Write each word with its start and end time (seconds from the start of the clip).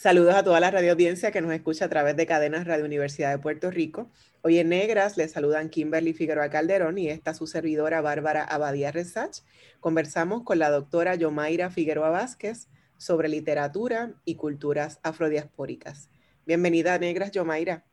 Saludos 0.00 0.34
a 0.34 0.42
toda 0.42 0.60
la 0.60 0.70
radio 0.70 0.92
audiencia 0.92 1.30
que 1.30 1.42
nos 1.42 1.52
escucha 1.52 1.84
a 1.84 1.90
través 1.90 2.16
de 2.16 2.24
cadenas 2.24 2.66
Radio 2.66 2.86
Universidad 2.86 3.32
de 3.32 3.38
Puerto 3.38 3.70
Rico. 3.70 4.08
Hoy 4.40 4.56
en 4.56 4.70
Negras 4.70 5.18
les 5.18 5.32
saludan 5.32 5.68
Kimberly 5.68 6.14
Figueroa 6.14 6.48
Calderón 6.48 6.96
y 6.96 7.08
esta 7.08 7.34
su 7.34 7.46
servidora 7.46 8.00
Bárbara 8.00 8.42
Abadía 8.42 8.92
Resach. 8.92 9.42
Conversamos 9.78 10.42
con 10.42 10.58
la 10.58 10.70
doctora 10.70 11.16
Yomaira 11.16 11.68
Figueroa 11.68 12.08
Vázquez 12.08 12.70
sobre 12.96 13.28
literatura 13.28 14.14
y 14.24 14.36
culturas 14.36 15.00
afrodiaspóricas. 15.02 16.08
Bienvenida 16.46 16.98
Negras, 16.98 17.32
Yomaira. 17.32 17.84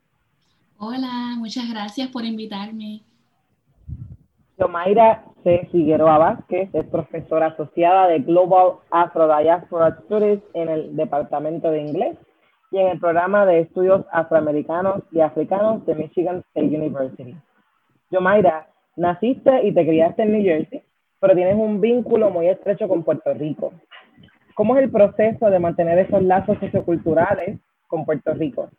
Hola, 0.78 1.36
muchas 1.38 1.70
gracias 1.70 2.08
por 2.08 2.24
invitarme. 2.24 3.04
Yomaira 4.58 5.24
C. 5.44 5.68
Figueroa 5.72 6.18
Vázquez 6.18 6.70
es 6.74 6.86
profesora 6.88 7.48
asociada 7.48 8.08
de 8.08 8.20
Global 8.20 8.78
Afro 8.90 9.28
Diaspora 9.38 9.96
Studies 10.04 10.40
en 10.56 10.70
el 10.70 10.96
Departamento 10.96 11.70
de 11.70 11.82
Inglés 11.82 12.18
y 12.72 12.80
en 12.80 12.88
el 12.88 13.00
programa 13.00 13.46
de 13.46 13.60
estudios 13.60 14.04
afroamericanos 14.12 15.04
y 15.12 15.22
africanos 15.22 15.86
de 15.86 15.94
Michigan 15.94 16.44
State 16.48 16.76
University. 16.76 17.36
Yomaira, 18.10 18.68
naciste 18.96 19.64
y 19.64 19.74
te 19.74 19.86
criaste 19.86 20.24
en 20.24 20.32
New 20.32 20.44
Jersey, 20.44 20.82
pero 21.20 21.36
tienes 21.36 21.56
un 21.56 21.80
vínculo 21.80 22.32
muy 22.32 22.48
estrecho 22.48 22.88
con 22.88 23.04
Puerto 23.04 23.32
Rico. 23.36 23.74
¿Cómo 24.56 24.76
es 24.76 24.84
el 24.84 24.92
proceso 24.92 25.52
de 25.52 25.60
mantener 25.60 26.00
esos 26.00 26.24
lazos 26.24 26.58
socioculturales 26.60 27.60
con 27.88 28.06
Puerto 28.06 28.34
Rico? 28.34 28.70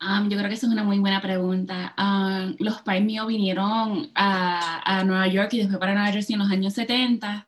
Um, 0.00 0.28
yo 0.28 0.36
creo 0.36 0.48
que 0.48 0.54
esa 0.54 0.66
es 0.66 0.72
una 0.72 0.84
muy 0.84 0.98
buena 0.98 1.20
pregunta. 1.20 1.94
Um, 1.98 2.54
los 2.58 2.82
pais 2.82 3.04
míos 3.04 3.26
vinieron 3.26 4.10
a, 4.14 4.82
a, 4.84 5.04
Nueva 5.04 5.26
York 5.28 5.54
y 5.54 5.58
después 5.58 5.78
para 5.78 5.94
Nueva 5.94 6.12
Jersey 6.12 6.34
en 6.34 6.40
los 6.40 6.50
años 6.50 6.74
70 6.74 7.46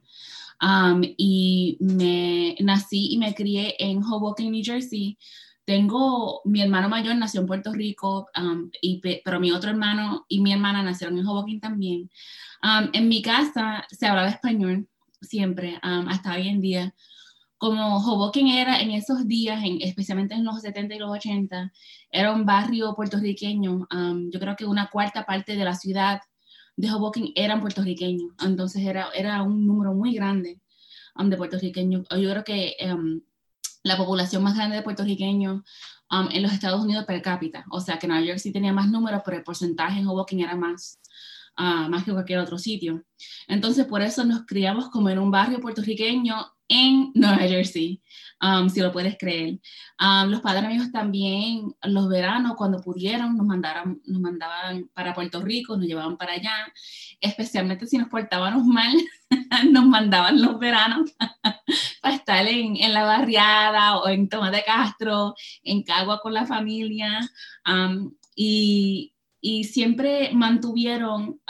um, 0.63 1.03
y 1.17 1.77
me 1.81 2.57
nací 2.61 3.13
y 3.13 3.19
me 3.19 3.35
crié 3.35 3.77
en 3.79 4.03
Hoboken, 4.03 4.51
New 4.51 4.63
Jersey. 4.65 5.19
Tengo, 5.65 6.41
mi 6.45 6.63
hermano 6.63 6.89
mayor 6.89 7.17
nació 7.17 7.43
en 7.43 7.47
Puerto 7.47 7.73
Rico, 7.73 8.29
y, 8.81 9.03
pero 9.23 9.39
mi 9.39 9.53
otro 9.53 9.69
hermano 9.69 10.25
y 10.27 10.41
mi 10.41 10.53
hermana 10.53 10.83
nacieron 10.83 11.19
en 11.19 11.27
Hoboken 11.27 11.61
también. 11.61 12.11
en 12.93 13.09
mi 13.09 13.21
casa 13.21 13.85
se 13.91 14.07
hablaba 14.07 14.31
español 14.31 14.89
siempre, 15.21 15.79
hasta 15.83 16.35
hoy 16.35 16.49
en 16.49 16.61
día 16.63 16.95
como 17.59 17.98
Hoboken 17.98 18.48
era 18.48 18.81
en 18.81 18.92
esos 18.92 19.27
días, 19.27 19.62
en, 19.64 19.83
especialmente 19.83 20.34
en 20.34 20.45
los 20.45 20.61
70 20.62 20.95
y 20.95 20.98
los 20.98 21.11
80, 21.11 21.73
era 22.11 22.33
un 22.33 22.47
barrio 22.47 22.95
puertorriqueño. 22.95 23.89
Yo 24.31 24.41
creo 24.41 24.56
que 24.56 24.64
una 24.64 24.89
cuarta 24.89 25.27
parte 25.27 25.57
de 25.57 25.64
la 25.64 25.74
ciudad 25.74 26.20
de 26.77 26.91
Hoboken 26.91 27.33
eran 27.35 27.61
puertorriqueños. 27.61 28.33
Entonces 28.41 28.86
era, 28.86 29.08
era 29.13 29.42
un 29.42 29.67
número 29.67 29.92
muy 29.92 30.14
grande 30.14 30.61
um, 31.17 31.29
de 31.29 31.36
puertorriqueños. 31.36 32.07
Yo 32.11 32.30
creo 32.30 32.45
que 32.45 32.77
la 33.83 33.96
población 33.96 34.45
más 34.45 34.55
grande 34.55 34.77
de 34.77 34.83
puertorriqueños 34.83 35.63
en 36.30 36.42
los 36.42 36.52
Estados 36.52 36.85
Unidos 36.85 37.05
per 37.05 37.20
cápita. 37.20 37.64
O 37.70 37.80
sea 37.80 37.98
que 37.98 38.07
Nueva 38.07 38.25
York 38.25 38.39
sí 38.39 38.52
tenía 38.52 38.73
más 38.73 38.89
números, 38.89 39.23
pero 39.25 39.36
el 39.36 39.42
porcentaje 39.42 39.98
en 39.98 40.07
Hoboken 40.07 40.40
era 40.40 40.55
más, 40.55 41.01
uh, 41.58 41.89
más 41.89 42.05
que 42.05 42.13
cualquier 42.13 42.39
otro 42.39 42.57
sitio. 42.57 43.05
Entonces 43.48 43.85
por 43.85 44.01
eso 44.01 44.25
nos 44.25 44.46
criamos 44.46 44.90
como 44.90 45.11
en 45.11 45.19
un 45.19 45.33
barrio 45.33 45.61
puertorriqueño 45.61 46.36
en 46.68 47.11
Nueva 47.14 47.39
Jersey, 47.39 48.02
um, 48.40 48.68
si 48.68 48.80
lo 48.80 48.92
puedes 48.92 49.17
creer. 49.18 49.58
Um, 50.01 50.30
los 50.30 50.40
padres 50.40 50.64
amigos 50.64 50.92
también, 50.92 51.74
los 51.83 52.08
veranos, 52.08 52.56
cuando 52.56 52.80
pudieron, 52.80 53.36
nos, 53.36 53.46
mandaron, 53.46 54.01
nos 54.05 54.20
mandaban 54.20 54.89
para 54.95 55.14
Puerto 55.14 55.40
Rico, 55.40 55.77
nos 55.77 55.86
llevaban 55.86 56.17
para 56.17 56.34
allá, 56.34 56.73
especialmente 57.20 57.86
si 57.86 57.98
nos 57.98 58.08
portábamos 58.08 58.64
mal, 58.64 58.95
nos 59.70 59.86
mandaban 59.86 60.40
los 60.40 60.58
veranos 60.58 61.11
para 62.02 62.14
estar 62.14 62.46
en, 62.46 62.77
en, 62.77 62.92
la 62.95 63.05
barriada 63.05 63.96
o 63.96 64.08
en 64.08 64.28
Tomás 64.28 64.52
de 64.52 64.62
Castro, 64.62 65.34
en 65.62 65.83
Cagua 65.83 66.20
con 66.20 66.34
la 66.34 66.46
familia, 66.46 67.20
um, 67.67 68.12
y, 68.34 69.14
siempre 69.64 70.30
mantuvieron 70.34 71.40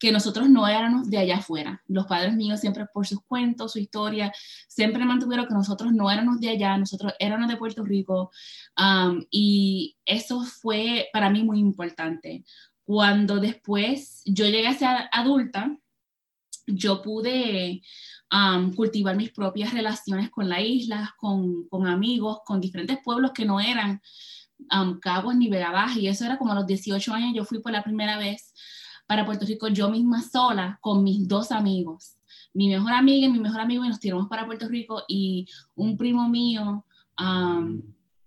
que 0.00 0.10
nosotros 0.10 0.48
no 0.48 0.66
éramos 0.66 1.10
de 1.10 1.18
allá 1.18 1.36
afuera. 1.36 1.82
Los 1.86 2.06
padres 2.06 2.34
míos 2.34 2.58
siempre 2.58 2.86
por 2.86 3.06
sus 3.06 3.22
cuentos, 3.22 3.72
su 3.72 3.78
historia, 3.78 4.32
siempre 4.66 5.04
mantuvieron 5.04 5.46
que 5.46 5.52
nosotros 5.52 5.92
no 5.92 6.10
éramos 6.10 6.40
de 6.40 6.48
allá, 6.48 6.76
nosotros 6.78 7.12
éramos 7.18 7.48
de 7.48 7.58
Puerto 7.58 7.84
Rico. 7.84 8.30
Um, 8.78 9.22
y 9.30 9.98
eso 10.06 10.42
fue 10.42 11.08
para 11.12 11.28
mí 11.28 11.44
muy 11.44 11.60
importante. 11.60 12.44
Cuando 12.82 13.38
después 13.40 14.22
yo 14.24 14.46
llegué 14.46 14.68
a 14.68 14.74
ser 14.74 14.88
adulta, 15.12 15.76
yo 16.66 17.02
pude 17.02 17.82
um, 18.32 18.72
cultivar 18.72 19.16
mis 19.16 19.32
propias 19.32 19.74
relaciones 19.74 20.30
con 20.30 20.48
la 20.48 20.62
isla, 20.62 21.14
con, 21.18 21.68
con 21.68 21.86
amigos, 21.86 22.38
con 22.46 22.58
diferentes 22.58 22.98
pueblos 23.04 23.32
que 23.34 23.44
no 23.44 23.60
eran 23.60 24.00
um, 24.72 24.98
Caguas 24.98 25.36
ni 25.36 25.50
Vega 25.50 25.92
Y 25.94 26.08
eso 26.08 26.24
era 26.24 26.38
como 26.38 26.52
a 26.52 26.54
los 26.54 26.66
18 26.66 27.12
años, 27.12 27.34
yo 27.34 27.44
fui 27.44 27.60
por 27.60 27.72
la 27.72 27.84
primera 27.84 28.16
vez 28.16 28.54
para 29.10 29.26
Puerto 29.26 29.44
Rico 29.44 29.66
yo 29.66 29.90
misma 29.90 30.22
sola 30.22 30.78
con 30.80 31.02
mis 31.02 31.26
dos 31.26 31.50
amigos. 31.50 32.14
Mi 32.54 32.68
mejor 32.68 32.92
amiga 32.92 33.26
y 33.26 33.32
mi 33.32 33.40
mejor 33.40 33.58
amigo 33.58 33.84
y 33.84 33.88
nos 33.88 33.98
tiramos 33.98 34.28
para 34.28 34.46
Puerto 34.46 34.68
Rico 34.68 35.02
y 35.08 35.48
un 35.74 35.96
primo 35.96 36.28
mío, 36.28 36.84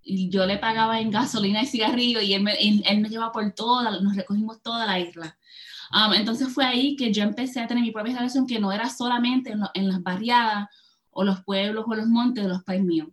y 0.04 0.28
yo 0.28 0.46
le 0.46 0.58
pagaba 0.58 1.00
en 1.00 1.10
gasolina 1.10 1.64
y 1.64 1.68
cigarrillo 1.68 2.20
y 2.20 2.34
él 2.34 2.44
me, 2.44 2.56
él, 2.56 3.00
me 3.00 3.08
llevaba 3.08 3.32
por 3.32 3.50
toda, 3.54 4.02
nos 4.02 4.14
recogimos 4.14 4.62
toda 4.62 4.86
la 4.86 5.00
isla. 5.00 5.38
entonces 6.18 6.54
fue 6.54 6.66
ahí 6.66 6.98
que 6.98 7.14
yo 7.14 7.24
empecé 7.24 7.62
a 7.62 7.68
tener 7.68 7.82
mi 7.82 7.92
propia 7.92 8.16
relación 8.16 8.46
que 8.46 8.60
no 8.60 8.74
era 8.74 8.90
solamente 8.90 9.56
en, 9.74 9.88
las 9.88 10.04
barriadas 10.04 10.68
o 11.12 11.24
los 11.24 11.46
pueblos 11.46 11.86
o 11.88 11.96
los 11.96 12.08
montes 12.08 12.44
de 12.44 12.50
los 12.50 12.62
países 12.66 12.86
míos. 12.86 13.08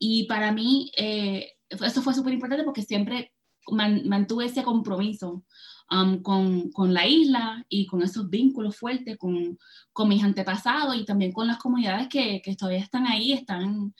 y 0.00 0.24
para 0.24 0.50
mí 0.50 0.90
eh, 0.96 1.52
eso 1.68 2.02
fue 2.02 2.14
súper 2.14 2.32
importante 2.32 2.64
porque 2.64 2.82
siempre 2.82 3.32
mantuve 3.70 4.46
ese 4.46 4.64
compromiso 4.64 5.44
Um, 5.92 6.22
con, 6.22 6.70
con, 6.70 6.94
la 6.94 7.06
isla 7.06 7.66
y 7.68 7.84
con 7.86 8.00
esos 8.00 8.30
vínculos 8.30 8.78
fuertes 8.78 9.18
con, 9.18 9.58
con, 9.92 10.08
mis 10.08 10.24
antepasados 10.24 10.96
y 10.96 11.04
también 11.04 11.32
con 11.32 11.46
las 11.46 11.58
comunidades 11.58 12.08
que, 12.08 12.40
que 12.42 12.56
todavía 12.56 12.80
están 12.80 13.06
ahí, 13.06 13.34
están, 13.34 13.92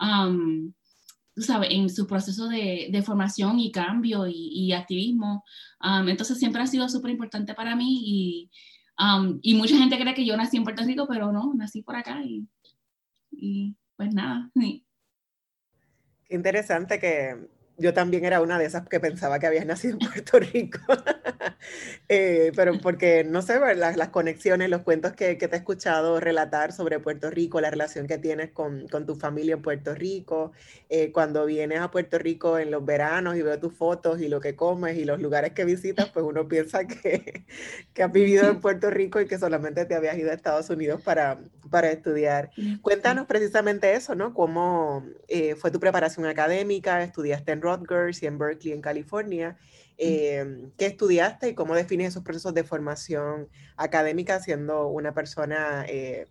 um, 0.00 0.72
sabes, 1.36 1.68
en 1.70 1.88
su 1.88 2.04
proceso 2.08 2.48
de, 2.48 2.88
de 2.90 3.02
formación 3.02 3.60
y 3.60 3.70
cambio 3.70 4.26
y, 4.26 4.34
y 4.34 4.72
activismo. 4.72 5.44
Um, 5.80 6.08
entonces 6.08 6.36
siempre 6.40 6.62
ha 6.62 6.66
sido 6.66 6.88
súper 6.88 7.12
importante 7.12 7.54
para 7.54 7.76
mí 7.76 8.02
y, 8.04 8.50
y, 9.42 9.54
mucha 9.54 9.78
gente 9.78 10.00
cree 10.00 10.14
que 10.14 10.26
yo 10.26 10.36
nací 10.36 10.56
en 10.56 10.64
Puerto 10.64 10.82
Rico, 10.82 11.06
pero 11.08 11.30
no, 11.30 11.54
nací 11.54 11.80
por 11.80 11.94
acá 11.94 12.24
y, 12.24 12.44
y 13.30 13.76
pues 13.94 14.12
nada. 14.12 14.50
Qué 16.24 16.34
interesante 16.34 16.98
que 16.98 17.55
yo 17.78 17.92
también 17.94 18.24
era 18.24 18.40
una 18.40 18.58
de 18.58 18.64
esas 18.64 18.88
que 18.88 19.00
pensaba 19.00 19.38
que 19.38 19.46
habías 19.46 19.66
nacido 19.66 19.98
en 20.00 20.08
Puerto 20.10 20.38
Rico. 20.38 20.78
Eh, 22.08 22.52
pero 22.54 22.78
porque, 22.80 23.24
no 23.24 23.42
sé, 23.42 23.58
las, 23.74 23.96
las 23.96 24.08
conexiones, 24.10 24.70
los 24.70 24.82
cuentos 24.82 25.14
que, 25.14 25.36
que, 25.38 25.48
te 25.48 25.56
he 25.56 25.58
escuchado 25.58 26.20
relatar 26.20 26.72
sobre 26.72 27.00
Puerto 27.00 27.30
Rico, 27.30 27.60
la 27.60 27.70
relación 27.70 28.06
que 28.06 28.18
tienes 28.18 28.52
con, 28.52 28.86
con 28.86 29.06
tu 29.06 29.16
familia 29.16 29.54
en 29.54 29.62
Puerto 29.62 29.92
Rico, 29.94 30.52
eh, 30.88 31.10
cuando 31.10 31.44
vienes 31.46 31.80
a 31.80 31.90
Puerto 31.90 32.18
Rico 32.18 32.58
en 32.58 32.70
los 32.70 32.84
veranos 32.84 33.36
y 33.36 33.42
veo 33.42 33.58
tus 33.58 33.74
fotos 33.74 34.20
y 34.20 34.28
lo 34.28 34.40
que 34.40 34.54
comes 34.54 34.96
y 34.96 35.04
los 35.04 35.20
lugares 35.20 35.52
que 35.52 35.64
visitas, 35.64 36.08
pues 36.10 36.24
uno 36.24 36.46
piensa 36.46 36.86
que, 36.86 37.44
que 37.94 38.02
has 38.04 38.12
vivido 38.12 38.48
en 38.48 38.60
Puerto 38.60 38.90
Rico 38.90 39.20
y 39.20 39.26
que 39.26 39.38
solamente 39.38 39.84
te 39.84 39.96
habías 39.96 40.16
ido 40.16 40.30
a 40.30 40.34
Estados 40.34 40.70
Unidos 40.70 41.02
para, 41.02 41.38
para 41.70 41.90
estudiar. 41.90 42.50
Cuéntanos 42.82 43.26
precisamente 43.26 43.94
eso, 43.94 44.14
¿no? 44.14 44.32
¿Cómo 44.32 45.04
eh, 45.26 45.56
fue 45.56 45.70
tu 45.72 45.80
preparación 45.80 46.26
académica? 46.26 47.02
¿Estudiaste 47.02 47.52
en 47.52 47.62
Rutgers 47.66 48.22
y 48.22 48.26
en 48.26 48.38
Berkeley, 48.38 48.72
en 48.74 48.80
California? 48.80 49.56
Em, 49.98 50.70
¿Qué 50.76 50.86
estudiaste 50.86 51.50
y 51.50 51.54
cómo 51.54 51.74
defines 51.74 52.08
esos 52.08 52.22
procesos 52.22 52.54
de 52.54 52.64
formación 52.64 53.48
académica 53.76 54.40
siendo 54.40 54.88
una 54.88 55.12
persona 55.12 55.84
eh, 55.88 56.26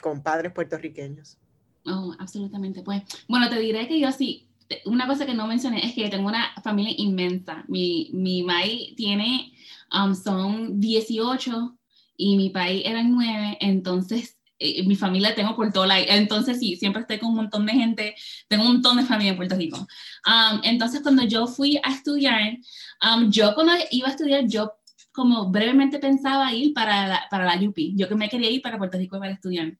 con 0.00 0.22
padres 0.22 0.52
puertorriqueños. 0.52 1.38
Oh, 1.86 2.14
absolutamente. 2.18 2.82
Pues, 2.82 3.02
bueno, 3.28 3.48
te 3.48 3.58
diré 3.58 3.86
que 3.86 4.00
yo 4.00 4.10
sí, 4.12 4.48
una 4.84 5.06
cosa 5.06 5.26
que 5.26 5.34
no 5.34 5.46
mencioné 5.46 5.84
es 5.84 5.94
que 5.94 6.08
tengo 6.08 6.28
una 6.28 6.52
familia 6.62 6.94
inmensa. 6.96 7.64
Mi, 7.68 8.10
mi 8.12 8.42
Mai 8.42 8.94
tiene, 8.96 9.52
um, 9.92 10.14
son 10.14 10.80
18 10.80 11.78
y 12.16 12.36
mi 12.36 12.50
país 12.50 12.82
eran 12.84 13.12
9, 13.12 13.58
entonces 13.60 14.35
eh, 14.58 14.86
mi 14.86 14.96
familia 14.96 15.34
tengo 15.34 15.54
por 15.56 15.72
todo 15.72 15.86
la... 15.86 16.00
Entonces 16.00 16.58
sí, 16.58 16.76
siempre 16.76 17.02
estoy 17.02 17.18
con 17.18 17.30
un 17.30 17.36
montón 17.36 17.66
de 17.66 17.72
gente, 17.72 18.14
tengo 18.48 18.64
un 18.64 18.74
montón 18.74 18.96
de 18.96 19.04
familia 19.04 19.30
en 19.32 19.36
Puerto 19.36 19.56
Rico. 19.56 19.78
Um, 20.26 20.60
entonces 20.64 21.00
cuando 21.02 21.24
yo 21.24 21.46
fui 21.46 21.78
a 21.82 21.92
estudiar, 21.92 22.58
um, 23.02 23.30
yo 23.30 23.54
cuando 23.54 23.72
iba 23.90 24.08
a 24.08 24.10
estudiar, 24.10 24.46
yo 24.46 24.72
como 25.12 25.50
brevemente 25.50 25.98
pensaba 25.98 26.52
ir 26.52 26.74
para 26.74 27.06
la, 27.06 27.26
para 27.30 27.44
la 27.44 27.68
UP. 27.68 27.76
Yo 27.94 28.08
que 28.08 28.14
me 28.14 28.28
quería 28.28 28.50
ir 28.50 28.62
para 28.62 28.78
Puerto 28.78 28.98
Rico 28.98 29.18
para 29.18 29.32
estudiar. 29.32 29.78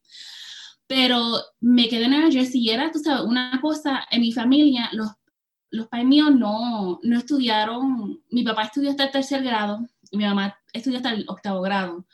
Pero 0.87 1.41
me 1.61 1.89
quedé 1.89 2.05
en 2.05 2.13
Nueva 2.13 2.31
Jersey 2.31 2.61
y 2.61 2.71
era, 2.71 2.91
tú 2.93 3.01
sabes, 3.01 3.25
una 3.25 3.59
cosa, 3.61 4.07
en 4.11 4.21
mi 4.21 4.33
familia, 4.33 4.89
los, 4.93 5.09
los 5.71 5.89
padres 5.89 6.07
míos 6.07 6.35
no, 6.35 7.01
no 7.03 7.19
estudiaron, 7.19 8.23
mi 8.31 8.45
papá 8.45 8.65
estudió 8.65 8.91
hasta 8.91 9.05
el 9.05 9.11
tercer 9.11 9.43
grado 9.43 9.87
mi 10.13 10.25
mamá 10.25 10.57
estudió 10.73 10.99
hasta 10.99 11.13
el 11.13 11.25
octavo 11.29 11.61
grado. 11.61 12.07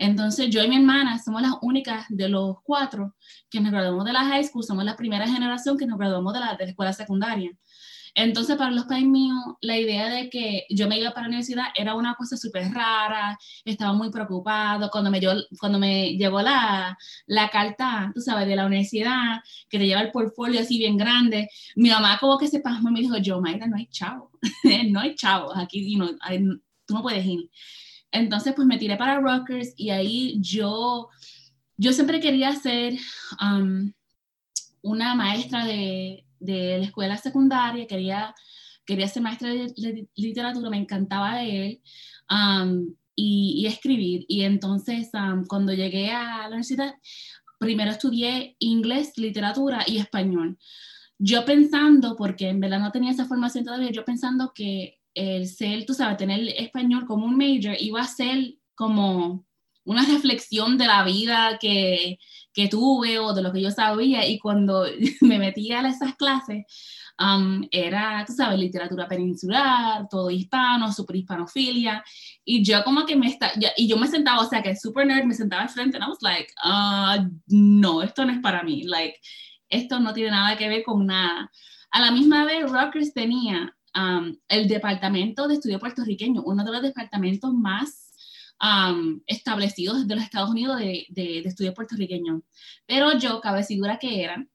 Entonces 0.00 0.48
yo 0.48 0.64
y 0.64 0.68
mi 0.68 0.76
hermana 0.76 1.18
somos 1.22 1.42
las 1.42 1.52
únicas 1.60 2.06
de 2.08 2.30
los 2.30 2.56
cuatro 2.62 3.14
que 3.50 3.60
nos 3.60 3.70
graduamos 3.70 4.06
de 4.06 4.14
la 4.14 4.24
high 4.24 4.42
school, 4.42 4.64
somos 4.64 4.82
la 4.82 4.96
primera 4.96 5.28
generación 5.28 5.76
que 5.76 5.84
nos 5.84 5.98
graduamos 5.98 6.32
de 6.32 6.40
la, 6.40 6.54
de 6.56 6.64
la 6.64 6.70
escuela 6.70 6.92
secundaria. 6.94 7.50
Entonces, 8.14 8.56
para 8.56 8.70
los 8.70 8.86
pais 8.86 9.04
míos, 9.04 9.38
la 9.60 9.76
idea 9.76 10.08
de 10.08 10.30
que 10.30 10.64
yo 10.70 10.88
me 10.88 10.98
iba 10.98 11.10
para 11.10 11.24
la 11.24 11.28
universidad 11.28 11.66
era 11.76 11.94
una 11.94 12.14
cosa 12.14 12.38
súper 12.38 12.72
rara, 12.72 13.38
estaba 13.62 13.92
muy 13.92 14.10
preocupado. 14.10 14.90
Cuando 14.90 15.10
me, 15.10 15.20
cuando 15.60 15.78
me 15.78 16.16
llegó 16.16 16.40
la, 16.40 16.96
la 17.26 17.50
carta, 17.50 18.10
tú 18.14 18.22
sabes, 18.22 18.48
de 18.48 18.56
la 18.56 18.64
universidad, 18.64 19.42
que 19.68 19.78
te 19.78 19.86
lleva 19.86 20.00
el 20.00 20.10
portfolio 20.12 20.60
así 20.60 20.78
bien 20.78 20.96
grande, 20.96 21.50
mi 21.76 21.90
mamá 21.90 22.16
como 22.18 22.38
que 22.38 22.48
se 22.48 22.60
pasmó 22.60 22.88
y 22.88 22.92
me 22.92 23.00
dijo, 23.00 23.18
yo, 23.18 23.38
Mayra, 23.42 23.66
no 23.66 23.76
hay 23.76 23.86
chavo, 23.88 24.30
no 24.88 25.00
hay 25.00 25.14
chavos, 25.14 25.52
aquí 25.58 25.94
no, 25.96 26.08
tú 26.86 26.94
no 26.94 27.02
puedes 27.02 27.26
ir. 27.26 27.50
Entonces, 28.12 28.54
pues 28.54 28.66
me 28.66 28.78
tiré 28.78 28.96
para 28.96 29.20
Rutgers 29.20 29.72
y 29.76 29.90
ahí 29.90 30.36
yo, 30.40 31.08
yo 31.76 31.92
siempre 31.92 32.20
quería 32.20 32.54
ser 32.54 32.98
um, 33.40 33.92
una 34.82 35.14
maestra 35.14 35.64
de, 35.64 36.24
de 36.40 36.78
la 36.78 36.84
escuela 36.84 37.16
secundaria, 37.18 37.86
quería, 37.86 38.34
quería 38.84 39.06
ser 39.06 39.22
maestra 39.22 39.50
de, 39.50 40.08
literatura, 40.16 40.70
me 40.70 40.78
encantaba 40.78 41.40
leer 41.40 41.80
um, 42.30 42.92
y, 43.14 43.66
escribir. 43.66 44.24
Y 44.26 44.42
entonces, 44.42 45.10
um, 45.14 45.44
cuando 45.44 45.72
llegué 45.72 46.10
a 46.10 46.42
la 46.42 46.48
universidad, 46.48 46.94
primero 47.58 47.90
estudié 47.90 48.56
inglés, 48.58 49.12
literatura 49.16 49.84
y 49.86 49.98
español. 49.98 50.58
Yo 51.18 51.44
pensando, 51.44 52.16
porque 52.16 52.48
en 52.48 52.60
verdad 52.60 52.80
no 52.80 52.90
tenía 52.90 53.10
esa 53.10 53.26
formación 53.26 53.64
todavía, 53.64 53.90
yo 53.90 54.04
pensando 54.06 54.52
que 54.54 54.99
el 55.14 55.48
ser, 55.48 55.84
tú 55.86 55.94
sabes, 55.94 56.16
tener 56.16 56.40
español 56.56 57.06
como 57.06 57.26
un 57.26 57.36
major 57.36 57.76
iba 57.78 58.00
a 58.00 58.06
ser 58.06 58.54
como 58.74 59.44
una 59.84 60.04
reflexión 60.04 60.78
de 60.78 60.86
la 60.86 61.04
vida 61.04 61.58
que, 61.60 62.18
que 62.52 62.68
tuve 62.68 63.18
o 63.18 63.32
de 63.32 63.42
lo 63.42 63.52
que 63.52 63.62
yo 63.62 63.70
sabía 63.70 64.26
y 64.26 64.38
cuando 64.38 64.86
me 65.20 65.38
metí 65.38 65.72
a 65.72 65.86
esas 65.88 66.14
clases 66.16 66.64
um, 67.20 67.66
era, 67.70 68.24
tú 68.26 68.32
sabes, 68.32 68.58
literatura 68.58 69.06
peninsular, 69.06 70.08
todo 70.08 70.30
hispano, 70.30 70.92
super 70.92 71.16
hispanofilia 71.16 72.02
y 72.44 72.64
yo 72.64 72.82
como 72.84 73.04
que 73.04 73.16
me 73.16 73.28
está, 73.28 73.52
y 73.76 73.88
yo 73.88 73.96
me 73.96 74.08
sentaba, 74.08 74.40
o 74.40 74.48
sea 74.48 74.62
que 74.62 74.74
super 74.76 75.06
nerd, 75.06 75.24
me 75.24 75.34
sentaba 75.34 75.62
al 75.62 75.68
frente 75.68 75.98
y 75.98 76.00
I 76.00 76.06
was 76.08 76.22
like, 76.22 76.52
uh, 76.64 77.28
no, 77.48 78.02
esto 78.02 78.24
no 78.24 78.32
es 78.32 78.40
para 78.40 78.62
mí, 78.62 78.84
like, 78.84 79.18
esto 79.68 80.00
no 80.00 80.12
tiene 80.12 80.30
nada 80.30 80.56
que 80.56 80.68
ver 80.68 80.82
con 80.82 81.06
nada. 81.06 81.50
A 81.92 82.00
la 82.00 82.10
misma 82.10 82.44
vez, 82.44 82.70
Rutgers 82.70 83.12
tenía 83.12 83.76
um, 83.94 84.36
el 84.48 84.68
departamento 84.68 85.48
de 85.48 85.54
estudio 85.54 85.78
puertorriqueño, 85.78 86.42
uno 86.44 86.64
de 86.64 86.72
los 86.72 86.82
departamentos 86.82 87.52
más 87.52 88.10
establecidos 89.26 90.06
de 90.06 90.14
los 90.16 90.24
Estados 90.24 90.50
Unidos 90.50 90.78
de, 90.78 91.06
de, 91.08 91.38
estudios 91.38 91.74
puertorriqueños. 91.74 92.42
Pero 92.86 93.16
yo, 93.18 93.40
cabecidura 93.40 93.98
que 93.98 94.22
era, 94.22 94.46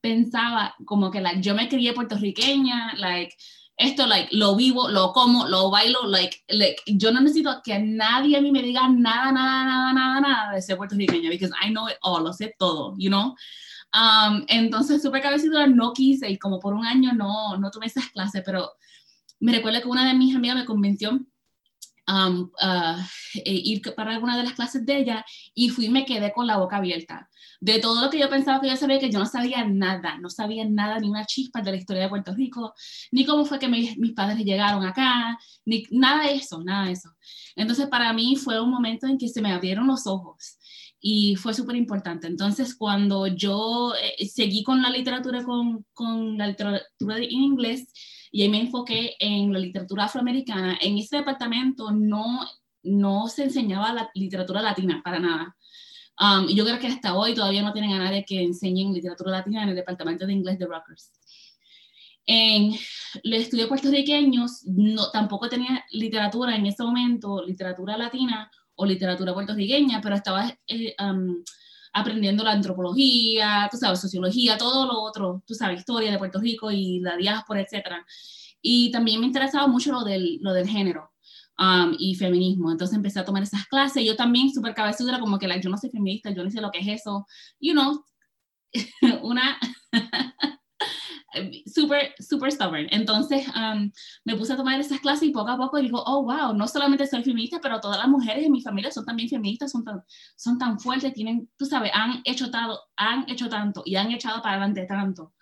pensaba 0.00 0.74
como 0.84 1.10
que 1.10 1.20
like, 1.20 1.40
yo 1.40 1.54
me 1.54 1.68
crié 1.68 1.94
puertorriqueña, 1.94 2.94
like, 2.96 3.34
esto 3.78 4.06
like, 4.06 4.28
lo 4.34 4.56
vivo, 4.56 4.88
lo 4.88 5.12
como, 5.12 5.48
lo 5.48 5.70
bailo, 5.70 6.06
like, 6.06 6.44
like, 6.48 6.82
yo 6.86 7.12
no 7.12 7.20
necesito 7.20 7.60
que 7.64 7.78
nadie 7.78 8.36
a 8.36 8.40
mí 8.40 8.52
me 8.52 8.62
diga 8.62 8.88
nada, 8.88 9.32
nada, 9.32 9.64
nada, 9.64 9.92
nada, 9.92 10.20
nada 10.20 10.52
de 10.52 10.62
ser 10.62 10.76
puertorriqueña, 10.76 11.30
because 11.30 11.52
I 11.60 11.70
know 11.70 11.88
it 11.88 11.96
all, 12.02 12.24
lo 12.24 12.32
sé 12.32 12.54
todo, 12.58 12.94
you 12.98 13.08
know. 13.08 13.34
Um, 13.96 14.44
entonces, 14.48 15.00
súper 15.00 15.22
cabecidura, 15.22 15.66
no 15.66 15.94
quise 15.94 16.28
y 16.28 16.38
como 16.38 16.60
por 16.60 16.74
un 16.74 16.84
año 16.84 17.12
no, 17.14 17.56
no 17.56 17.70
tuve 17.70 17.86
esas 17.86 18.10
clases, 18.10 18.42
pero 18.44 18.72
me 19.40 19.52
recuerdo 19.52 19.80
que 19.80 19.88
una 19.88 20.06
de 20.06 20.12
mis 20.12 20.36
amigas 20.36 20.56
me 20.56 20.66
convenció 20.66 21.12
um, 21.12 22.50
uh, 22.62 23.02
ir 23.44 23.80
para 23.94 24.12
alguna 24.12 24.36
de 24.36 24.44
las 24.44 24.52
clases 24.52 24.84
de 24.84 24.98
ella 24.98 25.24
y 25.54 25.70
fui 25.70 25.88
me 25.88 26.04
quedé 26.04 26.32
con 26.32 26.46
la 26.46 26.58
boca 26.58 26.76
abierta. 26.76 27.30
De 27.58 27.78
todo 27.78 28.02
lo 28.02 28.10
que 28.10 28.18
yo 28.18 28.28
pensaba 28.28 28.60
que 28.60 28.68
yo 28.68 28.76
sabía, 28.76 28.98
que 28.98 29.10
yo 29.10 29.18
no 29.18 29.24
sabía 29.24 29.64
nada, 29.64 30.18
no 30.18 30.28
sabía 30.28 30.66
nada, 30.68 30.98
ni 30.98 31.08
una 31.08 31.24
chispa 31.24 31.62
de 31.62 31.70
la 31.70 31.78
historia 31.78 32.02
de 32.02 32.08
Puerto 32.10 32.34
Rico, 32.34 32.74
ni 33.12 33.24
cómo 33.24 33.46
fue 33.46 33.58
que 33.58 33.68
mis, 33.68 33.96
mis 33.96 34.12
padres 34.12 34.44
llegaron 34.44 34.84
acá, 34.84 35.38
ni 35.64 35.84
nada 35.90 36.24
de 36.24 36.34
eso, 36.34 36.62
nada 36.62 36.84
de 36.84 36.92
eso. 36.92 37.10
Entonces 37.54 37.86
para 37.86 38.12
mí 38.12 38.36
fue 38.36 38.60
un 38.60 38.70
momento 38.70 39.06
en 39.06 39.16
que 39.16 39.28
se 39.28 39.40
me 39.40 39.52
abrieron 39.52 39.86
los 39.86 40.06
ojos 40.06 40.58
y 41.08 41.36
fue 41.36 41.54
súper 41.54 41.76
importante. 41.76 42.26
Entonces, 42.26 42.74
cuando 42.74 43.28
yo 43.28 43.92
eh, 43.94 44.26
seguí 44.26 44.64
con 44.64 44.82
la 44.82 44.90
literatura, 44.90 45.44
con, 45.44 45.86
con 45.92 46.36
la 46.36 46.48
literatura 46.48 47.18
en 47.18 47.30
inglés, 47.30 47.92
y 48.32 48.42
ahí 48.42 48.48
me 48.48 48.58
enfoqué 48.58 49.14
en 49.20 49.52
la 49.52 49.60
literatura 49.60 50.06
afroamericana. 50.06 50.76
En 50.80 50.98
ese 50.98 51.18
departamento 51.18 51.92
no, 51.92 52.44
no 52.82 53.28
se 53.28 53.44
enseñaba 53.44 53.92
la 53.92 54.10
literatura 54.14 54.60
latina 54.60 55.00
para 55.04 55.20
nada. 55.20 55.56
Um, 56.20 56.48
yo 56.48 56.64
creo 56.64 56.80
que 56.80 56.88
hasta 56.88 57.14
hoy 57.14 57.34
todavía 57.34 57.62
no 57.62 57.72
tienen 57.72 57.92
a 57.92 58.00
nadie 58.00 58.24
que 58.24 58.42
enseñe 58.42 58.92
literatura 58.92 59.30
latina 59.30 59.62
en 59.62 59.68
el 59.68 59.76
departamento 59.76 60.26
de 60.26 60.32
inglés 60.32 60.58
de 60.58 60.66
Rutgers. 60.66 61.12
En 62.26 62.72
los 63.22 63.40
estudios 63.42 63.68
puertorriqueños 63.68 64.64
no, 64.64 65.08
tampoco 65.12 65.48
tenía 65.48 65.84
literatura 65.92 66.56
en 66.56 66.66
ese 66.66 66.82
momento, 66.82 67.44
literatura 67.44 67.96
latina 67.96 68.50
o 68.76 68.86
literatura 68.86 69.34
puertorriqueña, 69.34 70.00
pero 70.00 70.14
estaba 70.14 70.56
eh, 70.66 70.94
aprendiendo 71.92 72.44
la 72.44 72.52
antropología, 72.52 73.68
tú 73.70 73.78
sabes, 73.78 74.00
sociología, 74.00 74.58
todo 74.58 74.86
lo 74.86 75.00
otro, 75.00 75.42
tú 75.46 75.54
sabes, 75.54 75.80
historia 75.80 76.12
de 76.12 76.18
Puerto 76.18 76.38
Rico 76.38 76.70
y 76.70 77.00
la 77.00 77.16
diáspora, 77.16 77.60
etc. 77.62 77.86
Y 78.60 78.90
también 78.90 79.20
me 79.20 79.26
interesaba 79.26 79.66
mucho 79.66 79.92
lo 79.92 80.04
del, 80.04 80.38
lo 80.42 80.52
del 80.52 80.68
género 80.68 81.12
um, 81.58 81.94
y 81.98 82.14
feminismo. 82.14 82.70
Entonces 82.70 82.96
empecé 82.96 83.20
a 83.20 83.24
tomar 83.24 83.42
esas 83.42 83.66
clases. 83.66 84.04
Yo 84.04 84.14
también, 84.16 84.52
súper 84.52 84.74
cabezudra, 84.74 85.18
como 85.18 85.38
que 85.38 85.48
yo 85.60 85.70
no 85.70 85.78
soy 85.78 85.90
feminista, 85.90 86.30
yo 86.30 86.44
no 86.44 86.50
sé 86.50 86.60
lo 86.60 86.70
que 86.70 86.80
es 86.80 87.00
eso. 87.00 87.26
You 87.60 87.72
know, 87.72 88.04
una 89.22 89.58
super, 91.66 92.14
super 92.18 92.50
stubborn. 92.50 92.86
Entonces 92.90 93.46
um, 93.48 93.90
me 94.24 94.36
puse 94.36 94.52
a 94.52 94.56
tomar 94.56 94.78
esas 94.80 95.00
clases 95.00 95.28
y 95.28 95.32
poco 95.32 95.50
a 95.50 95.56
poco 95.56 95.78
digo, 95.78 96.02
oh, 96.06 96.22
wow, 96.22 96.54
no 96.54 96.66
solamente 96.68 97.06
soy 97.06 97.22
feminista, 97.22 97.60
pero 97.60 97.80
todas 97.80 97.98
las 97.98 98.08
mujeres 98.08 98.44
en 98.44 98.52
mi 98.52 98.62
familia 98.62 98.90
son 98.90 99.04
también 99.04 99.28
feministas, 99.28 99.70
son 99.70 99.84
tan, 99.84 100.02
son 100.36 100.58
tan 100.58 100.78
fuertes, 100.78 101.12
tienen, 101.12 101.48
tú 101.56 101.66
sabes, 101.66 101.90
han 101.94 102.20
hecho, 102.24 102.50
tanto, 102.50 102.80
han 102.96 103.28
hecho 103.28 103.48
tanto 103.48 103.82
y 103.84 103.96
han 103.96 104.12
echado 104.12 104.42
para 104.42 104.56
adelante 104.56 104.86
tanto 104.86 105.34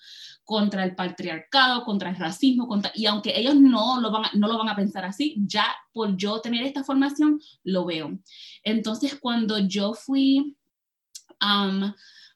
contra 0.45 0.85
el 0.85 0.95
patriarcado, 0.95 1.85
contra 1.85 2.11
el 2.11 2.17
racismo, 2.17 2.69
contra, 2.69 2.93
y 2.95 3.07
aunque 3.07 3.33
ellos 3.39 3.55
no 3.55 4.01
lo, 4.01 4.11
van 4.11 4.27
a, 4.27 4.31
no 4.35 4.47
lo 4.47 4.59
van 4.59 4.69
a 4.69 4.77
pensar 4.77 5.05
así, 5.05 5.37
ya 5.47 5.67
por 5.93 6.17
yo 6.17 6.41
tener 6.41 6.65
esta 6.65 6.85
formación, 6.85 7.41
lo 7.63 7.87
veo. 7.87 8.19
Entonces, 8.63 9.19
cuando 9.19 9.59
yo 9.59 9.95
fui 9.95 10.55
um, 11.41 11.93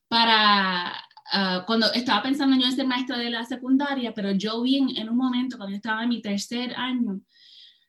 para 0.09 0.95
Ah, 1.30 1.64
cuando 1.66 1.92
estaba 1.92 2.23
pensando 2.23 2.56
yo 2.56 2.64
en 2.66 2.73
ser 2.75 2.87
maestra 2.87 3.18
de 3.18 3.30
la 3.30 3.44
secundaria, 3.44 4.14
pero 4.14 4.32
yo 4.32 4.62
vi 4.62 4.78
en, 4.97 5.08
un 5.08 5.16
momento, 5.16 5.58
cuando 5.58 5.73
yo 5.73 5.76
estaba 5.76 6.02
en 6.02 6.08
mi 6.08 6.23
tercer 6.23 6.75
año 6.75 7.20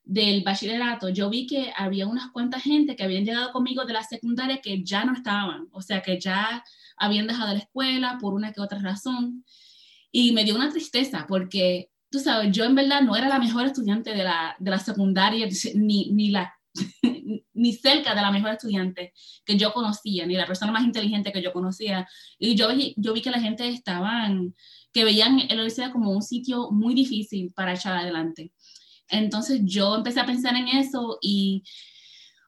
del 0.03 0.43
bachillerato, 0.43 1.10
yo 1.10 1.29
vi 1.29 1.48
que 1.48 1.72
había 1.75 2.08
unas 2.08 2.31
cuantas 2.31 2.63
gente 2.63 2.96
que 2.96 3.03
habían 3.03 3.25
llegado 3.25 3.51
conmigo 3.51 3.86
de 3.86 3.93
la 3.93 4.03
secundaria 4.03 4.60
que 4.62 4.84
ya 4.84 5.05
no 5.05 5.13
estaban, 5.13 5.67
o 5.72 5.81
sea, 5.81 6.01
que 6.01 6.19
ya 6.19 6.63
habían 6.98 7.27
dejado 7.27 7.53
la 7.53 7.60
escuela 7.60 8.17
por 8.19 8.34
una 8.34 8.51
que 8.51 8.62
otra 8.62 8.79
razón. 8.79 9.46
Y 10.12 10.34
me 10.34 10.43
dio 10.43 10.55
una 10.55 10.69
tristeza 10.69 11.25
porque, 11.27 11.91
tú 12.10 12.19
sabes, 12.19 12.51
yo 12.51 12.65
en 12.65 12.75
verdad 12.75 13.01
no 13.03 13.15
era 13.15 13.29
la 13.29 13.39
mejor 13.39 13.65
estudiante 13.65 14.12
de 14.13 14.24
la, 14.24 14.55
de 14.60 14.72
la 14.72 14.79
secundaria, 14.79 15.48
ni, 15.75 16.12
ni 16.12 16.31
la 16.31 16.59
ni 17.54 17.74
cerca 17.74 18.16
de 18.16 18.22
la 18.22 18.32
mejor 18.32 18.52
estudiante 18.52 19.14
que 19.46 19.58
yo 19.58 19.74
conocía, 19.74 20.26
ni 20.26 20.36
la 20.36 20.48
persona 20.48 20.72
más 20.72 20.84
inteligente 20.84 21.32
que 21.32 21.42
yo 21.42 21.52
conocía. 21.52 22.08
Y 22.38 22.56
yo, 22.56 22.70
vi 22.76 23.22
que 23.22 23.32
la 23.32 23.42
gente 23.42 23.68
estaban, 23.68 24.56
que 24.94 25.04
veían 25.04 25.38
la 25.38 25.54
universidad 25.54 25.92
como 25.92 26.12
un 26.12 26.22
sitio 26.22 26.72
muy 26.72 26.94
difícil 26.94 27.52
para 27.54 27.74
echar 27.74 27.98
adelante. 27.98 28.54
Entonces 29.10 29.62
yo 29.64 29.96
empecé 29.96 30.20
a 30.20 30.26
pensar 30.26 30.56
en 30.56 30.68
eso 30.68 31.18
y 31.22 31.64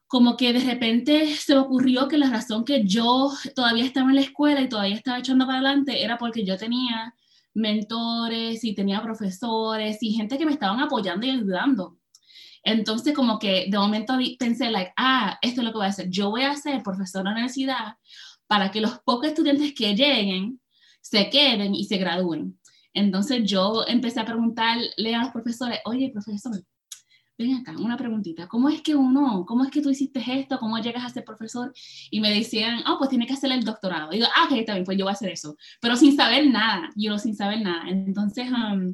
como 0.08 0.38
que 0.38 0.54
de 0.54 0.60
repente 0.60 1.36
se 1.36 1.56
me 1.56 1.62
ocurrió 1.62 2.08
que 2.08 2.18
la 2.18 2.30
razón 2.30 2.66
que 2.66 2.84
yo 2.86 3.32
todavía 3.56 3.86
estaba 3.86 4.10
en 4.10 4.16
la 4.16 4.22
escuela 4.22 4.62
y 4.62 4.70
todavía 4.70 4.96
estaba 4.96 5.20
echando 5.20 5.46
para 5.46 5.60
adelante 5.60 6.04
era 6.04 6.18
porque 6.18 6.46
yo 6.46 6.58
tenía 6.58 7.16
mentores 7.54 8.64
y 8.64 8.76
tenía 8.76 9.02
profesores 9.02 9.98
y 10.02 10.14
gente 10.14 10.38
que 10.38 10.46
me 10.46 10.52
estaban 10.54 10.80
apoyando 10.80 11.26
y 11.26 11.32
ayudando. 11.32 12.01
Entonces, 12.64 13.14
como 13.14 13.40
que 13.40 13.68
de 13.70 13.78
momento 13.78 14.18
pensé, 14.38 14.70
like, 14.70 14.94
ah, 14.98 15.38
esto 15.42 15.62
es 15.62 15.66
lo 15.66 15.72
que 15.72 15.78
voy 15.78 15.88
a 15.88 15.90
hacer. 15.90 16.10
Yo 16.10 16.30
voy 16.30 16.44
a 16.44 16.56
ser 16.56 16.84
profesor 16.84 17.24
de 17.24 17.32
universidad 17.32 17.96
para 18.48 18.72
que 18.72 18.82
los 18.82 19.00
pocos 19.00 19.28
estudiantes 19.28 19.74
que 19.74 19.96
lleguen 19.96 20.60
se 21.02 21.30
queden 21.30 21.74
y 21.74 21.86
se 21.86 21.98
gradúen. 21.98 22.60
Entonces, 22.94 23.44
yo 23.44 23.86
empecé 23.88 24.20
a 24.20 24.26
preguntarle 24.26 25.16
a 25.16 25.24
los 25.24 25.32
profesores, 25.32 25.80
oye, 25.86 26.12
profesor, 26.12 26.54
ven 27.38 27.56
acá, 27.56 27.74
una 27.78 27.98
preguntita, 27.98 28.48
¿cómo 28.48 28.70
es 28.70 28.82
que 28.82 28.96
uno, 28.96 29.46
cómo 29.48 29.64
es 29.64 29.72
que 29.72 29.82
tú 29.82 29.90
hiciste 29.90 30.22
esto? 30.28 30.60
¿Cómo 30.60 30.78
llegas 30.80 31.04
a 31.06 31.10
ser 31.10 31.24
profesor? 31.24 31.74
Y 32.10 32.20
me 32.20 32.32
decían, 32.32 32.84
oh, 32.88 32.98
pues 32.98 33.10
tiene 33.10 33.26
que 33.26 33.34
hacer 33.34 33.52
el 33.52 33.64
doctorado. 33.64 34.12
Y 34.12 34.18
digo, 34.18 34.28
ah, 34.36 34.46
ok, 34.46 34.58
está 34.58 34.74
bien, 34.74 34.86
pues 34.86 34.98
yo 34.98 35.06
voy 35.06 35.12
a 35.12 35.14
hacer 35.14 35.30
eso. 35.32 35.56
Pero 35.80 35.96
sin 35.96 36.16
saber 36.16 36.48
nada, 36.48 36.90
yo 36.96 37.18
sin 37.18 37.36
saber 37.36 37.62
nada. 37.62 37.90
Entonces, 37.90 38.52
um, 38.52 38.94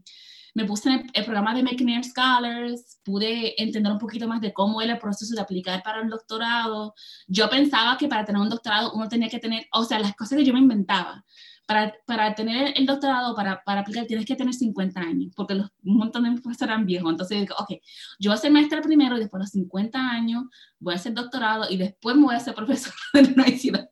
me 0.58 0.66
puse 0.66 0.90
en 0.90 1.08
el, 1.14 1.24
programa 1.24 1.54
de 1.54 1.62
McNair 1.62 2.04
Scholars, 2.04 3.00
pude 3.06 3.62
entender 3.62 3.92
un 3.92 4.00
poquito 4.00 4.28
más 4.28 4.42
de 4.42 4.52
cómo 4.54 4.82
era 4.82 4.94
el 4.94 5.00
proceso 5.00 5.36
de 5.36 5.42
aplicar 5.42 5.84
para 5.84 6.02
el 6.02 6.10
doctorado. 6.10 6.96
Yo 7.28 7.48
pensaba 7.48 7.96
que 7.96 8.08
para 8.08 8.26
tener 8.26 8.42
un 8.42 8.50
doctorado 8.50 8.92
uno 8.94 9.08
tenía 9.08 9.30
que 9.30 9.38
tener, 9.38 9.68
o 9.72 9.84
sea, 9.84 10.00
las 10.00 10.16
cosas 10.16 10.36
que 10.36 10.44
yo 10.44 10.54
me 10.54 10.60
inventaba 10.60 11.24
para, 11.68 11.94
para 12.08 12.34
tener 12.34 12.74
el 12.76 12.88
doctorado, 12.88 13.36
para, 13.36 13.64
para, 13.64 13.82
aplicar, 13.82 14.08
tienes 14.08 14.26
que 14.26 14.36
tener 14.36 14.52
50 14.52 15.00
años, 15.00 15.32
porque 15.36 15.54
los, 15.54 15.70
un 15.84 15.98
montón 15.98 16.24
de 16.24 16.42
profesores 16.42 16.74
eran 16.74 16.88
viejos. 16.88 17.12
Entonces, 17.12 17.40
digo, 17.40 17.54
ok, 17.60 17.74
yo 18.18 18.32
voy 18.32 18.36
a 18.36 18.42
ser 18.42 18.52
maestra 18.52 18.82
primero 18.82 19.16
y 19.16 19.20
después 19.20 19.40
de 19.40 19.44
los 19.44 19.52
50 19.52 20.10
años 20.10 20.46
voy 20.80 20.94
a 20.94 20.96
hacer 20.96 21.14
doctorado 21.14 21.70
y 21.70 21.78
después 21.78 22.16
me 22.16 22.24
voy 22.24 22.36
a 22.36 22.40
ser 22.40 22.56
profesor 22.56 22.94
de 23.14 23.22
la 23.22 23.28
universidad. 23.28 23.90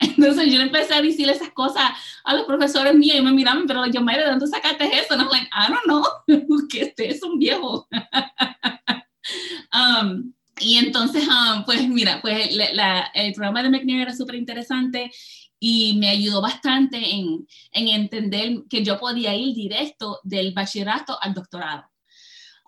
Entonces 0.00 0.52
yo 0.52 0.60
empecé 0.60 0.94
a 0.94 1.02
decir 1.02 1.28
esas 1.28 1.50
cosas 1.50 1.90
a 2.24 2.34
los 2.34 2.44
profesores 2.44 2.94
míos 2.94 3.16
y 3.18 3.22
me 3.22 3.32
miraban, 3.32 3.66
pero 3.66 3.86
yo, 3.86 4.00
Mayra, 4.00 4.24
¿de 4.24 4.30
dónde 4.30 4.46
sacaste 4.46 4.84
eso? 4.98 5.16
No, 5.16 5.28
like, 5.30 5.48
I 5.52 5.72
don't 5.72 5.84
know, 5.84 6.04
que 6.68 6.82
este 6.82 7.10
es 7.10 7.22
un 7.22 7.38
viejo. 7.38 7.88
um, 9.72 10.32
y 10.60 10.76
entonces, 10.76 11.26
um, 11.26 11.64
pues 11.64 11.88
mira, 11.88 12.20
pues 12.20 12.54
la, 12.54 13.10
el 13.14 13.32
programa 13.32 13.62
de 13.62 13.70
McNair 13.70 14.02
era 14.02 14.14
súper 14.14 14.36
interesante 14.36 15.10
y 15.58 15.96
me 15.98 16.08
ayudó 16.08 16.40
bastante 16.40 16.98
en, 16.98 17.46
en, 17.72 17.88
entender 17.88 18.64
que 18.68 18.84
yo 18.84 18.98
podía 18.98 19.34
ir 19.34 19.54
directo 19.54 20.18
del 20.24 20.52
bachillerato 20.52 21.16
al 21.20 21.34
doctorado. 21.34 21.84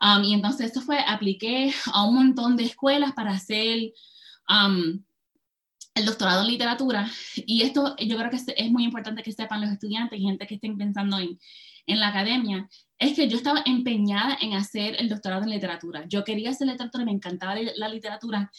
Um, 0.00 0.23
y 0.25 0.34
entonces 0.34 0.66
esto 0.66 0.80
fue, 0.80 0.99
apliqué 0.99 1.73
a 1.92 2.04
un 2.04 2.14
montón 2.14 2.56
de 2.56 2.64
escuelas 2.64 3.12
para 3.12 3.32
hacer 3.32 3.92
um, 4.49 5.02
el 5.95 6.05
doctorado 6.05 6.43
en 6.43 6.49
literatura. 6.49 7.11
Y 7.37 7.63
esto 7.63 7.97
yo 7.99 8.17
creo 8.17 8.31
que 8.31 8.37
es, 8.37 8.71
muy 8.71 8.85
importante 8.85 9.23
que 9.23 9.33
sepan 9.33 9.61
los 9.61 9.71
estudiantes 9.71 10.19
y 10.19 10.25
gente 10.25 10.47
que 10.47 10.57
estén 10.57 10.77
pensando 10.77 11.19
en, 11.19 11.39
en 11.87 12.01
la 12.01 12.09
academia, 12.09 12.69
es 12.99 13.15
que 13.15 13.29
yo 13.29 13.37
estaba 13.37 13.63
empeñada 13.65 14.37
en 14.41 14.55
hacer 14.55 14.97
el 14.99 15.09
doctorado 15.09 15.45
en 15.45 15.51
literatura. 15.51 16.05
Yo 16.09 16.25
quería 16.25 16.51
hacer 16.51 16.67
literatura, 16.67 17.05
me 17.05 17.13
encantaba 17.13 17.57
la 17.57 17.89
literatura. 17.89 18.51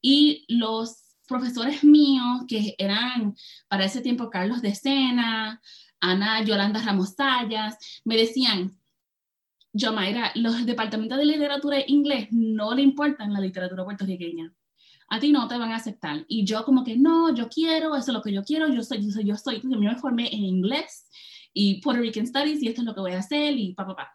Y 0.00 0.44
los 0.48 1.04
profesores 1.26 1.82
míos, 1.84 2.42
que 2.48 2.74
eran 2.78 3.34
para 3.68 3.84
ese 3.84 4.00
tiempo 4.00 4.30
Carlos 4.30 4.62
de 4.62 4.74
Sena, 4.74 5.60
Ana 6.00 6.44
Yolanda 6.44 6.82
Ramos 6.82 7.14
Sayas, 7.14 7.78
me 8.04 8.16
decían, 8.16 8.78
yo, 9.72 9.92
Mayra, 9.92 10.30
los 10.36 10.64
departamentos 10.66 11.18
de 11.18 11.24
literatura 11.24 11.78
e 11.78 11.84
inglés 11.88 12.28
no 12.30 12.74
le 12.74 12.82
importan 12.82 13.32
la 13.32 13.40
literatura 13.40 13.84
puertorriqueña. 13.84 14.52
A 15.08 15.20
ti 15.20 15.32
no 15.32 15.46
te 15.48 15.58
van 15.58 15.72
a 15.72 15.76
aceptar. 15.76 16.24
Y 16.28 16.44
yo 16.44 16.64
como 16.64 16.84
que, 16.84 16.96
no, 16.96 17.34
yo 17.34 17.48
quiero, 17.48 17.96
eso 17.96 18.10
es 18.10 18.14
lo 18.14 18.22
que 18.22 18.32
yo 18.32 18.42
quiero, 18.42 18.68
yo 18.68 18.82
soy, 18.82 19.04
yo 19.04 19.10
soy, 19.10 19.24
yo 19.24 19.36
soy. 19.36 19.60
Yo 19.62 19.78
me 19.78 19.96
formé 19.96 20.32
en 20.34 20.44
inglés 20.44 21.08
y 21.52 21.80
Puerto 21.80 22.00
Rican 22.02 22.26
Studies 22.26 22.62
y 22.62 22.68
esto 22.68 22.80
es 22.80 22.86
lo 22.86 22.94
que 22.94 23.00
voy 23.00 23.12
a 23.12 23.18
hacer 23.18 23.56
y 23.56 23.74
pa, 23.74 23.86
pa, 23.86 23.96
pa. 23.96 24.12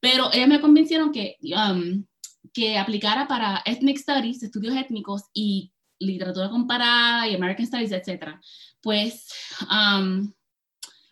Pero 0.00 0.32
ellos 0.32 0.48
me 0.48 0.60
convencieron 0.60 1.12
que, 1.12 1.36
um, 1.42 2.04
que 2.52 2.78
aplicara 2.78 3.28
para 3.28 3.62
Ethnic 3.64 3.98
Studies, 3.98 4.42
estudios 4.42 4.74
étnicos, 4.74 5.22
y 5.32 5.72
literatura 6.00 6.50
comparada 6.50 7.28
y 7.28 7.34
American 7.34 7.66
Studies, 7.66 7.92
etc. 7.92 8.36
Pues 8.80 9.28
um, 9.70 10.32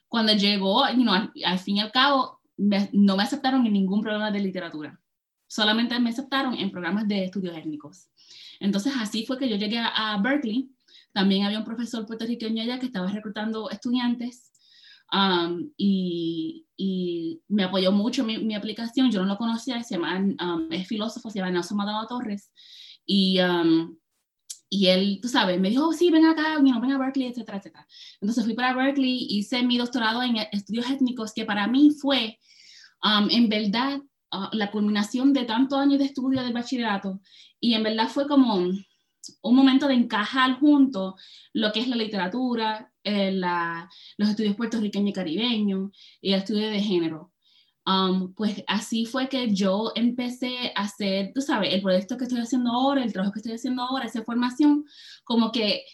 cuando 0.08 0.32
llegó, 0.32 0.84
al, 0.84 1.58
fin 1.60 1.76
y 1.76 1.80
al 1.80 1.92
cabo, 1.92 2.40
no 2.56 3.16
me 3.16 3.22
aceptaron 3.22 3.64
en 3.66 3.72
ningún 3.72 4.02
programa 4.02 4.30
de 4.30 4.40
literatura. 4.40 5.00
Solamente 5.46 5.98
me 6.00 6.10
aceptaron 6.10 6.54
en 6.54 6.70
programas 6.70 7.06
de 7.06 7.24
estudios 7.24 7.56
étnicos. 7.56 8.08
Entonces 8.60 8.92
así 8.96 9.26
fue 9.26 9.38
que 9.38 9.48
yo 9.48 9.56
llegué 9.56 9.78
a, 9.78 10.16
Berkeley. 10.22 10.70
También 11.12 11.44
había 11.44 11.58
un 11.58 11.64
profesor 11.64 12.06
puertorriqueño 12.06 12.62
allá 12.62 12.78
que 12.78 12.86
estaba 12.86 13.10
reclutando 13.10 13.68
estudiantes 13.70 14.52
um, 15.12 15.70
y, 15.76 16.66
y, 16.76 17.40
me 17.48 17.64
apoyó 17.64 17.90
mucho 17.90 18.24
mi, 18.24 18.38
mi, 18.38 18.54
aplicación. 18.54 19.10
Yo 19.10 19.20
no 19.22 19.26
lo 19.26 19.36
conocía, 19.36 19.82
se 19.82 19.96
llama, 19.96 20.16
um, 20.18 20.68
es 20.70 20.86
filósofo, 20.86 21.30
se 21.30 21.40
llama 21.40 21.50
Nelson 21.50 21.76
Madonna 21.76 22.06
Torres. 22.06 22.52
Y 23.04 23.40
um, 23.40 23.96
y 24.72 24.86
él, 24.86 25.18
tú 25.20 25.28
sabes, 25.28 25.60
me 25.60 25.68
dijo, 25.68 25.88
oh, 25.88 25.92
sí, 25.92 26.10
ven 26.10 26.24
acá, 26.24 26.56
ven 26.62 26.92
a 26.92 26.98
Berkeley, 26.98 27.26
etcétera, 27.26 27.58
etcétera. 27.58 27.86
Entonces 28.20 28.44
fui 28.44 28.54
para 28.54 28.72
Berkeley, 28.72 29.26
hice 29.28 29.64
mi 29.64 29.76
doctorado 29.76 30.22
en 30.22 30.36
estudios 30.52 30.88
étnicos, 30.88 31.32
que 31.34 31.44
para 31.44 31.66
mí 31.66 31.90
fue, 31.90 32.38
um, 33.02 33.28
en 33.30 33.48
verdad, 33.48 34.00
uh, 34.32 34.48
la 34.52 34.70
culminación 34.70 35.32
de 35.32 35.44
tantos 35.44 35.78
años 35.78 35.98
de 35.98 36.06
estudio 36.06 36.42
del 36.42 36.52
bachillerato. 36.52 37.20
Y 37.60 37.74
en 37.74 37.82
verdad 37.82 38.08
fue 38.08 38.26
como 38.26 38.54
un, 38.54 38.84
momento 39.42 39.86
de 39.86 39.94
encajar 39.94 40.58
junto 40.58 41.16
lo 41.52 41.72
que 41.72 41.80
es 41.80 41.88
la 41.88 41.96
literatura, 41.96 42.92
eh, 43.04 43.32
la, 43.32 43.88
los 44.16 44.30
estudios 44.30 44.56
puertorriqueños 44.56 45.10
y 45.10 45.12
caribeños 45.12 45.90
y 46.20 46.32
el 46.32 46.40
estudio 46.40 46.68
de 46.68 46.80
género. 46.80 47.32
Um, 47.86 48.34
pues 48.34 48.62
así 48.66 49.06
fue 49.06 49.28
que 49.28 49.52
yo 49.54 49.92
empecé 49.94 50.72
a 50.76 50.82
hacer, 50.82 51.32
tú 51.34 51.40
sabes, 51.40 51.72
el 51.72 51.82
proyecto 51.82 52.16
que 52.16 52.24
estoy 52.24 52.40
haciendo 52.40 52.70
ahora, 52.72 53.02
el 53.02 53.12
trabajo 53.12 53.32
que 53.32 53.40
estoy 53.40 53.54
haciendo 53.54 53.82
ahora, 53.82 54.06
esa 54.06 54.22
formación, 54.22 54.84
como 55.24 55.50
que 55.50 55.84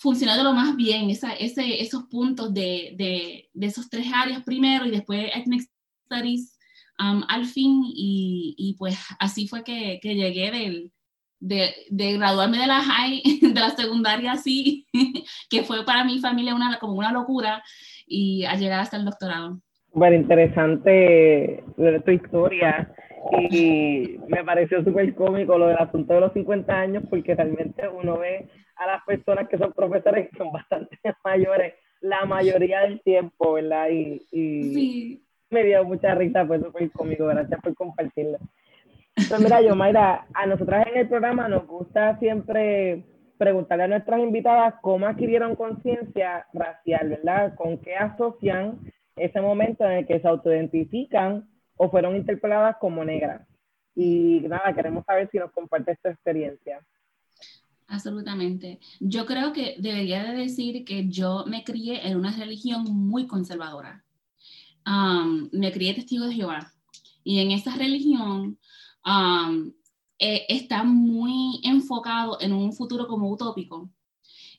funcionó 0.00 0.36
de 0.36 0.42
lo 0.42 0.52
más 0.52 0.76
bien, 0.76 1.10
esa, 1.10 1.32
ese, 1.32 1.80
esos 1.80 2.04
puntos 2.04 2.52
de, 2.52 2.94
de, 2.96 3.48
de, 3.54 3.66
esos 3.66 3.88
tres 3.88 4.08
áreas 4.12 4.42
primero 4.44 4.84
y 4.84 4.90
después 4.90 5.30
Ethnic 5.34 5.68
Studies 6.06 6.55
um, 7.00 7.22
al 7.28 7.46
fin 7.46 7.82
y, 7.84 8.54
y, 8.58 8.74
pues 8.78 8.98
así 9.18 9.48
fue 9.48 9.64
que, 9.64 9.98
que 10.00 10.14
llegué 10.14 10.50
del, 10.50 10.92
de, 11.40 11.74
de, 11.90 12.18
graduarme 12.18 12.58
de 12.58 12.66
la 12.66 12.82
high, 12.82 13.22
de 13.42 13.60
la 13.60 13.70
secundaria 13.70 14.32
así, 14.32 14.86
que 15.50 15.62
fue 15.62 15.84
para 15.84 16.04
mi 16.04 16.18
familia 16.18 16.54
una, 16.54 16.78
como 16.78 16.94
una 16.94 17.12
locura 17.12 17.62
y 18.06 18.44
a 18.44 18.54
llegar 18.54 18.80
hasta 18.80 18.96
el 18.96 19.04
doctorado 19.04 19.60
súper 19.96 20.12
interesante 20.12 21.64
tu 22.04 22.10
historia 22.10 22.94
y 23.50 24.18
me 24.28 24.44
pareció 24.44 24.84
súper 24.84 25.14
cómico 25.14 25.56
lo 25.56 25.68
del 25.68 25.78
asunto 25.78 26.12
de 26.12 26.20
los 26.20 26.34
50 26.34 26.70
años 26.70 27.04
porque 27.08 27.34
realmente 27.34 27.88
uno 27.88 28.18
ve 28.18 28.46
a 28.76 28.86
las 28.86 29.02
personas 29.06 29.48
que 29.48 29.56
son 29.56 29.72
profesores 29.72 30.28
que 30.28 30.36
son 30.36 30.52
bastante 30.52 30.98
mayores 31.24 31.74
la 32.02 32.26
mayoría 32.26 32.80
del 32.80 33.00
tiempo, 33.00 33.54
¿verdad? 33.54 33.88
Y, 33.88 34.20
y 34.30 35.22
me 35.50 35.64
dio 35.64 35.84
mucha 35.84 36.14
risa, 36.14 36.46
fue 36.46 36.60
súper 36.60 36.90
cómico, 36.92 37.26
gracias 37.26 37.60
por 37.60 37.74
compartirlo. 37.74 38.38
Entonces, 39.16 39.40
mira, 39.40 39.62
yo, 39.62 39.74
Mayra, 39.74 40.26
a 40.34 40.46
nosotras 40.46 40.86
en 40.88 40.98
el 40.98 41.08
programa 41.08 41.48
nos 41.48 41.66
gusta 41.66 42.18
siempre 42.18 43.04
preguntarle 43.38 43.84
a 43.84 43.88
nuestras 43.88 44.20
invitadas 44.20 44.74
cómo 44.82 45.06
adquirieron 45.06 45.56
conciencia 45.56 46.46
racial, 46.52 47.08
¿verdad? 47.10 47.54
¿Con 47.54 47.78
qué 47.78 47.96
asocian 47.96 48.78
ese 49.16 49.40
momento 49.40 49.84
en 49.84 49.92
el 49.92 50.06
que 50.06 50.20
se 50.20 50.28
autoidentifican 50.28 51.48
o 51.76 51.90
fueron 51.90 52.16
interpeladas 52.16 52.76
como 52.80 53.04
negras. 53.04 53.46
Y 53.94 54.40
nada, 54.40 54.74
queremos 54.74 55.04
saber 55.04 55.28
si 55.30 55.38
nos 55.38 55.50
comparte 55.52 55.92
esta 55.92 56.10
experiencia. 56.10 56.80
Absolutamente. 57.88 58.78
Yo 59.00 59.26
creo 59.26 59.52
que 59.52 59.76
debería 59.78 60.24
de 60.24 60.36
decir 60.36 60.84
que 60.84 61.08
yo 61.08 61.44
me 61.46 61.64
crié 61.64 62.06
en 62.06 62.16
una 62.16 62.36
religión 62.36 62.84
muy 62.84 63.26
conservadora. 63.26 64.04
Um, 64.86 65.48
me 65.52 65.72
crié 65.72 65.94
testigo 65.94 66.26
de 66.26 66.34
Jehová. 66.34 66.72
Y 67.24 67.40
en 67.40 67.50
esa 67.50 67.74
religión 67.74 68.58
um, 69.04 69.72
eh, 70.18 70.46
está 70.48 70.84
muy 70.84 71.60
enfocado 71.64 72.40
en 72.40 72.52
un 72.52 72.72
futuro 72.72 73.06
como 73.08 73.30
utópico. 73.30 73.90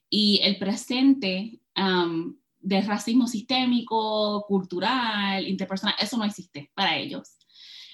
Y 0.09 0.39
el 0.43 0.57
presente 0.57 1.61
um, 1.77 2.35
de 2.59 2.81
racismo 2.81 3.27
sistémico, 3.27 4.45
cultural, 4.47 5.47
interpersonal, 5.47 5.95
eso 5.99 6.17
no 6.17 6.25
existe 6.25 6.71
para 6.75 6.97
ellos. 6.97 7.37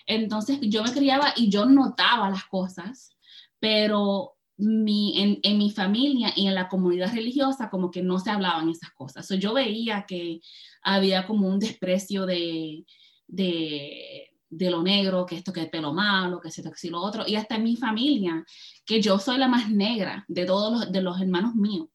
Entonces 0.06 0.60
yo 0.62 0.84
me 0.84 0.92
criaba 0.92 1.34
y 1.36 1.50
yo 1.50 1.66
notaba 1.66 2.30
las 2.30 2.46
cosas, 2.46 3.16
pero 3.60 4.36
mi, 4.64 5.40
en, 5.44 5.58
mi 5.58 5.72
familia 5.72 6.34
y 6.36 6.48
en 6.48 6.56
la 6.56 6.68
comunidad 6.68 7.14
religiosa 7.14 7.70
como 7.70 7.92
que 7.92 8.02
no 8.02 8.20
se 8.20 8.32
hablaban 8.32 8.70
esas 8.70 8.92
cosas. 8.92 9.28
So, 9.28 9.36
yo 9.36 9.54
veía 9.54 10.06
que 10.08 10.40
había 10.82 11.28
como 11.28 11.48
un 11.48 11.60
desprecio 11.60 12.26
de, 12.26 12.86
de, 13.28 14.30
lo 14.50 14.82
negro, 14.82 15.26
que 15.26 15.36
esto 15.36 15.52
que 15.52 15.62
es 15.62 15.70
pelo 15.70 15.94
malo, 15.94 16.40
que 16.40 16.48
esto 16.48 16.72
que 16.72 16.90
lo 16.90 17.02
otro, 17.02 17.24
y 17.28 17.36
hasta 17.36 17.56
en 17.56 17.64
mi 17.64 17.76
familia, 17.76 18.44
que 18.86 19.02
yo 19.02 19.20
soy 19.20 19.38
la 19.38 19.48
más 19.48 19.70
negra 19.70 20.26
de 20.28 20.46
todos 20.46 20.72
los, 20.72 20.92
de 20.92 21.02
los 21.02 21.20
hermanos 21.20 21.56
míos. 21.56 21.88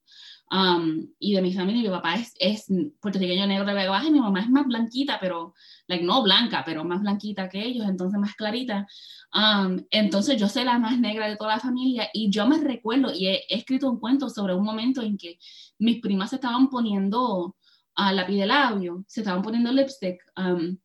Um, 0.51 1.07
y 1.19 1.35
de 1.35 1.43
mi 1.43 1.53
familia, 1.53 1.83
mi 1.83 1.89
papá 1.89 2.15
es, 2.15 2.33
es 2.39 2.65
puertorriqueño 2.99 3.45
negro 3.45 3.65
de 3.65 3.87
Baja 3.87 4.07
y 4.07 4.11
mi 4.11 4.19
mamá 4.19 4.41
es 4.41 4.49
más 4.49 4.65
blanquita, 4.65 5.19
pero, 5.19 5.53
like, 5.87 6.03
no 6.03 6.23
blanca, 6.23 6.63
pero 6.65 6.83
más 6.83 7.01
blanquita 7.01 7.49
que 7.49 7.63
ellos, 7.63 7.87
entonces 7.87 8.19
más 8.19 8.33
clarita. 8.35 8.87
Um, 9.33 9.85
entonces 9.91 10.39
yo 10.39 10.49
soy 10.49 10.63
la 10.63 10.79
más 10.79 10.99
negra 10.99 11.27
de 11.29 11.37
toda 11.37 11.55
la 11.55 11.59
familia 11.59 12.09
y 12.13 12.31
yo 12.31 12.47
me 12.47 12.57
recuerdo 12.57 13.13
y 13.13 13.27
he, 13.27 13.43
escrito 13.47 13.89
un 13.91 13.99
cuento 13.99 14.29
sobre 14.29 14.55
un 14.55 14.63
momento 14.63 15.03
en 15.03 15.17
que 15.17 15.37
mis 15.77 16.01
primas 16.01 16.31
se 16.31 16.37
estaban 16.37 16.69
poniendo 16.69 17.55
a 17.95 18.11
lápiz 18.11 18.37
de 18.37 18.47
labio, 18.47 19.03
se 19.07 19.21
estaban 19.21 19.43
poniendo 19.43 19.71
lipstick. 19.71 20.19
Um, 20.35 20.77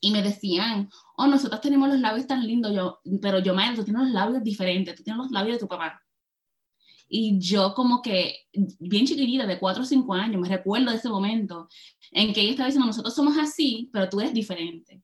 y 0.00 0.10
me 0.12 0.22
decían, 0.22 0.90
oh, 1.16 1.26
nosotros 1.26 1.60
tenemos 1.60 1.88
los 1.88 1.98
labios 1.98 2.26
tan 2.26 2.46
lindos, 2.46 2.72
yo, 2.74 3.00
pero 3.20 3.38
yo, 3.40 3.54
madre, 3.54 3.76
tú 3.76 3.84
tienes 3.84 4.02
los 4.02 4.12
labios 4.12 4.44
diferentes, 4.44 4.94
tú 4.94 5.02
tienes 5.02 5.18
los 5.18 5.30
labios 5.30 5.56
de 5.56 5.60
tu 5.60 5.68
papá. 5.68 6.00
Y 7.08 7.38
yo 7.38 7.74
como 7.74 8.02
que, 8.02 8.46
bien 8.78 9.06
chiquitita, 9.06 9.46
de 9.46 9.58
4 9.58 9.82
o 9.82 9.86
5 9.86 10.14
años, 10.14 10.40
me 10.40 10.48
recuerdo 10.48 10.90
de 10.90 10.96
ese 10.96 11.08
momento 11.08 11.68
en 12.12 12.32
que 12.32 12.40
ella 12.40 12.50
estaba 12.50 12.66
diciendo, 12.66 12.86
nosotros 12.86 13.14
somos 13.14 13.36
así, 13.38 13.90
pero 13.92 14.08
tú 14.08 14.20
eres 14.20 14.34
diferente. 14.34 15.02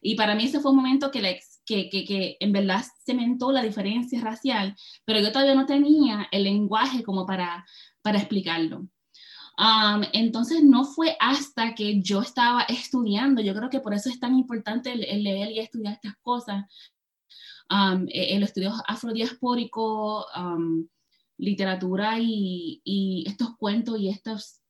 Y 0.00 0.14
para 0.14 0.34
mí 0.34 0.44
ese 0.44 0.60
fue 0.60 0.70
un 0.70 0.76
momento 0.76 1.10
que, 1.10 1.40
que, 1.64 1.88
que, 1.88 2.04
que 2.04 2.36
en 2.40 2.52
verdad 2.52 2.84
cementó 3.04 3.50
la 3.50 3.62
diferencia 3.62 4.20
racial, 4.20 4.76
pero 5.04 5.20
yo 5.20 5.32
todavía 5.32 5.54
no 5.54 5.66
tenía 5.66 6.28
el 6.30 6.44
lenguaje 6.44 7.02
como 7.02 7.26
para, 7.26 7.66
para 8.02 8.18
explicarlo. 8.18 8.88
Um, 9.58 10.04
entonces 10.12 10.62
no 10.62 10.84
fue 10.84 11.16
hasta 11.18 11.74
que 11.74 12.00
yo 12.00 12.20
estaba 12.20 12.62
estudiando, 12.62 13.42
yo 13.42 13.54
creo 13.54 13.68
que 13.68 13.80
por 13.80 13.92
eso 13.92 14.08
es 14.08 14.20
tan 14.20 14.38
importante 14.38 14.92
el, 14.92 15.24
leer 15.24 15.50
y 15.50 15.58
estudiar 15.58 15.94
estas 15.94 16.14
cosas, 16.22 16.64
um, 17.68 18.06
e, 18.08 18.36
el 18.36 18.44
estudio 18.44 18.72
afrodiaspórico, 18.86 20.26
um, 20.36 20.86
literatura 21.38 22.18
y, 22.20 23.24
estos 23.26 23.56
cuentos 23.56 23.98
y 23.98 24.08
estos, 24.08 24.60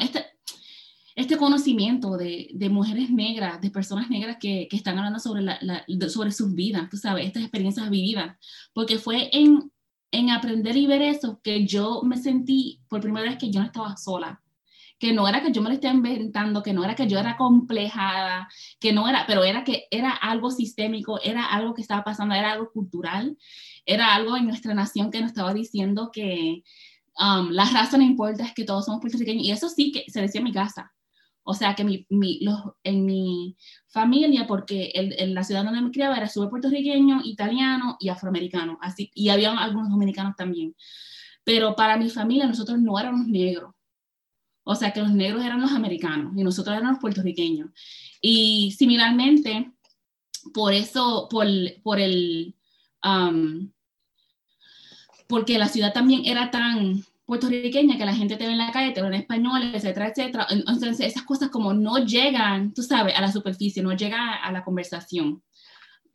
este, 0.00 0.26
este 1.14 1.36
conocimiento 1.36 2.16
de, 2.16 2.50
de, 2.52 2.68
mujeres 2.68 3.10
negras, 3.10 3.60
de 3.60 3.70
personas 3.70 4.10
negras 4.10 4.36
que, 4.38 4.68
que 4.68 4.76
están 4.76 4.98
hablando 4.98 5.18
sobre, 5.18 5.42
la, 5.42 5.84
sobre 6.08 6.32
sus 6.32 6.54
vidas, 6.54 6.90
tú 6.90 6.96
sabes, 6.96 7.26
estas 7.26 7.42
experiencias 7.42 7.88
vividas, 7.88 8.36
porque 8.74 8.98
fue 8.98 9.30
en 9.32 9.70
en 10.16 10.30
aprender 10.30 10.76
y 10.76 10.86
ver 10.86 11.02
eso 11.02 11.40
que 11.42 11.66
yo 11.66 12.02
me 12.02 12.16
sentí 12.16 12.80
por 12.88 13.00
primera 13.00 13.28
vez 13.28 13.38
que 13.38 13.50
yo 13.50 13.60
no 13.60 13.66
estaba 13.66 13.96
sola, 13.96 14.42
que 14.98 15.12
no 15.12 15.28
era 15.28 15.42
que 15.42 15.52
yo 15.52 15.62
me 15.62 15.68
lo 15.68 15.74
estaba 15.74 15.94
inventando, 15.94 16.62
que 16.62 16.72
no 16.72 16.84
era 16.84 16.94
que 16.94 17.06
yo 17.06 17.18
era 17.18 17.36
complejada, 17.36 18.48
que 18.80 18.92
no 18.92 19.08
era, 19.08 19.26
pero 19.26 19.44
era 19.44 19.64
que 19.64 19.86
era 19.90 20.10
algo 20.10 20.50
sistémico, 20.50 21.20
era 21.22 21.44
algo 21.46 21.74
que 21.74 21.82
estaba 21.82 22.04
pasando, 22.04 22.34
era 22.34 22.52
algo 22.52 22.70
cultural, 22.72 23.36
era 23.84 24.14
algo 24.14 24.36
en 24.36 24.46
nuestra 24.46 24.74
nación 24.74 25.10
que 25.10 25.20
nos 25.20 25.30
estaba 25.30 25.52
diciendo 25.52 26.10
que 26.12 26.62
um, 27.18 27.50
la 27.50 27.66
raza 27.66 27.98
no 27.98 28.04
importa, 28.04 28.44
es 28.44 28.54
que 28.54 28.64
todos 28.64 28.86
somos 28.86 29.00
puertorriqueños, 29.00 29.44
y 29.44 29.50
eso 29.50 29.68
sí 29.68 29.92
que 29.92 30.04
se 30.10 30.20
decía 30.22 30.40
en 30.40 30.44
mi 30.44 30.52
casa. 30.52 30.92
O 31.48 31.54
sea 31.54 31.76
que 31.76 31.84
mi, 31.84 32.04
mi, 32.10 32.40
los, 32.42 32.60
en 32.82 33.06
mi 33.06 33.56
familia, 33.86 34.48
porque 34.48 34.90
en 34.94 35.32
la 35.32 35.44
ciudad 35.44 35.62
donde 35.62 35.80
me 35.80 35.92
criaba 35.92 36.16
era 36.16 36.28
súper 36.28 36.50
puertorriqueño, 36.50 37.20
italiano 37.24 37.96
y 38.00 38.08
afroamericano, 38.08 38.78
así, 38.80 39.12
y 39.14 39.28
había 39.28 39.56
algunos 39.56 39.88
dominicanos 39.90 40.34
también. 40.36 40.74
Pero 41.44 41.76
para 41.76 41.96
mi 41.96 42.10
familia 42.10 42.48
nosotros 42.48 42.80
no 42.80 42.98
éramos 42.98 43.28
negros. 43.28 43.75
O 44.68 44.74
sea 44.74 44.92
que 44.92 45.00
los 45.00 45.12
negros 45.12 45.44
eran 45.44 45.60
los 45.60 45.70
americanos 45.70 46.32
y 46.36 46.42
nosotros 46.42 46.74
éramos 46.74 46.94
los 46.94 47.00
puertorriqueños. 47.00 47.70
Y 48.20 48.74
similarmente, 48.76 49.70
por 50.52 50.74
eso, 50.74 51.28
por, 51.30 51.46
por 51.84 52.00
el, 52.00 52.56
um, 53.04 53.70
porque 55.28 55.56
la 55.56 55.68
ciudad 55.68 55.92
también 55.92 56.22
era 56.24 56.50
tan 56.50 57.04
puertorriqueña 57.26 57.96
que 57.96 58.04
la 58.04 58.14
gente 58.16 58.36
te 58.36 58.44
ve 58.44 58.52
en 58.52 58.58
la 58.58 58.72
calle, 58.72 58.90
te 58.90 59.02
ve 59.02 59.06
en 59.06 59.14
español, 59.14 59.70
etcétera, 59.72 60.08
etcétera. 60.08 60.48
Entonces 60.50 60.98
esas 60.98 61.22
cosas 61.22 61.50
como 61.50 61.72
no 61.72 61.98
llegan, 62.04 62.74
tú 62.74 62.82
sabes, 62.82 63.16
a 63.16 63.20
la 63.20 63.30
superficie, 63.30 63.84
no 63.84 63.92
llegan 63.92 64.20
a 64.42 64.50
la 64.50 64.64
conversación. 64.64 65.44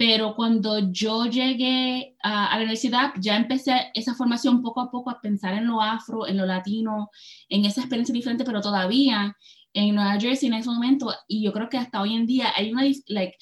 Pero 0.02 0.34
cuando 0.36 0.92
yo 0.92 1.28
llegué 1.28 2.16
a, 2.24 2.50
la 2.56 2.64
universidad, 2.64 3.14
ya 3.20 3.38
empecé 3.38 3.92
esa 3.94 4.16
formación 4.16 4.64
poco 4.64 4.82
a 4.82 4.90
poco 4.90 5.12
a 5.12 5.22
pensar 5.22 5.54
en 5.54 5.68
lo 5.68 5.80
afro, 5.80 6.26
en 6.26 6.38
lo 6.38 6.48
latino, 6.48 7.12
en 7.50 7.66
esa 7.66 7.82
experiencia 7.82 8.12
diferente, 8.12 8.44
pero 8.44 8.62
todavía 8.62 9.38
en 9.74 9.94
Nueva 9.94 10.20
Jersey 10.20 10.48
en 10.48 10.56
ese 10.56 10.72
momento, 10.72 11.14
y 11.28 11.44
yo 11.44 11.54
creo 11.54 11.70
que 11.70 11.78
hasta 11.78 12.02
hoy 12.02 12.16
en 12.16 12.26
día 12.26 12.52
hay 12.56 12.72
una, 12.72 12.82
like, 13.10 13.38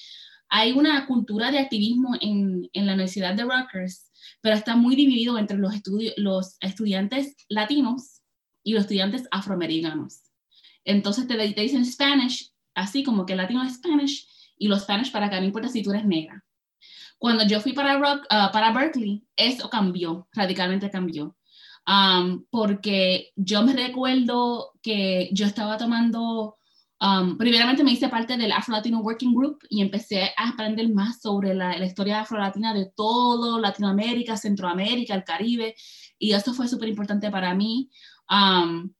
hay 0.50 0.72
una 0.72 1.06
cultura 1.06 1.50
de 1.50 1.60
activismo 1.60 2.14
en, 2.20 2.68
en 2.74 2.86
la 2.86 2.92
Universidad 2.92 3.34
de 3.34 3.44
Rutgers 3.44 4.10
pero 4.42 4.54
está 4.54 4.76
muy 4.76 4.96
dividido 4.96 5.38
entre 5.38 5.56
los, 5.56 5.72
los 6.18 6.58
estudiantes 6.60 7.36
latinos 7.48 8.20
y 8.62 8.74
los 8.74 8.82
estudiantes 8.82 9.26
afroamericanos. 9.30 10.24
Entonces 10.84 11.26
te, 11.26 11.36
te 11.36 11.60
dicen 11.62 11.86
Spanish, 11.86 12.52
así 12.74 13.02
como 13.02 13.24
que 13.24 13.34
latino 13.34 13.62
es 13.62 13.76
Spanish, 13.76 14.28
y 14.58 14.68
los 14.68 14.82
Spanish 14.82 15.10
para 15.10 15.26
acá, 15.26 15.40
no 15.40 15.46
importa 15.46 15.70
si 15.70 15.82
tú 15.82 15.90
eres 15.90 16.04
negra. 16.04 16.44
Cuando 17.20 17.44
yo 17.44 17.60
fui 17.60 17.72
para, 17.72 17.98
Rock, 17.98 18.24
uh, 18.24 18.50
para 18.50 18.72
Berkeley, 18.72 19.22
eso 19.36 19.68
cambió, 19.68 20.26
radicalmente 20.32 20.90
cambió. 20.90 21.36
Um, 21.86 22.44
porque 22.50 23.30
yo 23.36 23.62
me 23.62 23.74
recuerdo 23.74 24.72
que 24.82 25.28
yo 25.32 25.46
estaba 25.46 25.76
tomando 25.76 26.56
Um, 27.02 27.38
primeramente 27.38 27.82
me 27.82 27.92
hice 27.92 28.10
parte 28.10 28.36
del 28.36 28.52
Afro 28.52 28.74
Latino 28.74 29.00
Working 29.00 29.34
Group 29.34 29.60
y 29.70 29.80
empecé 29.80 30.34
a 30.36 30.50
aprender 30.50 30.86
más 30.90 31.22
sobre 31.22 31.54
la, 31.54 31.78
la 31.78 31.86
historia 31.86 32.20
afro-latina 32.20 32.74
de 32.74 32.92
todo 32.94 33.58
Latinoamérica, 33.58 34.36
Centroamérica, 34.36 35.14
el 35.14 35.24
Caribe, 35.24 35.74
y 36.18 36.32
esto 36.32 36.52
fue 36.52 36.68
súper 36.68 36.90
importante 36.90 37.30
para 37.30 37.54
mí. 37.54 37.90
Um, 38.28 38.92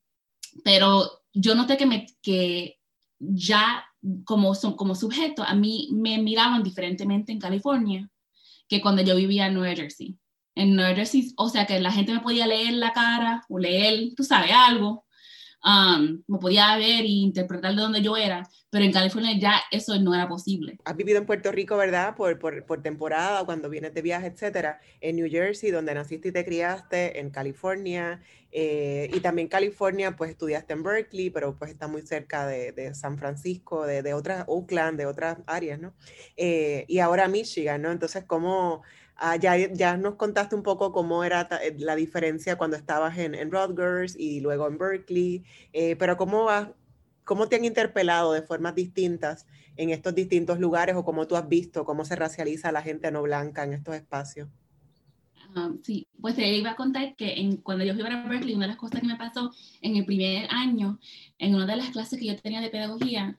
pero 0.65 1.11
yo 1.35 1.55
noté 1.55 1.77
que, 1.77 1.85
me, 1.85 2.07
que 2.23 2.79
ya 3.19 3.85
como, 4.25 4.53
como 4.77 4.95
sujeto, 4.95 5.43
a 5.43 5.55
mí 5.55 5.89
me 5.93 6.19
miraban 6.19 6.63
diferentemente 6.63 7.33
en 7.33 7.39
California 7.39 8.09
que 8.69 8.81
cuando 8.81 9.03
yo 9.03 9.17
vivía 9.17 9.47
en 9.47 9.55
Nueva 9.55 9.75
Jersey. 9.75 10.17
En 10.55 10.75
Nueva 10.75 10.95
Jersey, 10.95 11.33
o 11.37 11.49
sea, 11.49 11.67
que 11.67 11.81
la 11.81 11.93
gente 11.93 12.13
me 12.13 12.21
podía 12.21 12.47
leer 12.47 12.75
la 12.75 12.93
cara 12.93 13.45
o 13.49 13.59
leer, 13.59 14.15
tú 14.17 14.25
sabes, 14.25 14.53
algo, 14.55 15.05
um, 15.65 16.23
me 16.27 16.39
podía 16.39 16.77
ver 16.77 17.05
e 17.05 17.09
interpretar 17.09 17.75
de 17.75 17.81
donde 17.81 18.03
yo 18.03 18.17
era, 18.17 18.49
pero 18.71 18.85
en 18.85 18.93
California 18.93 19.37
ya 19.39 19.61
eso 19.71 19.99
no 19.99 20.15
era 20.15 20.29
posible. 20.29 20.79
Has 20.85 20.97
vivido 20.97 21.19
en 21.19 21.27
Puerto 21.27 21.51
Rico, 21.51 21.77
¿verdad? 21.77 22.15
Por, 22.15 22.39
por, 22.39 22.65
por 22.65 22.83
temporada, 22.83 23.45
cuando 23.45 23.69
vienes 23.69 23.93
de 23.95 24.03
viaje, 24.03 24.29
etcétera. 24.29 24.81
En 25.01 25.17
New 25.17 25.29
Jersey, 25.29 25.71
donde 25.71 25.95
naciste 25.95 26.29
y 26.29 26.33
te 26.33 26.45
criaste, 26.45 27.19
en 27.19 27.31
California, 27.31 28.21
eh, 28.53 29.11
y 29.13 29.21
también 29.21 29.49
California, 29.49 30.17
pues 30.17 30.31
estudiaste 30.31 30.73
en 30.73 30.83
Berkeley, 30.83 31.31
pero 31.31 31.57
pues 31.57 31.71
está 31.71 31.87
muy 31.89 32.03
cerca 32.03 32.47
de, 32.47 32.73
de 32.73 32.95
San 32.95 33.19
Francisco, 33.19 33.87
de, 33.87 34.03
de, 34.03 34.15
otras, 34.15 34.45
Oakland, 34.49 34.99
de 34.99 35.07
otras 35.07 35.39
áreas, 35.47 35.79
¿no? 35.79 35.95
Eh, 36.37 36.85
y 36.89 36.99
ahora 36.99 37.29
Michigan, 37.29 37.83
¿no? 37.83 37.93
Entonces, 37.93 38.25
¿cómo, 38.25 38.83
Ah, 39.23 39.37
ya, 39.37 39.55
ya, 39.55 39.99
nos 39.99 40.15
contaste 40.15 40.55
un 40.55 40.63
poco 40.63 40.93
cómo 40.93 41.23
era 41.25 41.47
eh, 41.63 41.77
la 41.79 41.95
diferencia 41.95 42.57
cuando 42.57 42.79
estabas 42.79 43.19
en, 43.19 43.35
en 43.35 43.51
Rutgers 43.51 44.17
y 44.19 44.41
luego 44.41 44.67
en 44.67 44.79
Berkeley, 44.79 45.45
eh, 45.75 45.95
pero 45.97 46.17
¿cómo, 46.17 46.49
¿cómo 47.25 47.47
te 47.47 47.57
han 47.57 47.67
interpelado 47.67 48.33
de 48.33 48.41
formas 48.41 48.75
distintas 48.75 49.47
en 49.77 49.91
estos 49.91 50.15
distintos 50.15 50.59
lugares 50.59 50.97
o 50.97 51.05
cómo 51.05 51.27
tú 51.27 51.37
has 51.37 51.47
visto 51.47 51.85
cómo 51.85 52.07
se 52.07 52.17
racializa 52.17 52.73
la 52.73 52.81
gente 52.81 53.11
no 53.11 53.21
blanca 53.21 53.63
en 53.63 53.75
estos 53.75 53.95
espacios? 53.95 54.49
Ah, 55.55 55.71
sí, 55.83 56.07
pues 56.19 56.37
te 56.37 56.51
iba 56.57 56.71
a 56.71 56.77
contar 56.77 57.15
que 57.15 57.35
en, 57.41 57.59
cuando 57.59 57.85
yo 57.85 57.93
fui 57.93 58.03
para 58.03 58.27
Berkeley, 58.27 58.55
una 58.55 58.65
de 58.65 58.73
las 58.73 58.79
cosas 58.79 59.03
que 59.03 59.07
me 59.07 59.17
pasó 59.17 59.53
en 59.83 59.97
el 59.97 60.07
primer 60.07 60.49
año, 60.51 60.99
en 61.39 61.55
una 61.55 61.67
de 61.67 61.77
las 61.77 61.91
clases 61.91 62.19
que 62.19 62.25
yo 62.25 62.37
tenía 62.37 62.63
de 62.63 62.71
pedagogía, 62.71 63.37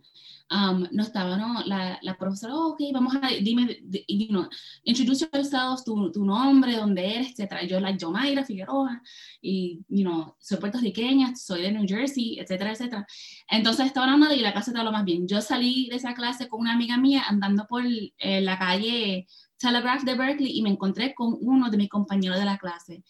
um, 0.51 0.87
estaba, 0.99 1.37
¿no? 1.37 1.63
La, 1.65 1.97
la 2.01 2.17
profesora, 2.17 2.53
oh, 2.53 2.71
ok, 2.71 2.81
vamos 2.93 3.15
a, 3.15 3.27
dime, 3.41 3.79
you 4.07 4.27
know, 4.27 4.47
introduce 4.83 5.27
yourself, 5.33 5.83
tu, 5.85 6.11
tu 6.11 6.25
nombre, 6.25 6.75
dónde 6.75 7.15
eres, 7.15 7.31
etcétera. 7.31 7.63
Yo, 7.63 7.79
like, 7.79 7.97
yo, 7.97 8.11
Mayra 8.11 8.43
Figueroa, 8.43 9.01
y, 9.41 9.79
you 9.87 10.03
know, 10.03 10.35
soy 10.39 10.57
puertorriqueña, 10.57 11.35
soy 11.35 11.61
de 11.61 11.71
New 11.71 11.85
Jersey, 11.87 12.37
etcétera, 12.39 12.73
etcétera. 12.73 13.07
Entonces 13.49 13.85
estaba 13.87 14.11
hablando 14.11 14.35
y 14.35 14.39
la 14.39 14.51
clase 14.51 14.73
te 14.73 14.83
lo 14.83 14.91
más 14.91 15.05
bien. 15.05 15.27
Yo 15.27 15.41
salí 15.41 15.87
de 15.89 15.95
esa 15.95 16.13
clase 16.13 16.47
con 16.47 16.59
una 16.59 16.73
amiga 16.73 16.97
mía 16.97 17.23
andando 17.27 17.65
por 17.67 17.83
eh, 17.85 18.41
la 18.41 18.59
calle 18.59 19.27
Telegraph 19.57 20.03
de 20.03 20.15
Berkeley 20.15 20.57
y 20.57 20.61
me 20.61 20.69
encontré 20.69 21.13
con 21.15 21.37
uno 21.39 21.69
de 21.69 21.77
mis 21.77 21.89
compañeros 21.89 22.37
de 22.37 22.45
la 22.45 22.57
clase. 22.57 23.03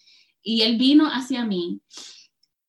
Y 0.43 0.61
él 0.61 0.77
vino 0.77 1.07
hacia 1.07 1.45
mí 1.45 1.81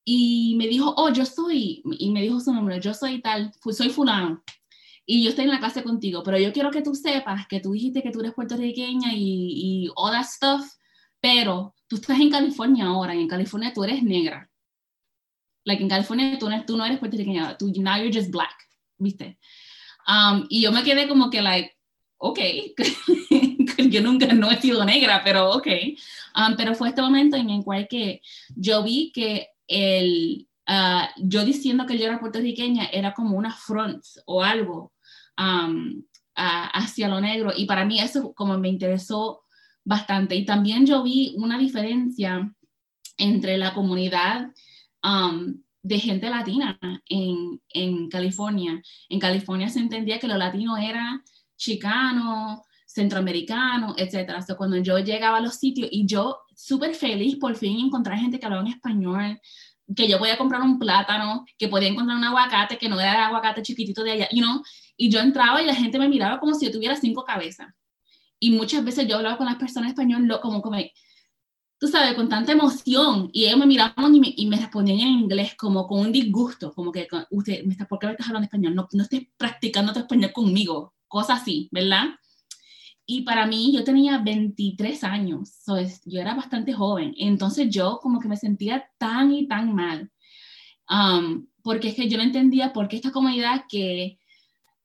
y 0.04 0.56
me 0.56 0.66
dijo, 0.66 0.94
oh, 0.96 1.12
yo 1.12 1.24
soy, 1.24 1.82
y 1.98 2.10
me 2.10 2.22
dijo 2.22 2.40
su 2.40 2.52
nombre, 2.52 2.80
yo 2.80 2.92
soy 2.92 3.22
tal, 3.22 3.52
soy 3.70 3.88
fulano 3.88 4.42
y 5.04 5.24
yo 5.24 5.30
estoy 5.30 5.44
en 5.44 5.50
la 5.50 5.58
clase 5.58 5.82
contigo, 5.82 6.22
pero 6.22 6.38
yo 6.38 6.52
quiero 6.52 6.70
que 6.70 6.82
tú 6.82 6.94
sepas 6.94 7.46
que 7.48 7.60
tú 7.60 7.72
dijiste 7.72 8.02
que 8.02 8.10
tú 8.10 8.20
eres 8.20 8.34
puertorriqueña 8.34 9.12
y, 9.14 9.84
y 9.86 9.90
all 9.96 10.12
that 10.12 10.24
stuff, 10.24 10.64
pero 11.20 11.74
tú 11.88 11.96
estás 11.96 12.20
en 12.20 12.30
California 12.30 12.86
ahora 12.86 13.14
y 13.14 13.20
en 13.20 13.28
California 13.28 13.72
tú 13.72 13.84
eres 13.84 14.02
negra. 14.02 14.48
Like 15.64 15.82
en 15.82 15.88
California 15.88 16.38
tú 16.38 16.48
no, 16.48 16.64
tú 16.64 16.76
no 16.76 16.84
eres 16.84 16.98
puertorriqueña, 16.98 17.56
tú, 17.56 17.72
now 17.76 17.96
you're 17.96 18.12
just 18.12 18.30
black, 18.30 18.54
¿viste? 18.98 19.38
Um, 20.06 20.46
y 20.48 20.62
yo 20.62 20.72
me 20.72 20.82
quedé 20.82 21.08
como 21.08 21.30
que, 21.30 21.42
like, 21.42 21.76
ok, 22.18 22.38
yo 23.90 24.00
nunca 24.00 24.26
no 24.32 24.50
he 24.50 24.60
sido 24.60 24.84
negra, 24.84 25.22
pero 25.24 25.50
ok. 25.50 25.66
Um, 26.36 26.56
pero 26.56 26.74
fue 26.74 26.88
este 26.88 27.02
momento 27.02 27.36
en 27.36 27.50
el 27.50 27.62
cual 27.62 27.86
que 27.88 28.20
yo 28.56 28.82
vi 28.82 29.12
que 29.12 29.48
el, 29.68 30.48
uh, 30.68 31.06
yo 31.16 31.44
diciendo 31.44 31.86
que 31.86 31.98
yo 31.98 32.06
era 32.06 32.20
puertorriqueña 32.20 32.86
era 32.86 33.14
como 33.14 33.36
una 33.36 33.52
front 33.52 34.04
o 34.26 34.42
algo 34.42 34.92
um, 35.38 36.02
hacia 36.34 37.08
lo 37.08 37.20
negro 37.20 37.52
y 37.54 37.66
para 37.66 37.84
mí 37.84 38.00
eso 38.00 38.32
como 38.32 38.56
me 38.58 38.68
interesó 38.68 39.42
bastante 39.84 40.34
y 40.34 40.46
también 40.46 40.86
yo 40.86 41.02
vi 41.02 41.34
una 41.36 41.58
diferencia 41.58 42.50
entre 43.18 43.58
la 43.58 43.74
comunidad 43.74 44.50
um, 45.04 45.62
de 45.82 45.98
gente 45.98 46.30
latina 46.30 46.78
en, 47.06 47.60
en, 47.68 48.08
California. 48.08 48.80
En 49.08 49.18
California 49.18 49.68
se 49.68 49.80
entendía 49.80 50.18
que 50.18 50.28
lo 50.28 50.36
latino 50.36 50.76
era 50.76 51.22
chicano, 51.56 52.62
centroamericano, 52.86 53.94
etc. 53.96 54.30
O 54.48 54.56
cuando 54.56 54.76
yo 54.76 54.98
llegaba 54.98 55.38
a 55.38 55.40
los 55.40 55.56
sitios 55.56 55.88
y 55.90 56.06
yo 56.06 56.38
súper 56.54 56.94
feliz 56.94 57.36
por 57.36 57.56
fin 57.56 57.86
encontrar 57.86 58.18
gente 58.18 58.38
que 58.38 58.46
hablaba 58.46 58.62
en 58.62 58.72
español, 58.72 59.40
que 59.94 60.08
yo 60.08 60.18
podía 60.18 60.38
comprar 60.38 60.62
un 60.62 60.78
plátano, 60.78 61.44
que 61.58 61.68
podía 61.68 61.88
encontrar 61.88 62.16
un 62.16 62.24
aguacate 62.24 62.78
que 62.78 62.88
no 62.88 63.00
era 63.00 63.14
el 63.14 63.20
aguacate 63.24 63.62
chiquitito 63.62 64.02
de 64.02 64.12
allá, 64.12 64.28
you 64.30 64.42
know? 64.42 64.62
y 64.96 65.10
yo 65.10 65.20
entraba 65.20 65.62
y 65.62 65.66
la 65.66 65.74
gente 65.74 65.98
me 65.98 66.08
miraba 66.08 66.38
como 66.38 66.54
si 66.54 66.66
yo 66.66 66.72
tuviera 66.72 66.96
cinco 66.96 67.24
cabezas. 67.24 67.68
Y 68.38 68.50
muchas 68.50 68.84
veces 68.84 69.06
yo 69.06 69.16
hablaba 69.16 69.36
con 69.36 69.46
las 69.46 69.56
personas 69.56 69.90
españolas 69.90 70.38
como, 70.38 70.62
como, 70.62 70.76
tú 71.78 71.88
sabes, 71.88 72.14
con 72.14 72.28
tanta 72.28 72.52
emoción, 72.52 73.30
y 73.32 73.46
ellos 73.46 73.58
me 73.58 73.66
miraban 73.66 74.14
y 74.14 74.20
me, 74.20 74.32
y 74.36 74.46
me 74.46 74.56
respondían 74.56 75.00
en 75.00 75.08
inglés 75.08 75.54
como 75.56 75.86
con 75.86 76.00
un 76.00 76.12
disgusto, 76.12 76.72
como 76.72 76.92
que, 76.92 77.08
usted, 77.30 77.64
¿por 77.88 77.98
qué 77.98 78.06
me 78.06 78.12
estás 78.12 78.28
hablando 78.28 78.44
español? 78.44 78.74
No, 78.74 78.88
no 78.92 79.02
estés 79.02 79.22
practicando 79.36 79.92
tu 79.92 80.00
español 80.00 80.32
conmigo, 80.32 80.94
cosas 81.08 81.42
así, 81.42 81.68
¿verdad? 81.72 82.06
Y 83.14 83.20
para 83.24 83.44
mí, 83.46 83.72
yo 83.74 83.84
tenía 83.84 84.16
23 84.16 85.04
años, 85.04 85.50
so 85.62 85.76
yo 86.06 86.18
era 86.18 86.34
bastante 86.34 86.72
joven, 86.72 87.14
entonces 87.18 87.68
yo 87.68 87.98
como 88.00 88.18
que 88.18 88.26
me 88.26 88.38
sentía 88.38 88.88
tan 88.96 89.30
y 89.34 89.46
tan 89.46 89.74
mal, 89.74 90.10
um, 90.88 91.46
porque 91.62 91.88
es 91.88 91.94
que 91.94 92.08
yo 92.08 92.16
no 92.16 92.22
entendía 92.22 92.72
por 92.72 92.88
qué 92.88 92.96
esta 92.96 93.12
comunidad 93.12 93.66
que 93.68 94.18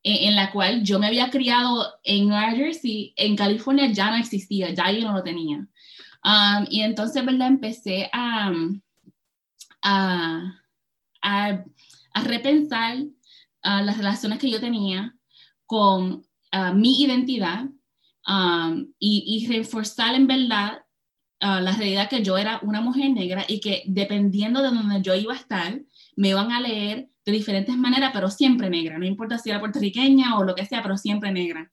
en, 0.03 0.35
la 0.35 0.51
cual 0.51 0.83
yo 0.83 0.99
me 0.99 1.07
había 1.07 1.29
criado 1.29 1.85
en 2.03 2.27
Nueva 2.27 2.51
Jersey, 2.51 3.13
en 3.15 3.37
California 3.37 3.89
ya 3.93 4.11
no 4.11 4.17
existía, 4.17 4.73
ya 4.73 4.91
yo 4.91 5.07
no 5.07 5.13
lo 5.13 5.23
tenía. 5.23 5.65
Um, 6.25 6.65
y 6.69 6.81
entonces, 6.81 7.25
¿verdad? 7.25 7.47
Empecé 7.47 8.09
a, 8.11 8.51
a, 9.83 10.53
a, 11.21 11.63
repensar 12.25 12.97
uh, 12.97 13.83
las 13.85 13.97
relaciones 13.97 14.37
que 14.37 14.49
yo 14.51 14.59
tenía 14.59 15.15
con 15.65 16.25
uh, 16.51 16.73
mi 16.73 17.01
identidad 17.01 17.67
um, 18.27 18.93
y, 18.99 19.23
y, 19.25 19.47
reforzar 19.47 20.15
en 20.15 20.27
verdad 20.27 20.79
uh, 21.41 21.61
la 21.61 21.71
realidad 21.71 22.09
que 22.09 22.23
yo 22.23 22.37
era 22.37 22.59
una 22.63 22.81
mujer 22.81 23.11
negra 23.11 23.45
y 23.47 23.59
que 23.59 23.83
dependiendo 23.87 24.61
de 24.61 24.69
donde 24.69 25.01
yo 25.01 25.15
iba 25.15 25.33
a 25.33 25.37
estar, 25.37 25.81
me 26.15 26.29
iban 26.29 26.51
a 26.51 26.61
leer 26.61 27.09
de 27.25 27.31
diferentes 27.31 27.75
maneras, 27.75 28.11
pero 28.13 28.29
siempre 28.29 28.69
negra, 28.69 28.97
no 28.97 29.05
importa 29.05 29.37
si 29.37 29.49
era 29.49 29.59
puertorriqueña 29.59 30.37
o 30.37 30.43
lo 30.43 30.55
que 30.55 30.65
sea, 30.65 30.81
pero 30.81 30.97
siempre 30.97 31.31
negra. 31.31 31.69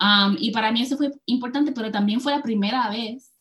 Um, 0.00 0.36
y 0.38 0.50
para 0.50 0.70
mí 0.70 0.82
eso 0.82 0.96
fue 0.96 1.10
importante, 1.26 1.72
pero 1.72 1.90
también 1.90 2.20
fue 2.20 2.32
la 2.32 2.42
primera 2.42 2.88
vez 2.90 3.32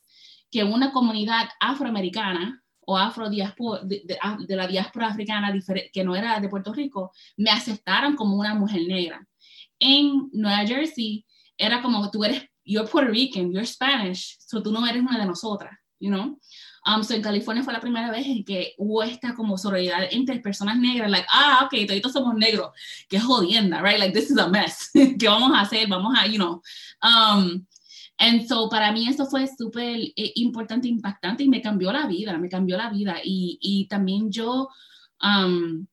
que 0.52 0.64
una 0.64 0.92
comunidad 0.92 1.50
afroamericana 1.60 2.64
o 2.90 2.98
afro 2.98 3.30
de, 3.30 3.52
de, 3.84 4.56
la 4.56 4.66
diáspora 4.66 5.08
africana 5.08 5.54
que 5.92 6.04
no 6.06 6.16
era 6.16 6.40
de 6.40 6.48
Puerto 6.48 6.74
Rico, 6.74 7.12
me 7.36 7.50
aceptaron 7.50 8.16
como 8.16 8.38
una 8.38 8.56
mujer 8.56 8.82
negra. 8.88 9.28
En 9.78 10.30
Nueva 10.32 10.66
Jersey 10.66 11.26
era 11.58 11.82
como 11.82 12.10
tú 12.12 12.24
eres, 12.24 12.44
you're 12.64 12.88
Puerto 12.90 13.12
Rican, 13.12 13.52
you're 13.52 13.66
Spanish, 13.66 14.38
so 14.40 14.62
tú 14.62 14.72
no 14.72 14.86
eres 14.86 15.02
una 15.02 15.18
de 15.18 15.26
nosotras, 15.26 15.78
you 16.00 16.10
know? 16.10 16.40
Um, 16.86 17.04
so 17.04 17.14
en 17.14 17.22
California 17.22 17.64
fue 17.64 17.74
la 17.74 17.82
primera 17.82 18.10
vez 18.12 18.26
en 18.26 18.46
que 18.46 18.74
hubo 18.78 19.04
esta 19.04 19.34
como 19.34 19.58
solidaridad 19.58 20.08
entre 20.12 20.40
personas 20.40 20.78
negras, 20.78 21.10
like, 21.10 21.28
ah, 21.30 21.66
ok, 21.66 22.02
todos 22.02 22.14
somos 22.14 22.36
negros, 22.36 22.72
qué 23.10 23.20
jodienda, 23.20 23.82
right? 23.82 24.00
Like, 24.00 24.14
this 24.14 24.32
is 24.32 24.38
a 24.38 24.48
mess, 24.48 24.90
¿qué 24.94 25.28
vamos 25.28 25.52
a 25.54 25.62
hacer? 25.62 25.88
Vamos 25.88 26.16
a, 26.18 26.26
you 26.28 26.38
know. 26.38 26.62
Um, 27.02 27.66
And 28.20 28.48
so 28.48 28.68
para 28.68 28.92
mí 28.92 29.08
eso 29.08 29.26
fue 29.28 29.48
súper 29.48 30.00
eh, 30.16 30.32
importante, 30.36 30.88
impactante 30.88 31.44
y 31.44 31.50
me 31.50 31.62
cambió 31.62 31.92
la 31.92 32.08
vida, 32.08 32.38
me 32.38 32.50
cambió 32.50 32.76
la 32.78 32.90
vida. 32.90 33.18
Y, 33.24 33.60
y 33.62 33.88
también 33.88 34.32
yo, 34.32 34.70
um, 35.22 35.86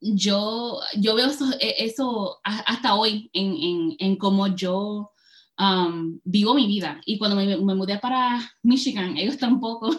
yo, 0.00 0.80
yo 0.96 1.14
veo 1.14 1.26
eso, 1.26 1.50
e, 1.60 1.74
eso 1.78 2.38
hasta 2.44 2.94
hoy 2.94 3.30
en, 3.32 3.56
en, 3.56 3.96
en 3.98 4.16
cómo 4.16 4.46
yo 4.48 5.12
um, 5.58 6.20
vivo 6.24 6.54
mi 6.54 6.66
vida. 6.66 7.00
Y 7.04 7.18
cuando 7.18 7.36
me, 7.36 7.56
me, 7.56 7.74
mudé 7.74 7.98
para 7.98 8.40
Michigan, 8.62 9.16
ellos 9.16 9.38
tampoco 9.38 9.90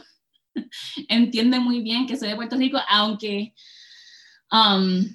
entienden 1.10 1.64
muy 1.64 1.82
bien 1.82 2.08
que 2.08 2.18
soy 2.18 2.30
de 2.30 2.36
Puerto 2.36 2.56
Rico, 2.56 2.80
aunque... 2.90 3.54
Um, 4.52 5.06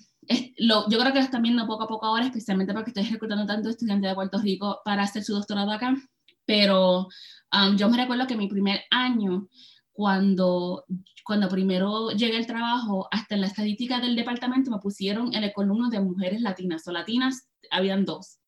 lo, 0.58 0.88
yo 0.88 0.98
creo 0.98 1.12
que 1.12 1.18
lo 1.18 1.24
están 1.24 1.42
viendo 1.42 1.66
poco 1.66 1.84
a 1.84 1.88
poco 1.88 2.06
ahora, 2.06 2.26
especialmente 2.26 2.72
porque 2.72 2.90
estoy 2.90 3.04
reclutando 3.04 3.46
tanto 3.46 3.68
estudiantes 3.68 4.10
de 4.10 4.14
Puerto 4.14 4.38
Rico 4.38 4.80
para 4.84 5.02
hacer 5.02 5.22
su 5.22 5.34
doctorado 5.34 5.70
acá. 5.70 5.94
Pero 6.46 7.08
um, 7.52 7.76
yo 7.76 7.88
me 7.88 7.96
recuerdo 7.96 8.26
que 8.26 8.36
mi 8.36 8.48
primer 8.48 8.82
año, 8.90 9.48
cuando, 9.94 10.84
cuando 11.24 11.48
primero 11.48 12.10
llegué 12.10 12.36
al 12.36 12.46
trabajo, 12.46 13.08
hasta 13.10 13.36
en 13.36 13.40
la 13.40 13.46
estadística 13.46 14.00
del 14.00 14.16
departamento 14.16 14.70
me 14.70 14.78
pusieron 14.78 15.32
en 15.34 15.44
el 15.44 15.52
columna 15.52 15.88
de 15.88 16.00
mujeres 16.00 16.42
latinas, 16.42 16.86
o 16.86 16.92
latinas, 16.92 17.48
habían 17.70 18.04
dos. 18.04 18.40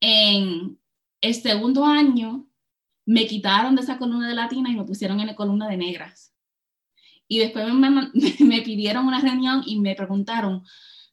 En 0.00 0.78
el 1.20 1.34
segundo 1.34 1.84
año, 1.84 2.48
me 3.04 3.26
quitaron 3.26 3.76
de 3.76 3.82
esa 3.82 3.98
columna 3.98 4.28
de 4.28 4.34
latinas 4.34 4.72
y 4.72 4.76
me 4.76 4.84
pusieron 4.84 5.20
en 5.20 5.26
la 5.26 5.36
columna 5.36 5.68
de 5.68 5.76
negras. 5.76 6.32
Y 7.28 7.38
después 7.38 7.66
me, 7.74 7.90
me, 8.40 8.62
pidieron 8.62 9.06
una 9.06 9.20
reunión 9.20 9.62
y 9.66 9.78
me 9.80 9.94
preguntaron, 9.94 10.64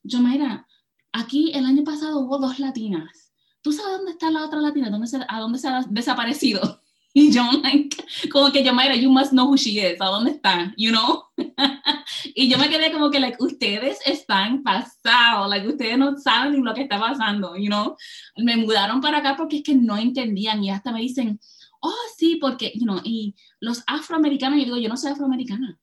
yo, 0.04 0.20
mira, 0.20 0.68
aquí 1.12 1.52
el 1.54 1.66
año 1.66 1.84
pasado 1.84 2.20
hubo 2.20 2.38
dos 2.38 2.60
latinas 2.60 3.24
¿tú 3.64 3.72
sabes 3.72 3.98
dónde 3.98 4.12
está 4.12 4.30
la 4.30 4.46
otra 4.46 4.60
latina? 4.60 4.92
¿Dónde 4.92 5.08
se, 5.08 5.20
¿A 5.28 5.40
dónde 5.40 5.58
se 5.58 5.68
ha 5.70 5.82
desaparecido? 5.90 6.83
Y 7.16 7.32
yo, 7.32 7.44
like, 7.62 7.96
como 8.32 8.52
que 8.52 8.64
yo, 8.64 8.74
Mayra, 8.74 8.96
you 8.96 9.10
must 9.10 9.32
know 9.32 9.46
who 9.46 9.56
she 9.56 9.80
is, 9.80 10.02
¿a 10.02 10.06
dónde 10.06 10.32
está? 10.32 10.74
You 10.78 10.92
know? 10.92 11.26
y 12.34 12.50
yo 12.50 12.58
me 12.58 12.70
quedé 12.70 12.92
como 12.92 13.12
que, 13.12 13.20
like, 13.20 13.38
ustedes 13.40 14.00
están 14.04 14.64
pasados, 14.64 15.48
like, 15.48 15.68
ustedes 15.68 15.98
no 15.98 16.18
saben 16.18 16.64
lo 16.64 16.74
que 16.74 16.82
está 16.82 17.00
pasando, 17.00 17.56
you 17.56 17.68
know? 17.68 17.96
Me 18.38 18.58
mudaron 18.58 19.00
para 19.00 19.20
acá 19.20 19.36
porque 19.38 19.58
es 19.58 19.64
que 19.64 19.76
no 19.76 19.96
entendían 19.96 20.64
y 20.64 20.72
hasta 20.72 20.92
me 20.92 21.02
dicen, 21.02 21.40
oh, 21.82 21.94
sí, 22.18 22.38
porque, 22.38 22.72
you 22.74 22.86
know, 22.86 23.00
y 23.04 23.36
los 23.60 23.84
afroamericanos, 23.86 24.58
yo 24.58 24.66
digo, 24.66 24.78
yo 24.78 24.90
no 24.90 24.98
soy 24.98 25.12
afroamericana. 25.12 25.78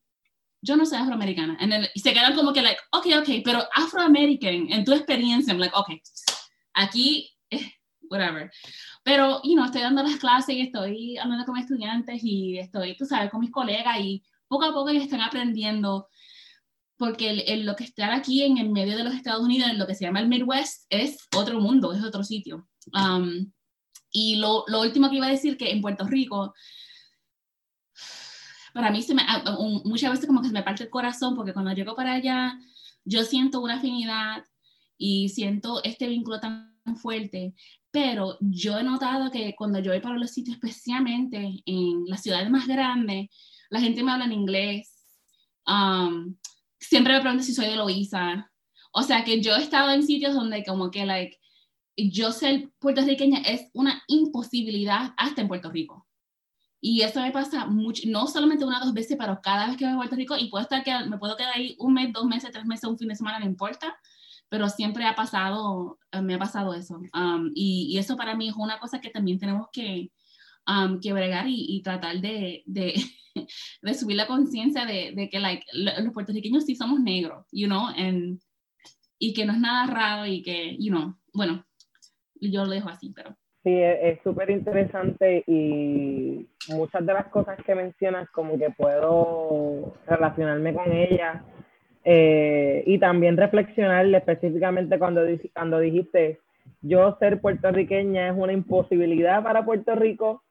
Yo 0.63 0.77
no 0.77 0.85
soy 0.85 0.99
afroamericana. 0.99 1.57
y 1.95 2.01
se 2.01 2.13
quedan 2.13 2.35
como 2.35 2.53
que, 2.53 2.63
like, 2.63 2.81
ok, 2.91 3.07
ok, 3.21 3.29
pero 3.45 3.63
afroamerican, 3.73 4.71
en 4.73 4.85
tu 4.85 4.93
experiencia, 4.93 5.53
I'm 5.53 5.61
like, 5.61 5.75
ok, 5.77 5.91
aquí 6.75 7.31
whatever. 8.11 8.51
Pero, 9.03 9.41
you 9.43 9.55
know, 9.55 9.65
estoy 9.65 9.83
dando 9.83 10.03
las 10.03 10.17
clases 10.17 10.55
y 10.55 10.61
estoy 10.61 11.17
hablando 11.17 11.47
con 11.47 11.57
estudiantes 11.57 12.21
y 12.23 12.59
estoy, 12.59 12.97
tú 12.97 13.07
sabes, 13.07 13.31
con 13.31 13.41
mis 13.41 13.51
colegas 13.51 13.99
y 14.01 14.23
poco 14.47 14.65
a 14.65 14.73
poco 14.73 14.91
ellos 14.91 15.05
están 15.05 15.23
aprendiendo 15.23 16.09
porque 17.01 17.31
el, 17.31 17.65
lo 17.65 17.77
que 17.77 17.85
estar 17.85 18.13
aquí 18.13 18.43
en 18.43 18.59
el 18.59 18.69
medio 18.69 18.95
de 18.95 19.05
los 19.05 19.15
Estados 19.15 19.43
Unidos, 19.43 19.71
en 19.71 19.79
lo 19.79 19.87
que 19.87 19.95
se 19.95 20.05
llama 20.05 20.21
el 20.21 20.29
Midwest, 20.29 20.85
es 20.91 21.17
otro 21.35 21.59
mundo, 21.59 21.95
es 21.95 22.05
otro 22.05 22.23
sitio. 22.23 22.69
Um, 22.93 23.51
y 24.13 24.37
lo, 24.37 24.65
lo, 24.67 24.83
último 24.83 25.09
que 25.09 25.17
iba 25.17 25.27
a 25.27 25.31
decir, 25.31 25.57
que 25.57 25.71
en 25.71 25.81
Puerto 25.81 26.07
Rico, 26.07 26.53
para 28.75 28.91
mí 28.91 29.03
se 29.03 29.15
me, 29.15 29.23
muchas 29.85 30.11
veces 30.11 30.27
como 30.27 30.43
que 30.43 30.49
se 30.49 30.53
me 30.53 30.63
parte 30.63 30.85
el 30.85 30.91
corazón, 30.91 31.35
porque 31.35 31.55
cuando 31.55 31.73
llego 31.73 31.97
para 31.97 32.13
allá, 32.13 32.59
yo 33.05 33.25
siento 33.25 33.63
una 33.63 33.77
afinidad 33.77 34.45
y 34.99 35.31
siento 35.31 35.83
este 35.83 36.07
vínculo 36.07 36.39
tan 36.39 36.77
fuerte, 36.97 37.55
pero 37.91 38.37
yo 38.41 38.79
he 38.79 38.83
notado 38.83 39.31
que 39.31 39.55
cuando 39.57 39.79
yo 39.81 39.91
voy 39.91 40.01
para 40.01 40.19
los 40.19 40.31
sitios, 40.31 40.57
especialmente 40.57 41.63
en 41.67 42.05
las 42.07 42.23
ciudades 42.23 42.51
más 42.51 42.67
grandes, 42.67 43.29
la 43.69 43.81
gente 43.81 44.03
me 44.03 44.13
habla 44.13 44.27
en 44.27 44.33
inglés, 44.33 45.07
um, 45.67 46.37
siempre 46.79 47.15
me 47.15 47.21
preguntan 47.21 47.45
si 47.45 47.55
soy 47.55 47.67
de 47.67 47.77
Loíza, 47.77 48.51
o 48.93 49.03
sea 49.03 49.25
que 49.25 49.41
yo 49.41 49.55
he 49.57 49.63
estado 49.63 49.93
en 49.93 50.03
sitios 50.03 50.35
donde 50.35 50.65
como 50.65 50.91
que, 50.91 51.07
like, 51.07 51.39
yo 51.97 52.33
ser 52.33 52.71
puertorriqueña 52.79 53.41
es 53.41 53.69
una 53.73 54.03
imposibilidad 54.09 55.13
hasta 55.17 55.43
en 55.43 55.49
Puerto 55.49 55.71
Rico. 55.71 56.07
Y 56.81 57.03
eso 57.03 57.21
me 57.21 57.31
pasa 57.31 57.67
mucho, 57.67 58.03
no 58.07 58.27
solamente 58.27 58.65
una 58.65 58.81
o 58.81 58.87
dos 58.87 58.95
veces, 58.95 59.17
pero 59.19 59.39
cada 59.43 59.67
vez 59.67 59.77
que 59.77 59.85
voy 59.85 59.93
a 59.95 59.97
Puerto 59.97 60.17
Rico 60.17 60.37
y 60.37 60.49
puedo 60.49 60.63
estar, 60.63 60.83
que 60.83 60.93
me 61.07 61.19
puedo 61.19 61.37
quedar 61.37 61.55
ahí 61.55 61.77
un 61.79 61.93
mes, 61.93 62.13
dos 62.13 62.25
meses, 62.25 62.51
tres 62.53 62.65
meses, 62.65 62.89
un 62.89 62.99
fin 62.99 63.09
de 63.09 63.17
semana, 63.17 63.39
no 63.39 63.45
importa, 63.45 63.95
pero 64.51 64.69
siempre 64.69 65.07
ha 65.07 65.15
pasado, 65.15 65.99
eh, 66.13 66.21
me 66.21 66.35
ha 66.35 66.39
pasado 66.39 66.75
eso. 66.75 67.01
Um, 67.15 67.51
y, 67.55 67.89
y, 67.95 67.99
eso 67.99 68.17
para 68.17 68.35
mí 68.35 68.49
es 68.49 68.57
una 68.57 68.79
cosa 68.79 69.01
que 69.01 69.09
también 69.09 69.39
tenemos 69.39 69.69
que, 69.73 70.11
um, 70.67 71.01
que 71.01 71.13
bregar 71.13 71.47
y, 71.47 71.77
y 71.77 71.83
tratar 71.83 72.17
de, 72.17 72.65
de, 72.67 72.95
de, 73.83 73.95
subir 73.95 74.17
la 74.17 74.27
conciencia 74.27 74.85
de, 74.85 75.13
de, 75.15 75.29
que 75.31 75.39
like, 75.39 75.65
los 75.73 76.13
puertorriqueños 76.13 76.67
sí 76.67 76.75
somos 76.75 77.01
negros, 77.01 77.47
you 77.53 77.69
know, 77.69 77.87
y 79.19 79.35
que 79.35 79.45
no 79.45 79.53
es 79.53 79.61
nada 79.61 79.87
raro 79.87 80.27
y 80.27 80.43
que, 80.43 80.77
you 80.79 80.91
know, 80.91 81.15
bueno, 81.33 81.65
yo 82.41 82.65
lo 82.65 82.71
dejo 82.71 82.89
así, 82.89 83.13
pero... 83.15 83.37
Sí, 83.63 83.71
es 83.75 84.19
súper 84.25 84.49
interesante 84.49 85.45
y 85.47 86.49
muchas 86.71 87.05
de 87.05 87.13
las 87.13 87.27
cosas 87.27 87.59
que 87.65 87.75
mencionas 87.75 88.29
como 88.31 88.59
que 88.59 88.71
puedo 88.71 89.93
relacionarme 90.07 90.73
con 90.73 90.91
ellas 90.91 91.43
eh, 92.05 92.83
y 92.87 92.99
también 92.99 93.37
reflexionar 93.37 94.07
específicamente 94.07 94.99
cuando, 94.99 95.23
cuando 95.53 95.79
dijiste 95.81 96.41
yo 96.83 97.17
ser 97.19 97.41
puertorriqueña 97.41 98.29
es 98.29 98.35
una 98.37 98.53
imposibilidad 98.53 99.43
para 99.43 99.65
Puerto 99.65 99.95
Rico. 99.95 100.43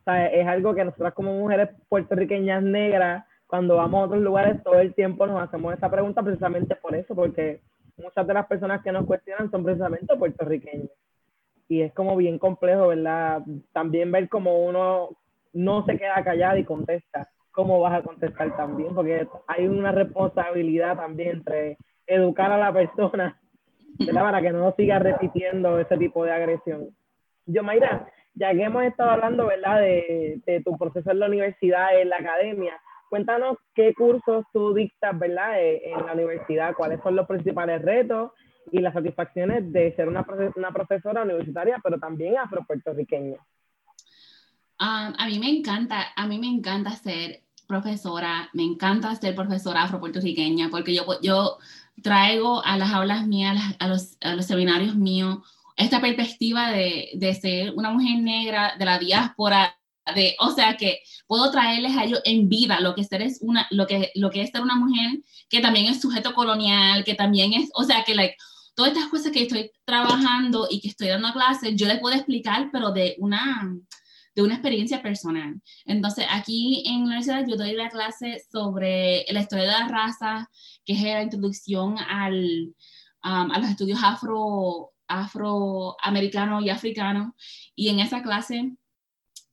O 0.00 0.04
sea, 0.04 0.26
es 0.26 0.46
algo 0.46 0.74
que 0.74 0.84
nosotras 0.84 1.14
como 1.14 1.32
mujeres 1.32 1.70
puertorriqueñas 1.88 2.62
negras, 2.62 3.24
cuando 3.46 3.76
vamos 3.76 4.00
a 4.00 4.04
otros 4.06 4.22
lugares, 4.22 4.62
todo 4.62 4.80
el 4.80 4.94
tiempo 4.94 5.26
nos 5.26 5.42
hacemos 5.42 5.74
esa 5.74 5.90
pregunta 5.90 6.22
precisamente 6.22 6.76
por 6.76 6.94
eso, 6.94 7.14
porque 7.14 7.60
muchas 7.96 8.26
de 8.26 8.34
las 8.34 8.46
personas 8.46 8.82
que 8.82 8.92
nos 8.92 9.06
cuestionan 9.06 9.50
son 9.50 9.64
precisamente 9.64 10.16
puertorriqueñas 10.16 10.90
y 11.68 11.82
es 11.82 11.92
como 11.94 12.16
bien 12.16 12.38
complejo, 12.38 12.88
¿verdad? 12.88 13.42
También 13.72 14.10
ver 14.12 14.28
cómo 14.28 14.64
uno 14.64 15.10
no 15.52 15.84
se 15.86 15.96
queda 15.96 16.22
callado 16.22 16.58
y 16.58 16.64
contesta, 16.64 17.30
cómo 17.54 17.80
vas 17.80 17.94
a 17.94 18.02
contestar 18.02 18.56
también, 18.56 18.94
porque 18.94 19.26
hay 19.46 19.66
una 19.66 19.92
responsabilidad 19.92 20.96
también 20.96 21.36
entre 21.36 21.78
educar 22.06 22.50
a 22.52 22.58
la 22.58 22.72
persona, 22.72 23.40
¿verdad? 23.98 24.22
Para 24.22 24.42
que 24.42 24.52
no 24.52 24.74
siga 24.76 24.98
repitiendo 24.98 25.78
ese 25.78 25.96
tipo 25.96 26.24
de 26.24 26.32
agresión. 26.32 26.88
Yo, 27.46 27.62
Mayra, 27.62 28.08
ya 28.34 28.52
que 28.52 28.62
hemos 28.64 28.82
estado 28.82 29.10
hablando, 29.10 29.46
¿verdad? 29.46 29.80
De, 29.80 30.40
de 30.44 30.62
tu 30.62 30.76
proceso 30.76 31.10
en 31.12 31.20
la 31.20 31.26
universidad, 31.26 31.98
en 31.98 32.08
la 32.08 32.16
academia, 32.16 32.74
cuéntanos 33.08 33.58
qué 33.74 33.94
cursos 33.94 34.44
tú 34.52 34.74
dictas, 34.74 35.16
¿verdad? 35.16 35.62
Eh, 35.62 35.92
en 35.92 36.04
la 36.04 36.12
universidad, 36.14 36.74
cuáles 36.74 37.00
son 37.02 37.14
los 37.14 37.28
principales 37.28 37.80
retos 37.82 38.32
y 38.72 38.80
las 38.80 38.94
satisfacciones 38.94 39.72
de 39.72 39.94
ser 39.94 40.08
una, 40.08 40.26
una 40.56 40.72
profesora 40.72 41.22
universitaria, 41.22 41.80
pero 41.84 41.98
también 42.00 42.36
afro-puertorriqueña. 42.36 43.38
Ah, 44.78 45.12
a 45.18 45.26
mí 45.26 45.38
me 45.38 45.48
encanta, 45.48 46.12
a 46.16 46.26
mí 46.26 46.38
me 46.38 46.48
encanta 46.48 46.96
ser 46.96 47.42
profesora, 47.66 48.50
me 48.52 48.62
encanta 48.62 49.14
ser 49.16 49.34
profesora 49.34 49.84
afro-puertorriqueña, 49.84 50.68
porque 50.70 50.94
yo, 50.94 51.04
yo 51.22 51.58
traigo 52.02 52.64
a 52.64 52.76
las 52.76 52.92
aulas 52.92 53.26
mías, 53.26 53.56
a 53.78 53.88
los, 53.88 54.16
a 54.20 54.34
los 54.34 54.46
seminarios 54.46 54.96
míos, 54.96 55.38
esta 55.76 56.00
perspectiva 56.00 56.70
de, 56.70 57.10
de, 57.14 57.34
ser 57.34 57.72
una 57.74 57.90
mujer 57.90 58.20
negra 58.20 58.74
de 58.78 58.84
la 58.84 58.98
diáspora, 58.98 59.76
de, 60.14 60.36
o 60.38 60.50
sea 60.50 60.76
que 60.76 61.00
puedo 61.26 61.50
traerles 61.50 61.96
a 61.96 62.04
ellos 62.04 62.20
en 62.24 62.48
vida 62.48 62.80
lo 62.80 62.94
que, 62.94 63.04
ser 63.04 63.22
es 63.22 63.38
una, 63.40 63.66
lo, 63.70 63.86
que, 63.86 64.12
lo 64.14 64.30
que 64.30 64.42
es 64.42 64.50
ser 64.50 64.60
una 64.60 64.76
mujer 64.76 65.20
que 65.48 65.60
también 65.60 65.86
es 65.86 66.00
sujeto 66.00 66.34
colonial, 66.34 67.04
que 67.04 67.14
también 67.14 67.54
es, 67.54 67.70
o 67.74 67.84
sea 67.84 68.04
que 68.04 68.14
like, 68.14 68.36
todas 68.74 68.92
estas 68.92 69.08
cosas 69.08 69.32
que 69.32 69.42
estoy 69.42 69.70
trabajando 69.84 70.68
y 70.70 70.80
que 70.80 70.88
estoy 70.88 71.08
dando 71.08 71.32
clases, 71.32 71.74
yo 71.76 71.86
les 71.86 72.00
puedo 72.00 72.14
explicar, 72.14 72.68
pero 72.72 72.90
de 72.90 73.16
una, 73.18 73.74
de 74.34 74.42
una 74.42 74.54
experiencia 74.54 75.02
personal. 75.02 75.60
Entonces, 75.84 76.26
aquí 76.30 76.82
en 76.86 77.00
la 77.00 77.06
universidad 77.06 77.46
yo 77.46 77.56
doy 77.56 77.72
la 77.72 77.88
clase 77.88 78.42
sobre 78.50 79.24
la 79.30 79.40
historia 79.40 79.64
de 79.64 79.70
la 79.70 79.88
raza, 79.88 80.50
que 80.84 80.94
es 80.94 81.02
la 81.02 81.22
introducción 81.22 81.96
al, 81.98 82.74
um, 83.24 83.50
a 83.50 83.58
los 83.58 83.70
estudios 83.70 84.00
afro, 84.02 84.90
afroamericanos 85.06 86.64
y 86.64 86.70
africanos. 86.70 87.32
Y 87.76 87.88
en 87.88 88.00
esa 88.00 88.22
clase 88.22 88.72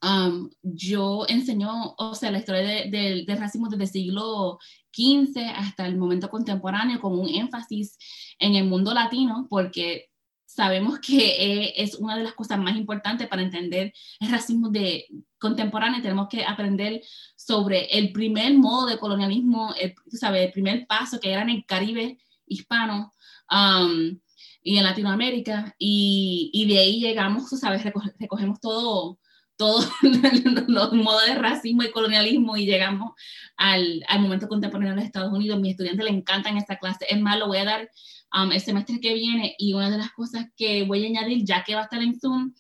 um, 0.02 0.50
yo 0.64 1.26
enseño, 1.28 1.94
o 1.98 2.16
sea, 2.16 2.32
la 2.32 2.40
historia 2.40 2.90
del 2.90 3.26
racismo 3.28 3.70
desde 3.70 3.84
el 3.84 3.90
siglo 3.90 4.60
XV 4.94 5.38
hasta 5.56 5.86
el 5.86 5.98
momento 5.98 6.30
contemporáneo 6.30 7.00
con 7.00 7.18
un 7.18 7.30
énfasis 7.30 7.98
en 8.40 8.56
el 8.56 8.66
mundo 8.66 8.94
latino, 8.94 9.48
porque 9.50 10.11
sabemos 10.54 11.00
que 11.00 11.74
es 11.78 11.96
una 11.96 12.18
de 12.18 12.24
las 12.24 12.34
cosas 12.34 12.60
más 12.60 12.76
importantes 12.76 13.28
para 13.28 13.42
entender 13.42 13.94
el 14.20 14.30
racismo 14.30 14.70
de 14.70 15.08
contemporáneo. 15.40 16.02
Tenemos 16.02 16.28
que 16.28 16.44
aprender 16.44 17.02
sobre 17.36 17.86
el 17.86 18.12
primer 18.12 18.54
modo 18.58 18.88
de 18.88 19.00
colonialismo, 19.00 19.74
el, 19.80 19.96
el 20.36 20.52
primer 20.52 20.86
paso 20.88 21.20
que 21.20 21.32
era 21.32 21.42
en 21.42 21.52
el 21.52 21.66
Caribe 21.66 22.18
hispano 22.46 23.14
um, 23.50 24.20
y 24.62 24.78
en 24.78 24.84
Latinoamérica, 24.84 25.74
y, 25.80 26.52
y, 26.54 26.68
de 26.68 26.80
ahí 26.80 27.00
llegamos, 27.00 27.50
sabes, 27.50 27.84
recogemos 28.20 28.60
todo 28.60 29.20
todos 29.58 29.88
los 30.68 30.94
modos 30.94 31.28
de 31.28 31.36
racismo 31.36 31.84
y 31.84 31.92
colonialismo 31.92 32.58
y 32.58 32.66
llegamos 32.66 33.12
al, 33.58 34.04
al, 34.08 34.20
momento 34.20 34.48
contemporáneo 34.48 34.96
de 34.96 35.04
Estados 35.04 35.32
Unidos. 35.32 35.60
Mi 35.60 35.70
estudiante 35.70 36.04
le 36.04 36.10
encantan 36.10 36.58
esta 36.58 36.80
clase. 36.80 37.06
Es 37.08 37.22
más, 37.22 37.38
lo 37.38 37.46
voy 37.46 37.60
a 37.60 37.66
dar 37.66 37.92
um, 38.34 38.52
el 38.52 38.62
semestre 38.62 39.00
que 39.00 39.14
viene 39.14 39.56
y 39.58 39.74
una 39.74 39.90
de 39.90 39.98
las 39.98 40.12
cosas 40.12 40.46
que 40.56 40.84
voy 40.84 41.04
a 41.04 41.08
añadir, 41.08 41.46
ya 41.46 41.64
que 41.64 41.76
va 41.76 41.82
a 41.82 41.84
estar 41.86 42.02
en 42.02 42.20
Zoom, 42.20 42.54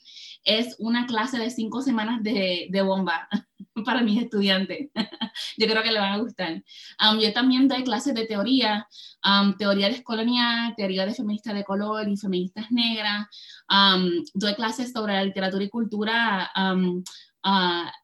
es 0.44 0.76
una 0.80 1.06
clase 1.06 1.38
de 1.38 1.50
cinco 1.50 1.82
semanas 1.82 2.24
de, 2.24 2.68
de 2.70 2.82
bomba 2.82 3.28
para 3.86 4.02
mis 4.02 4.22
estudiantes. 4.22 4.90
yo 5.58 5.68
creo 5.68 5.84
que 5.84 5.92
le 5.92 6.00
van 6.00 6.14
a 6.14 6.18
gustar. 6.18 6.64
Um, 7.00 7.20
yo 7.20 7.32
también 7.34 7.68
doy 7.68 7.84
clases 7.84 8.14
de 8.14 8.26
teoría, 8.26 8.88
um, 9.24 9.56
teoría 9.58 9.90
descolonial, 9.90 10.74
teoría 10.76 11.06
de 11.06 11.14
feministas 11.14 11.54
de 11.54 11.64
color 11.64 12.08
y 12.08 12.18
feministas 12.18 12.72
negras. 12.72 13.28
Um, 13.70 14.24
doy 14.34 14.56
clases 14.56 14.92
sobre 14.92 15.14
la 15.14 15.24
literatura 15.24 15.64
y 15.64 15.70
cultura 15.70 16.52
uh, 16.56 17.04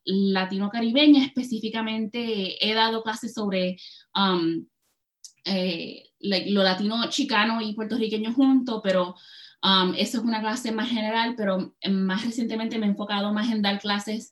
latino-caribeña. 0.06 1.26
Específicamente 1.26 2.66
he 2.66 2.74
dado 2.74 3.04
clases 3.04 3.34
sobre 3.34 3.78
eh, 5.48 6.04
lo 6.20 6.64
latino, 6.64 7.10
chicano 7.10 7.62
y 7.62 7.74
puertorriqueño 7.74 8.34
juntos, 8.34 8.82
pero 8.84 9.16
Um, 9.64 9.96
eso 9.98 10.20
es 10.20 10.24
una 10.24 10.40
clase 10.40 10.72
más 10.72 10.88
general, 10.88 11.34
pero 11.36 11.74
más 11.90 12.24
recientemente 12.24 12.78
me 12.78 12.86
he 12.86 12.90
enfocado 12.90 13.34
más 13.34 13.52
en 13.52 13.64
dar 13.64 13.80
clases 13.80 14.32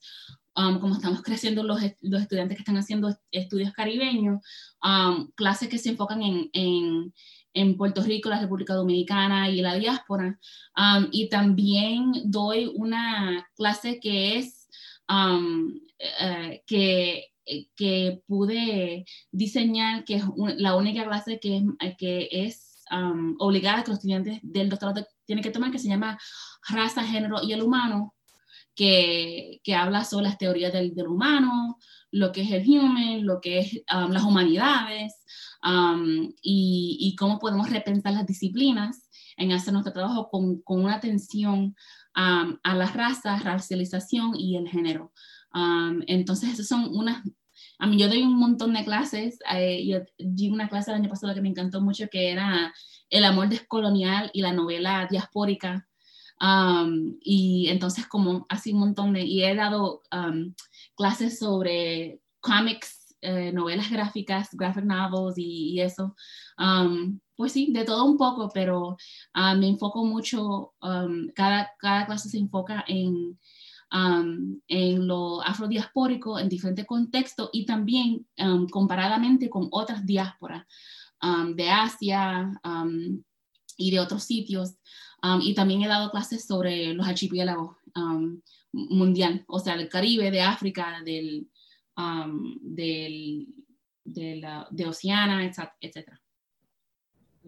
Um, 0.58 0.80
como 0.80 0.96
estamos 0.96 1.22
creciendo 1.22 1.64
los, 1.64 1.82
los, 2.00 2.22
estudiantes 2.22 2.56
que 2.56 2.62
están 2.62 2.78
haciendo 2.78 3.14
estudios 3.30 3.74
caribeños, 3.74 4.42
um, 4.82 5.30
clases 5.32 5.68
que 5.68 5.78
se 5.78 5.90
enfocan 5.90 6.22
en, 6.22 6.50
en, 6.54 7.14
en, 7.54 7.76
Puerto 7.76 8.02
Rico, 8.02 8.30
la 8.30 8.40
República 8.40 8.74
Dominicana 8.74 9.50
y 9.50 9.60
la 9.60 9.76
diáspora. 9.76 10.40
Um, 10.78 11.10
y 11.12 11.28
también 11.28 12.14
doy 12.24 12.72
una 12.74 13.46
clase 13.58 14.00
que 14.00 14.38
es 14.38 14.70
uh, 15.10 15.74
que, 16.66 17.34
que 17.76 18.22
pude 18.28 19.06
diseñar, 19.32 20.04
que 20.06 20.16
es 20.16 20.24
la 20.58 20.76
única 20.76 21.06
clase 21.06 21.40
que 21.40 21.58
es, 21.58 21.96
que 21.98 22.30
es 22.32 22.84
obligada 23.40 23.84
que 23.84 23.92
los 23.92 24.00
estudiantes 24.00 24.40
del 24.44 24.70
doctorado 24.70 25.06
tienen 25.26 25.44
que 25.44 25.52
tomar, 25.52 25.72
que 25.72 25.80
se 25.80 25.88
llama 25.88 26.20
Raza, 26.70 27.04
Género 27.04 27.42
y 27.44 27.54
el 27.54 27.64
Humano 27.64 28.16
que, 28.76 29.62
que 29.64 29.74
habla 29.74 30.04
sobre 30.04 30.26
las 30.26 30.38
teorías 30.38 30.74
del, 30.74 30.94
del, 30.94 31.08
humano, 31.08 31.78
lo 32.12 32.32
que 32.32 32.42
es 32.42 32.52
el 32.52 32.70
human, 32.70 33.26
lo 33.26 33.40
que 33.42 33.60
es 33.60 33.82
las 33.88 34.24
humanidades 34.24 35.16
um, 35.64 36.32
y, 36.42 36.98
y, 37.00 37.16
cómo 37.16 37.40
podemos 37.40 37.70
repensar 37.70 38.14
las 38.14 38.26
disciplinas 38.26 39.10
en 39.38 39.52
hacer 39.52 39.74
nuestro 39.74 39.94
trabajo 39.94 40.30
con, 40.30 40.62
con 40.62 40.84
una 40.84 40.96
atención 40.96 41.76
a 42.18 42.76
las 42.76 42.94
razas, 42.94 43.44
racialización 43.44 44.36
y 44.38 44.56
el 44.56 44.70
género. 44.70 45.12
Entonces, 46.08 46.54
esas 46.54 46.68
son 46.68 46.90
unas 46.96 47.24
a 47.80 47.88
mí 47.88 47.98
yo 47.98 48.08
doy 48.08 48.24
un 48.24 48.38
montón 48.38 48.74
de 48.74 48.86
clases. 48.86 49.40
Eh, 49.54 49.86
yo 49.86 50.00
di 50.18 50.50
una 50.50 50.70
clase 50.70 50.92
el 50.92 50.98
año 50.98 51.10
pasado 51.10 51.34
que 51.34 51.42
me 51.42 51.50
encantó 51.50 51.82
mucho, 51.82 52.08
que 52.10 52.32
era 52.32 52.74
el 53.10 53.26
amor 53.26 53.50
descolonial 53.50 54.30
y 54.34 54.42
la 54.42 54.54
novela 54.54 55.08
diaspórica 55.10 55.88
y 57.22 57.68
entonces 57.70 58.08
como 58.08 58.46
así 58.50 58.74
un 58.74 58.80
montón 58.80 59.14
de, 59.14 59.24
y 59.24 59.44
he 59.44 59.56
dado 59.56 60.02
clases 60.96 61.40
sobre 61.40 62.20
cómics, 62.42 63.16
eh, 63.22 63.52
novelas 63.54 63.90
gráficas, 63.90 64.50
graphic 64.52 64.84
novels 64.84 65.36
y, 65.38 65.80
eso. 65.80 66.16
pues 67.36 67.54
sí, 67.54 67.72
de 67.72 67.86
todo 67.86 68.04
un 68.06 68.18
poco, 68.18 68.50
pero 68.54 68.98
me 69.34 69.68
enfoco 69.68 70.04
mucho, 70.06 70.74
cada, 71.34 71.72
cada 71.80 72.06
clase 72.06 72.30
se 72.30 72.38
enfoca 72.38 72.84
en, 72.88 73.40
en 73.92 75.08
lo 75.08 75.42
afrodiaspórico 75.42 76.38
en 76.38 76.50
diferentes 76.50 76.86
contextos 76.86 77.50
y 77.54 77.66
también 77.66 78.28
comparadamente 78.72 79.50
con 79.50 79.68
otras 79.72 80.06
diásporas 80.06 80.66
de 81.56 81.70
Asia 81.70 82.52
y 83.78 83.92
de 83.92 84.00
otros 84.00 84.24
sitios. 84.24 84.76
Um, 85.24 85.42
y 85.42 85.54
también 85.54 85.82
he 85.82 85.88
dado 85.88 86.12
clases 86.12 86.46
sobre 86.46 86.94
los 86.94 87.08
archipiélagos 87.08 87.78
um, 87.96 88.42
mundial, 88.72 89.44
o 89.48 89.60
sea, 89.60 89.74
el 89.74 89.90
Caribe, 89.90 90.30
de 90.30 90.42
África, 90.42 91.02
del, 91.04 91.50
um, 91.98 92.58
del, 92.62 93.48
de, 94.04 94.36
la, 94.36 94.68
de 94.70 94.86
Oceana, 94.86 95.44
etc. 95.46 96.12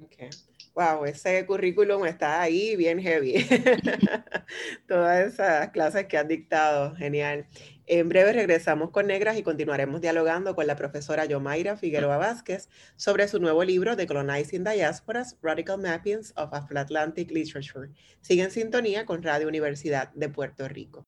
Okay. 0.01 0.29
Wow, 0.77 1.05
ese 1.05 1.43
currículum 1.47 2.05
está 2.05 2.39
ahí 2.39 2.75
bien 2.75 2.99
heavy. 2.99 3.33
Todas 4.87 5.33
esas 5.33 5.71
clases 5.71 6.05
que 6.05 6.19
han 6.19 6.27
dictado, 6.27 6.95
genial. 6.95 7.47
En 7.87 8.07
breve 8.09 8.31
regresamos 8.31 8.91
con 8.91 9.07
Negras 9.07 9.39
y 9.39 9.41
continuaremos 9.41 10.01
dialogando 10.01 10.53
con 10.53 10.67
la 10.67 10.75
profesora 10.75 11.25
Yomaira 11.25 11.77
Figueroa 11.77 12.17
Vázquez 12.17 12.69
sobre 12.95 13.27
su 13.27 13.39
nuevo 13.39 13.63
libro 13.63 13.97
The 13.97 14.05
Colonizing 14.05 14.63
Diasporas, 14.63 15.35
Radical 15.41 15.79
Mappings 15.79 16.31
of 16.37 16.53
Afro-Atlantic 16.53 17.31
Literature. 17.31 17.89
Sigue 18.21 18.43
en 18.43 18.51
sintonía 18.51 19.07
con 19.07 19.23
Radio 19.23 19.47
Universidad 19.47 20.13
de 20.13 20.29
Puerto 20.29 20.67
Rico. 20.67 21.07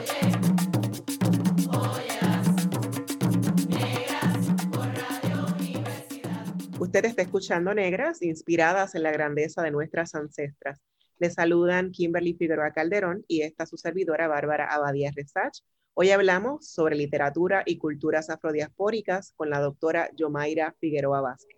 Usted 6.91 7.05
está 7.05 7.21
escuchando 7.21 7.73
Negras, 7.73 8.21
inspiradas 8.21 8.95
en 8.95 9.03
la 9.03 9.11
grandeza 9.11 9.63
de 9.63 9.71
nuestras 9.71 10.13
ancestras. 10.13 10.81
Le 11.19 11.29
saludan 11.29 11.91
Kimberly 11.91 12.33
Figueroa 12.33 12.71
Calderón 12.71 13.23
y 13.29 13.43
esta 13.43 13.65
su 13.65 13.77
servidora 13.77 14.27
Bárbara 14.27 14.67
Abadía 14.67 15.09
Resach. 15.15 15.61
Hoy 15.93 16.11
hablamos 16.11 16.67
sobre 16.67 16.97
literatura 16.97 17.63
y 17.65 17.77
culturas 17.77 18.29
afrodiaspóricas 18.29 19.31
con 19.37 19.49
la 19.49 19.61
doctora 19.61 20.09
Yomaira 20.17 20.75
Figueroa 20.81 21.21
Vázquez. 21.21 21.57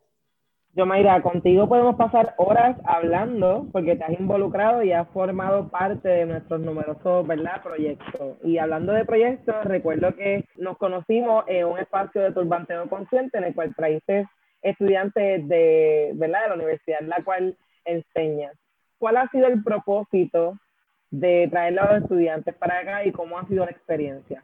Yo, 0.76 0.86
Mayra, 0.86 1.24
contigo 1.24 1.68
podemos 1.68 1.96
pasar 1.96 2.36
horas 2.38 2.78
hablando 2.86 3.68
porque 3.72 3.96
te 3.96 4.04
has 4.04 4.20
involucrado 4.20 4.84
y 4.84 4.92
has 4.92 5.08
formado 5.10 5.68
parte 5.70 6.10
de 6.10 6.28
nuestros 6.28 6.62
numerosos 6.62 7.26
proyectos. 7.64 8.38
Y 8.44 8.60
hablando 8.60 8.94
de 8.94 9.04
proyectos, 9.04 9.56
recuerdo 9.64 10.16
que 10.16 10.46
nos 10.58 10.78
conocimos 10.78 11.44
en 11.48 11.66
un 11.66 11.80
espacio 11.80 12.22
de 12.22 12.34
turbanteo 12.34 12.88
consciente 12.88 13.40
en 13.40 13.46
el 13.46 13.56
cual 13.56 13.74
traíste 13.76 14.28
estudiantes 14.64 15.48
de, 15.48 16.12
¿verdad? 16.16 16.44
de 16.44 16.50
la 16.50 16.56
universidad 16.56 17.02
en 17.02 17.10
la 17.10 17.24
cual 17.24 17.58
enseñas. 17.86 18.54
¿Cuál 18.98 19.18
ha 19.18 19.30
sido 19.30 19.48
el 19.48 19.62
propósito 19.64 20.58
de 21.12 21.48
traer 21.50 21.78
a 21.80 21.94
los 21.94 22.04
estudiantes 22.04 22.56
para 22.56 22.80
acá 22.80 23.06
y 23.06 23.12
cómo 23.12 23.38
ha 23.38 23.48
sido 23.48 23.66
la 23.66 23.72
experiencia? 23.72 24.44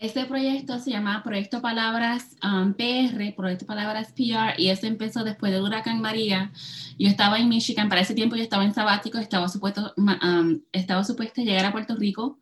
Este 0.00 0.24
proyecto 0.24 0.78
se 0.78 0.92
llama 0.92 1.22
Proyecto 1.22 1.60
Palabras 1.60 2.34
um, 2.42 2.72
PR, 2.72 3.34
Proyecto 3.36 3.66
Palabras 3.66 4.14
PR, 4.16 4.54
y 4.56 4.70
eso 4.70 4.86
empezó 4.86 5.24
después 5.24 5.52
del 5.52 5.60
huracán 5.60 6.00
María. 6.00 6.52
Yo 6.98 7.06
estaba 7.06 7.38
en 7.38 7.50
Michigan, 7.50 7.90
para 7.90 8.00
ese 8.00 8.14
tiempo 8.14 8.34
yo 8.34 8.42
estaba 8.42 8.64
en 8.64 8.72
sabático, 8.72 9.18
estaba 9.18 9.46
supuesto, 9.48 9.92
um, 9.98 10.62
estaba 10.72 11.04
supuesto 11.04 11.42
llegar 11.42 11.66
a 11.66 11.72
Puerto 11.72 11.96
Rico 11.96 12.38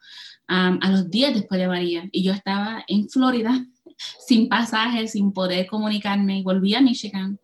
um, 0.49 0.79
a 0.81 0.89
los 0.89 1.11
días 1.11 1.35
después 1.35 1.61
de 1.61 1.67
María, 1.67 2.05
y 2.13 2.23
yo 2.23 2.33
estaba 2.33 2.85
en 2.87 3.09
Florida 3.09 3.67
sin 4.27 4.49
pasaje, 4.49 5.09
sin 5.09 5.33
poder 5.33 5.67
comunicarme, 5.67 6.39
y 6.39 6.43
volví 6.43 6.75
a 6.75 6.81
Michigan. 6.81 7.39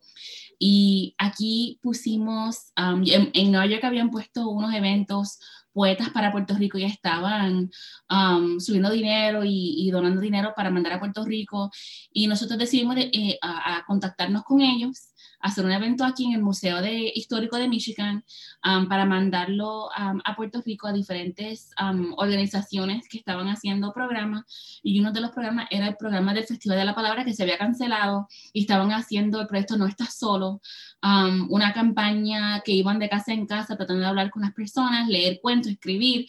Y 0.58 1.14
aquí 1.18 1.78
pusimos, 1.82 2.72
en, 2.76 3.30
en 3.34 3.52
Nueva 3.52 3.66
York 3.66 3.84
habían 3.84 4.10
puesto 4.10 4.48
unos 4.48 4.72
eventos 4.72 5.38
poetas 5.74 6.08
para 6.10 6.32
Puerto 6.32 6.54
Rico 6.54 6.78
ya 6.78 6.86
estaban 6.86 7.70
um, 8.08 8.60
subiendo 8.60 8.90
dinero 8.90 9.42
y, 9.44 9.90
donando 9.90 10.20
dinero 10.20 10.54
para 10.56 10.70
mandar 10.70 10.94
a 10.94 11.00
Puerto 11.00 11.24
Rico 11.24 11.70
y 12.12 12.26
nosotros 12.28 12.58
decidimos 12.58 12.96
eh, 12.96 13.38
a, 13.42 13.84
contactarnos 13.86 14.44
con 14.44 14.62
ellos 14.62 15.13
hacer 15.44 15.64
un 15.64 15.72
evento 15.72 16.04
aquí 16.04 16.24
en 16.24 16.32
el 16.32 16.42
Museo 16.42 16.80
de, 16.80 17.12
Histórico 17.14 17.58
de 17.58 17.68
Michigan 17.68 18.24
um, 18.64 18.88
para 18.88 19.04
mandarlo 19.04 19.88
um, 19.88 20.18
a 20.24 20.34
Puerto 20.34 20.62
Rico 20.64 20.86
a 20.86 20.92
diferentes 20.92 21.70
um, 21.78 22.14
organizaciones 22.16 23.06
que 23.10 23.18
estaban 23.18 23.48
haciendo 23.48 23.92
programas. 23.92 24.44
Y 24.82 24.98
uno 25.00 25.12
de 25.12 25.20
los 25.20 25.32
programas 25.32 25.66
era 25.70 25.86
el 25.86 25.96
programa 25.96 26.32
del 26.32 26.44
Festival 26.44 26.78
de 26.78 26.86
la 26.86 26.94
Palabra 26.94 27.26
que 27.26 27.34
se 27.34 27.42
había 27.42 27.58
cancelado 27.58 28.26
y 28.54 28.62
estaban 28.62 28.90
haciendo 28.92 29.38
el 29.42 29.46
proyecto 29.46 29.76
No 29.76 29.86
Estás 29.86 30.18
Solo, 30.18 30.62
una 31.02 31.74
campaña 31.74 32.60
que 32.60 32.72
iban 32.72 32.98
de 32.98 33.10
casa 33.10 33.34
en 33.34 33.46
casa 33.46 33.76
tratando 33.76 34.00
de 34.00 34.08
hablar 34.08 34.30
con 34.30 34.40
las 34.42 34.52
personas, 34.52 35.06
leer 35.08 35.40
cuentos, 35.42 35.72
escribir, 35.72 36.26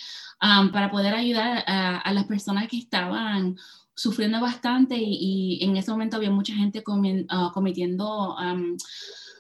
para 0.73 0.91
poder 0.91 1.13
ayudar 1.13 1.63
a, 1.65 1.99
a 1.99 2.13
las 2.13 2.25
personas 2.25 2.67
que 2.67 2.78
estaban 2.78 3.56
sufriendo 3.95 4.41
bastante 4.41 4.95
y, 4.99 5.60
en 5.63 5.77
ese 5.77 5.91
momento 5.91 6.17
había 6.17 6.29
mucha 6.29 6.53
gente 6.53 6.84
ah, 7.29 7.51
cometiendo, 7.53 8.36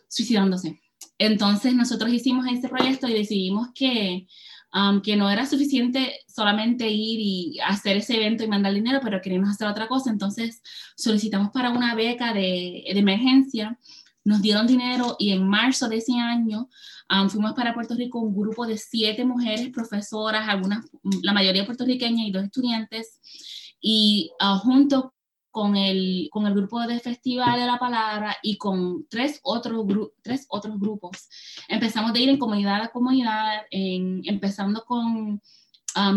suicidándose. 0.07 0.81
Entonces 1.17 1.73
nosotros 1.73 2.11
hicimos 2.11 2.45
este 2.47 2.69
proyecto 2.69 3.07
y 3.07 3.13
decidimos 3.13 3.69
que, 3.73 4.27
que 5.03 5.15
no 5.15 5.29
era 5.29 5.45
suficiente 5.45 6.19
solamente 6.27 6.89
ir 6.89 7.19
y 7.19 7.59
hacer 7.59 7.97
ese 7.97 8.17
evento 8.17 8.43
y 8.43 8.47
mandar 8.47 8.73
dinero, 8.73 8.99
pero 9.03 9.21
queríamos 9.21 9.49
hacer 9.49 9.67
otra 9.67 9.87
cosa. 9.87 10.09
Entonces 10.09 10.61
solicitamos 10.97 11.51
para 11.51 11.69
una 11.69 11.95
beca 11.95 12.33
de, 12.33 12.83
de 12.85 12.99
emergencia, 12.99 13.77
nos 14.23 14.41
dieron 14.41 14.67
dinero 14.67 15.15
y 15.19 15.31
en 15.31 15.47
marzo 15.47 15.87
de 15.87 15.97
ese 15.97 16.13
año 16.13 16.69
fuimos 17.29 17.53
para 17.53 17.73
Puerto 17.73 17.95
Rico 17.95 18.19
un 18.19 18.35
grupo 18.35 18.65
de 18.65 18.77
siete 18.77 19.23
mujeres 19.23 19.69
profesoras, 19.69 20.49
algunas, 20.49 20.85
la 21.21 21.33
mayoría 21.33 21.65
puertorriqueñas 21.65 22.27
y 22.27 22.31
dos 22.31 22.43
estudiantes 22.43 23.19
y 23.87 24.31
uh, 24.41 24.57
junto 24.57 25.13
con 25.51 25.77
el, 25.77 26.27
con 26.31 26.47
el 26.47 26.55
grupo 26.55 26.81
de 26.81 26.99
Festival 26.99 27.59
de 27.59 27.67
la 27.67 27.77
Palabra 27.77 28.35
y 28.41 28.57
con 28.57 29.05
tres 29.09 29.39
otros, 29.43 29.85
tres 30.23 30.47
otros 30.49 30.79
grupos. 30.79 31.29
Empezamos 31.67 32.11
de 32.11 32.21
ir 32.21 32.29
en 32.29 32.39
comunidad 32.39 32.81
a 32.81 32.87
comunidad, 32.87 33.61
empezando 33.69 34.83
con 34.85 35.33
uh, 35.35 35.39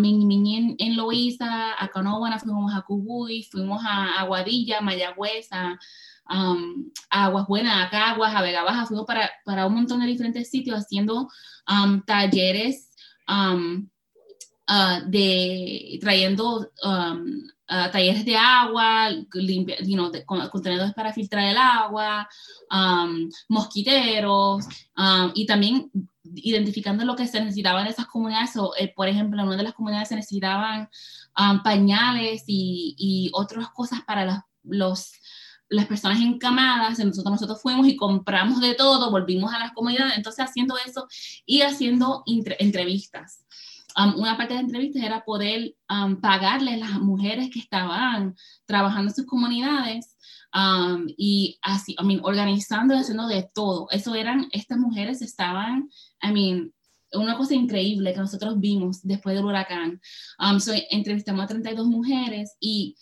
en, 0.03 0.97
Loíza, 0.97 1.75
a 1.79 1.89
Canóvana, 1.89 2.39
fuimos 2.39 2.75
a 2.75 2.81
Cubuy, 2.81 3.43
fuimos 3.43 3.83
a 3.85 4.19
Aguadilla, 4.19 4.81
Mayagüez, 4.81 5.49
a, 5.53 5.79
Aguas 7.11 7.47
Buenas, 7.49 7.87
a 7.87 7.91
Caguas, 7.91 8.35
a 8.35 8.41
Vega 8.41 8.65
Baja, 8.65 8.87
fuimos 8.87 9.07
para, 9.07 9.31
para 9.45 9.67
un 9.67 9.75
montón 9.75 10.01
de 10.01 10.07
diferentes 10.07 10.51
sitios 10.51 10.79
haciendo 10.79 11.29
talleres 12.07 12.95
uh, 13.29 13.85
de 15.07 15.99
trayendo 16.01 16.71
um, 17.69 17.91
talleres 17.91 18.25
de 18.25 18.37
agua, 18.37 19.11
limpia, 19.35 19.77
contenedores 20.27 20.95
para 20.95 21.13
filtrar 21.13 21.45
el 21.45 21.57
agua, 21.57 22.29
um, 22.71 23.29
mosquiteros, 23.49 24.67
um, 24.97 25.31
y 25.35 25.47
también 25.47 25.91
identificando 26.35 27.05
lo 27.05 27.17
que 27.17 27.27
se 27.27 27.41
necesitaba 27.41 27.81
en 27.81 27.89
esas 27.89 28.07
comunidades. 28.07 28.53
Eh, 28.79 28.93
por 28.95 29.09
ejemplo, 29.09 29.41
en 29.41 29.49
una 29.49 29.57
de 29.57 29.63
las 29.63 29.75
comunidades 29.75 30.09
se 30.09 30.17
necesitaban 30.17 30.89
um, 31.39 31.63
pañales 31.63 32.45
y, 32.47 33.31
otras 33.33 33.69
cosas 33.71 34.03
para 34.03 34.45
las 34.65 35.87
personas 35.87 36.21
encamadas. 36.21 36.99
Nosotros, 36.99 37.33
nosotros 37.33 37.63
fuimos 37.63 37.87
y 37.87 37.97
compramos 37.97 38.61
de 38.61 38.75
todo, 38.75 39.11
volvimos 39.11 39.53
a 39.53 39.59
las 39.59 39.73
comunidades. 39.73 40.17
Entonces, 40.17 40.45
haciendo 40.45 40.77
eso 40.85 41.07
y 41.47 41.63
haciendo 41.63 42.23
entrevistas 42.27 43.45
una 44.17 44.37
parte 44.37 44.55
de 44.55 44.61
la 44.61 44.67
entrevista 44.67 45.05
era 45.05 45.25
poder 45.25 45.75
pagarle 46.21 46.75
a 46.75 46.79
las 46.79 46.93
mujeres 47.01 47.51
que 47.53 47.59
estaban 47.59 48.35
trabajando 48.67 49.11
en 49.11 49.15
sus 49.15 49.27
comunidades 49.27 50.17
y 51.17 51.59
así, 51.63 51.97
I 51.99 52.05
mean, 52.05 52.21
organizando 52.23 52.95
y 52.95 52.99
haciendo 52.99 53.27
de 53.27 53.49
todo. 53.55 53.89
Eso 53.91 54.15
eran, 54.15 54.49
estas 54.53 54.79
mujeres 54.79 55.23
estaban, 55.23 55.89
I 56.23 56.33
mean, 56.33 56.73
una 57.13 57.37
cosa 57.37 57.55
increíble 57.55 58.13
que 58.13 58.21
nosotros 58.21 58.61
vimos 58.61 59.03
después 59.03 59.35
del 59.35 59.45
huracán. 59.45 60.01
entrevistamos 60.91 61.45
a 61.45 61.49
32 61.49 61.87
mujeres 61.87 62.57
y, 62.61 62.97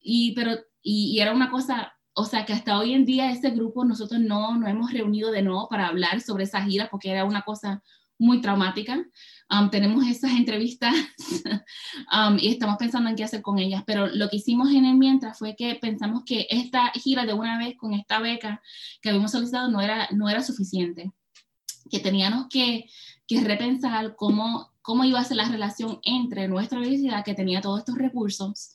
y 0.00 0.32
pero, 0.34 0.52
y, 0.82 1.18
era 1.18 1.32
una 1.32 1.50
cosa 1.50 1.92
o 2.18 2.24
sea 2.24 2.46
que 2.46 2.54
hasta 2.54 2.78
hoy 2.78 2.94
en 2.94 3.04
día 3.04 3.30
ese 3.30 3.50
grupo 3.50 3.84
nosotros 3.84 4.20
no 4.20 4.56
nos 4.56 4.70
hemos 4.70 4.90
reunido 4.90 5.30
de 5.30 5.42
nuevo 5.42 5.68
para 5.68 5.88
hablar 5.88 6.22
sobre 6.22 6.44
esa 6.44 6.62
gira 6.62 6.88
porque 6.90 7.10
era 7.10 7.26
una 7.26 7.42
cosa 7.42 7.82
muy 8.18 8.40
traumática. 8.40 9.04
Um, 9.48 9.70
tenemos 9.70 10.04
esas 10.06 10.32
entrevistas 10.32 10.92
um, 12.12 12.36
y 12.40 12.48
estamos 12.48 12.76
pensando 12.78 13.08
en 13.08 13.14
qué 13.14 13.22
hacer 13.22 13.42
con 13.42 13.60
ellas, 13.60 13.84
pero 13.86 14.08
lo 14.08 14.28
que 14.28 14.38
hicimos 14.38 14.70
en 14.72 14.84
el 14.84 14.96
mientras 14.96 15.38
fue 15.38 15.54
que 15.54 15.76
pensamos 15.76 16.24
que 16.24 16.48
esta 16.50 16.90
gira 16.94 17.24
de 17.24 17.32
una 17.32 17.56
vez 17.56 17.76
con 17.76 17.92
esta 17.94 18.18
beca 18.18 18.60
que 19.00 19.10
habíamos 19.10 19.30
solicitado 19.30 19.70
no 19.70 19.80
era, 19.80 20.08
no 20.10 20.28
era 20.28 20.42
suficiente, 20.42 21.12
que 21.88 22.00
teníamos 22.00 22.46
que, 22.48 22.86
que 23.28 23.40
repensar 23.40 24.16
cómo, 24.16 24.72
cómo 24.82 25.04
iba 25.04 25.20
a 25.20 25.24
ser 25.24 25.36
la 25.36 25.48
relación 25.48 26.00
entre 26.02 26.48
nuestra 26.48 26.78
universidad, 26.78 27.24
que 27.24 27.34
tenía 27.34 27.60
todos 27.60 27.80
estos 27.80 27.98
recursos, 27.98 28.72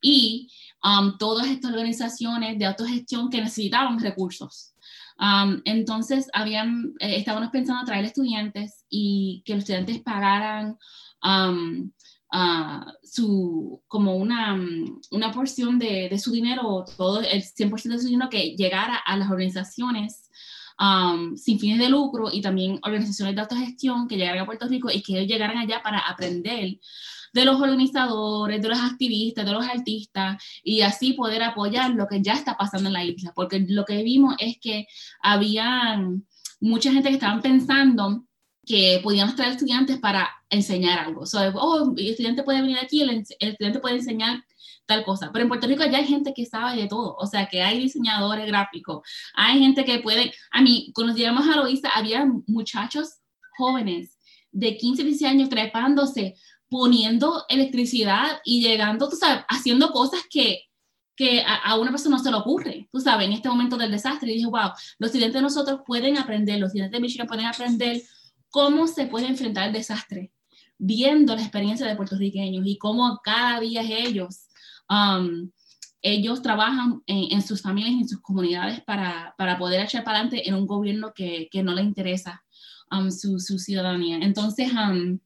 y 0.00 0.52
um, 0.84 1.16
todas 1.18 1.48
estas 1.48 1.72
organizaciones 1.72 2.58
de 2.58 2.66
autogestión 2.66 3.28
que 3.28 3.40
necesitaban 3.40 3.98
recursos 3.98 4.71
entonces, 5.64 6.28
habían, 6.32 6.94
eh, 6.98 7.16
estábamos 7.16 7.50
pensando 7.50 7.84
traer 7.84 8.04
estudiantes 8.04 8.84
y 8.88 9.42
que 9.44 9.54
los 9.54 9.60
estudiantes 9.60 10.00
pagaran 10.00 10.76
su, 13.02 13.82
como 13.86 14.16
una, 14.16 14.58
una 15.10 15.32
porción 15.32 15.78
de, 15.78 16.08
de, 16.08 16.18
su 16.18 16.32
dinero, 16.32 16.84
todo 16.96 17.20
el 17.20 17.42
100% 17.42 17.82
de 17.82 17.98
su 17.98 18.08
dinero 18.08 18.30
que 18.30 18.56
llegara 18.56 18.96
a 18.96 19.16
las 19.16 19.30
organizaciones 19.30 20.28
um, 20.80 21.36
sin 21.36 21.58
fines 21.58 21.78
de 21.78 21.88
lucro 21.88 22.30
y 22.32 22.40
también 22.40 22.80
organizaciones 22.82 23.34
de 23.34 23.42
autogestión 23.42 24.08
que 24.08 24.16
llegaran 24.16 24.42
a 24.42 24.46
Puerto 24.46 24.66
Rico 24.66 24.90
y 24.90 25.02
que 25.02 25.18
ellos 25.18 25.28
llegaran 25.28 25.58
allá 25.58 25.82
para 25.82 25.98
aprender 25.98 26.78
de 27.32 27.44
los 27.44 27.60
organizadores, 27.60 28.60
de 28.60 28.68
los 28.68 28.78
activistas, 28.78 29.44
de 29.44 29.52
los 29.52 29.66
artistas 29.66 30.42
y 30.62 30.82
así 30.82 31.14
poder 31.14 31.42
apoyar 31.42 31.90
lo 31.90 32.06
que 32.06 32.22
ya 32.22 32.34
está 32.34 32.56
pasando 32.56 32.88
en 32.88 32.94
la 32.94 33.04
isla, 33.04 33.32
porque 33.34 33.64
lo 33.68 33.84
que 33.84 34.02
vimos 34.02 34.34
es 34.38 34.58
que 34.60 34.86
había 35.22 36.00
mucha 36.60 36.92
gente 36.92 37.08
que 37.08 37.14
estaban 37.14 37.42
pensando 37.42 38.24
que 38.64 39.00
podíamos 39.02 39.34
traer 39.34 39.52
estudiantes 39.52 39.98
para 39.98 40.30
enseñar 40.48 41.00
algo. 41.00 41.26
So, 41.26 41.38
oh, 41.54 41.94
el 41.96 42.10
estudiante 42.10 42.44
puede 42.44 42.60
venir 42.60 42.78
aquí, 42.78 43.02
el, 43.02 43.24
estudiante 43.38 43.80
puede 43.80 43.96
enseñar 43.96 44.44
tal 44.86 45.04
cosa. 45.04 45.30
Pero 45.32 45.44
en 45.44 45.48
Puerto 45.48 45.66
Rico 45.66 45.84
ya 45.84 45.98
hay 45.98 46.06
gente 46.06 46.32
que 46.34 46.46
sabe 46.46 46.80
de 46.80 46.88
todo, 46.88 47.16
o 47.16 47.26
sea, 47.26 47.46
que 47.46 47.62
hay 47.62 47.78
diseñadores 47.78 48.46
gráficos, 48.46 49.02
hay 49.34 49.58
gente 49.58 49.84
que 49.84 49.98
puede, 49.98 50.32
a 50.50 50.62
mí, 50.62 50.92
cuando 50.94 51.14
llegamos 51.14 51.46
a 51.48 51.56
Loíza, 51.56 51.88
había 51.88 52.24
muchachos 52.46 53.20
jóvenes 53.56 54.18
de 54.52 54.76
15, 54.76 55.04
16 55.04 55.30
años 55.30 55.48
trepándose, 55.48 56.36
poniendo 56.72 57.44
electricidad 57.50 58.40
y 58.46 58.62
llegando, 58.62 59.06
tú 59.06 59.16
sabes, 59.16 59.44
haciendo 59.46 59.90
cosas 59.90 60.22
que, 60.30 60.70
que 61.14 61.44
a, 61.46 61.76
una 61.78 61.90
persona 61.90 62.16
no 62.16 62.22
se 62.22 62.30
le 62.30 62.36
ocurre, 62.38 62.88
tú 62.90 62.98
sabes, 62.98 63.26
en 63.26 63.34
este 63.34 63.50
momento 63.50 63.76
del 63.76 63.90
desastre. 63.90 64.30
Y 64.30 64.36
dije, 64.36 64.46
wow, 64.46 64.70
los 64.98 65.08
estudiantes 65.08 65.34
de 65.34 65.42
nosotros 65.42 65.80
pueden 65.86 66.16
aprender, 66.16 66.58
los 66.58 66.68
estudiantes 66.68 66.96
de 66.96 67.02
Michigan 67.02 67.26
pueden 67.26 67.44
aprender 67.44 68.00
cómo 68.48 68.86
se 68.86 69.04
puede 69.04 69.26
enfrentar 69.26 69.66
el 69.66 69.74
desastre, 69.74 70.32
viendo 70.78 71.36
la 71.36 71.42
experiencia 71.42 71.86
de 71.86 71.94
puertorriqueños 71.94 72.64
y 72.66 72.78
cómo 72.78 73.20
cada 73.22 73.60
día 73.60 73.82
ellos, 73.82 74.46
um, 74.88 75.50
ellos 76.00 76.40
trabajan 76.40 77.02
en, 77.06 77.42
sus 77.42 77.60
familias 77.60 78.00
en 78.00 78.08
sus 78.08 78.22
comunidades 78.22 78.80
para, 78.80 79.34
para, 79.36 79.58
poder 79.58 79.82
echar 79.82 80.04
para 80.04 80.20
adelante 80.20 80.48
en 80.48 80.54
un 80.54 80.66
gobierno 80.66 81.12
que, 81.14 81.50
que 81.52 81.62
no 81.62 81.74
le 81.74 81.82
interesa 81.82 82.42
um, 82.90 83.10
su, 83.10 83.38
su, 83.38 83.58
ciudadanía. 83.58 84.16
Entonces, 84.22 84.72
um, 84.72 85.18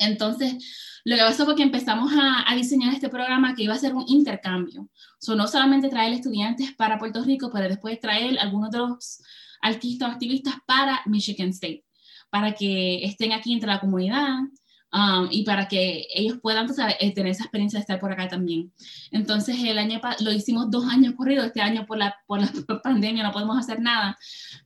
entonces, 0.00 1.00
lo 1.04 1.16
que 1.16 1.22
pasó 1.22 1.44
fue 1.44 1.54
que 1.54 1.62
empezamos 1.62 2.12
a, 2.12 2.50
a, 2.50 2.54
diseñar 2.56 2.92
este 2.92 3.08
programa 3.08 3.54
que 3.54 3.62
iba 3.62 3.74
a 3.74 3.78
ser 3.78 3.94
un 3.94 4.04
intercambio. 4.08 4.88
So, 5.18 5.34
no 5.34 5.46
solamente 5.46 5.88
traer 5.88 6.12
estudiantes 6.12 6.72
para 6.74 6.98
Puerto 6.98 7.22
Rico, 7.24 7.50
pero 7.52 7.68
después 7.68 8.00
traer 8.00 8.38
algunos 8.38 8.70
de 8.70 8.78
los 8.78 9.22
artistas 9.62 10.08
o 10.08 10.12
activistas 10.12 10.54
para 10.66 11.00
Michigan 11.06 11.50
State 11.50 11.84
para 12.30 12.54
que 12.54 13.04
estén 13.04 13.32
aquí 13.32 13.52
entre 13.52 13.68
la 13.68 13.80
comunidad 13.80 14.38
um, 14.92 15.28
y 15.30 15.44
para 15.44 15.68
que 15.68 16.06
ellos 16.14 16.38
puedan 16.40 16.66
pues, 16.66 16.78
tener 17.14 17.26
esa 17.26 17.44
experiencia 17.44 17.78
de 17.78 17.82
estar 17.82 18.00
por 18.00 18.12
acá 18.12 18.28
también. 18.28 18.72
Entonces, 19.10 19.56
el 19.62 19.78
año 19.78 20.00
lo 20.20 20.32
hicimos 20.32 20.70
dos 20.70 20.86
años 20.86 21.14
corridos, 21.16 21.46
este 21.46 21.60
año 21.60 21.84
por 21.86 21.98
la, 21.98 22.16
por 22.26 22.40
la 22.40 22.48
pandemia 22.82 23.24
no 23.24 23.32
podemos 23.32 23.58
hacer 23.58 23.80
nada, 23.80 24.16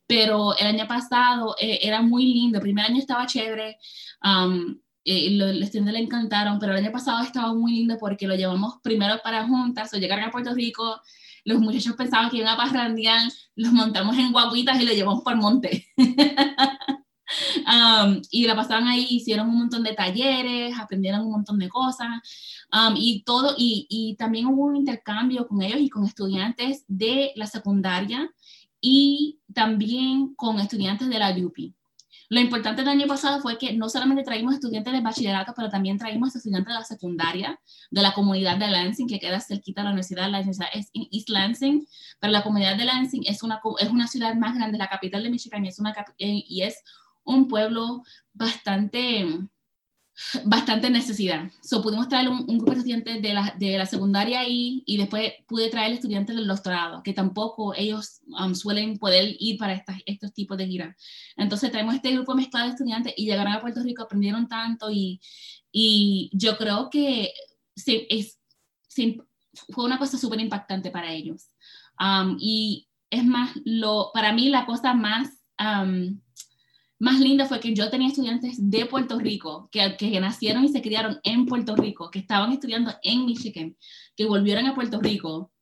pero 0.06 0.56
el 0.56 0.66
año 0.66 0.86
pasado 0.86 1.56
eh, 1.58 1.80
era 1.82 2.02
muy 2.02 2.32
lindo, 2.32 2.58
el 2.58 2.62
primer 2.62 2.84
año 2.84 2.98
estaba 2.98 3.26
chévere, 3.26 3.78
um, 4.22 4.78
eh, 5.04 5.30
los 5.32 5.50
estudiantes 5.50 5.94
le 5.94 6.00
encantaron, 6.00 6.58
pero 6.58 6.72
el 6.72 6.84
año 6.84 6.92
pasado 6.92 7.22
estaba 7.22 7.52
muy 7.54 7.72
lindo 7.72 7.96
porque 7.98 8.26
lo 8.26 8.34
llevamos 8.34 8.80
primero 8.82 9.20
para 9.22 9.46
juntas, 9.46 9.92
o 9.92 9.98
llegar 9.98 10.20
a 10.20 10.30
Puerto 10.30 10.54
Rico, 10.54 11.00
los 11.44 11.60
muchachos 11.60 11.94
pensaban 11.94 12.30
que 12.30 12.38
iban 12.38 12.54
a 12.54 12.56
parrandear, 12.56 13.20
los 13.54 13.72
montamos 13.72 14.16
en 14.16 14.32
guaguitas 14.32 14.80
y 14.80 14.86
lo 14.86 14.92
llevamos 14.92 15.22
por 15.22 15.36
monte. 15.36 15.86
Um, 17.66 18.20
y 18.30 18.46
la 18.46 18.54
pasaban 18.54 18.86
ahí, 18.86 19.06
hicieron 19.10 19.48
un 19.48 19.58
montón 19.58 19.82
de 19.82 19.94
talleres, 19.94 20.78
aprendieron 20.78 21.22
un 21.22 21.32
montón 21.32 21.58
de 21.58 21.68
cosas 21.68 22.08
um, 22.72 22.94
y 22.96 23.22
todo, 23.24 23.54
y, 23.56 23.86
y, 23.88 24.14
también 24.16 24.46
hubo 24.46 24.64
un 24.64 24.76
intercambio 24.76 25.46
con 25.48 25.62
ellos 25.62 25.80
y 25.80 25.88
con 25.88 26.04
estudiantes 26.04 26.84
de 26.86 27.32
la 27.34 27.46
secundaria 27.46 28.30
y 28.80 29.40
también 29.52 30.34
con 30.34 30.60
estudiantes 30.60 31.08
de 31.08 31.18
la 31.18 31.30
UP. 31.30 31.56
Lo 32.34 32.40
importante 32.40 32.82
del 32.82 32.88
año 32.88 33.06
pasado 33.06 33.40
fue 33.40 33.58
que 33.58 33.74
no 33.74 33.88
solamente 33.88 34.24
traímos 34.24 34.54
estudiantes 34.54 34.92
de 34.92 35.00
bachillerato, 35.00 35.52
pero 35.54 35.70
también 35.70 35.98
traímos 35.98 36.34
estudiantes 36.34 36.66
de 36.66 36.80
la 36.80 36.84
secundaria, 36.84 37.60
de 37.92 38.02
la 38.02 38.12
comunidad 38.12 38.56
de 38.56 38.66
Lansing, 38.66 39.06
que 39.06 39.20
queda 39.20 39.38
cerquita 39.38 39.82
de 39.82 39.84
la 39.84 39.90
universidad. 39.90 40.28
La 40.28 40.40
universidad 40.40 40.66
es 40.74 40.90
en 40.94 41.06
East 41.12 41.28
Lansing, 41.28 41.86
pero 42.18 42.32
la 42.32 42.42
comunidad 42.42 42.76
de 42.76 42.86
Lansing 42.86 43.22
es 43.24 43.44
una, 43.44 43.60
es 43.78 43.88
una 43.88 44.08
ciudad 44.08 44.34
más 44.34 44.56
grande, 44.56 44.78
la 44.78 44.88
capital 44.88 45.22
de 45.22 45.30
Michigan, 45.30 45.64
eh, 45.64 45.70
y 46.18 46.62
es 46.62 46.82
un 47.22 47.46
pueblo 47.46 48.02
bastante 48.32 49.28
bastante 50.44 50.90
necesidad. 50.90 51.50
So, 51.62 51.82
pudimos 51.82 52.08
traer 52.08 52.28
un, 52.28 52.46
grupo 52.46 52.72
de 52.72 52.78
estudiantes 52.78 53.22
de 53.22 53.34
la, 53.34 53.54
de 53.58 53.78
la 53.78 53.86
secundaria 53.86 54.40
ahí 54.40 54.82
y 54.86 54.96
después 54.96 55.32
pude 55.46 55.70
traer 55.70 55.92
estudiantes 55.92 56.36
del 56.36 56.46
doctorado, 56.46 57.02
que 57.02 57.12
tampoco 57.12 57.74
ellos 57.74 58.20
um, 58.38 58.54
suelen 58.54 58.98
poder 58.98 59.36
ir 59.38 59.58
para 59.58 59.74
estas, 59.74 59.98
estos 60.06 60.32
tipos 60.32 60.56
de 60.56 60.66
giras. 60.66 60.96
Entonces 61.36 61.70
traemos 61.70 61.94
este 61.94 62.12
grupo 62.12 62.34
mezclado 62.34 62.66
de 62.66 62.72
estudiantes 62.72 63.14
y 63.16 63.26
llegaron 63.26 63.52
a 63.52 63.60
Puerto 63.60 63.82
Rico, 63.82 64.04
aprendieron 64.04 64.48
tanto 64.48 64.90
y, 64.90 65.20
y 65.72 66.30
yo 66.32 66.56
creo 66.56 66.90
que 66.90 67.32
es, 67.74 68.38
fue 69.70 69.84
una 69.84 69.98
cosa 69.98 70.18
súper 70.18 70.40
impactante 70.40 70.90
para 70.90 71.12
ellos. 71.12 71.48
Um, 71.98 72.36
y 72.38 72.88
es 73.10 73.24
más, 73.24 73.50
lo, 73.64 74.10
para 74.12 74.32
mí 74.32 74.48
la 74.48 74.66
cosa 74.66 74.94
más... 74.94 75.28
Um, 75.58 76.20
más 77.04 77.20
lindo 77.20 77.44
fue 77.44 77.60
que 77.60 77.74
yo 77.74 77.90
tenía 77.90 78.08
estudiantes 78.08 78.56
de 78.58 78.86
Puerto 78.86 79.18
Rico, 79.18 79.68
que, 79.70 79.94
que 79.98 80.18
nacieron 80.20 80.64
y 80.64 80.68
se 80.68 80.80
criaron 80.80 81.20
en 81.22 81.44
Puerto 81.44 81.76
Rico, 81.76 82.10
que 82.10 82.18
estaban 82.18 82.50
estudiando 82.50 82.94
en 83.02 83.26
Michigan, 83.26 83.76
que 84.16 84.24
volvieron 84.24 84.66
a 84.66 84.74
Puerto 84.74 85.00
Rico. 85.00 85.52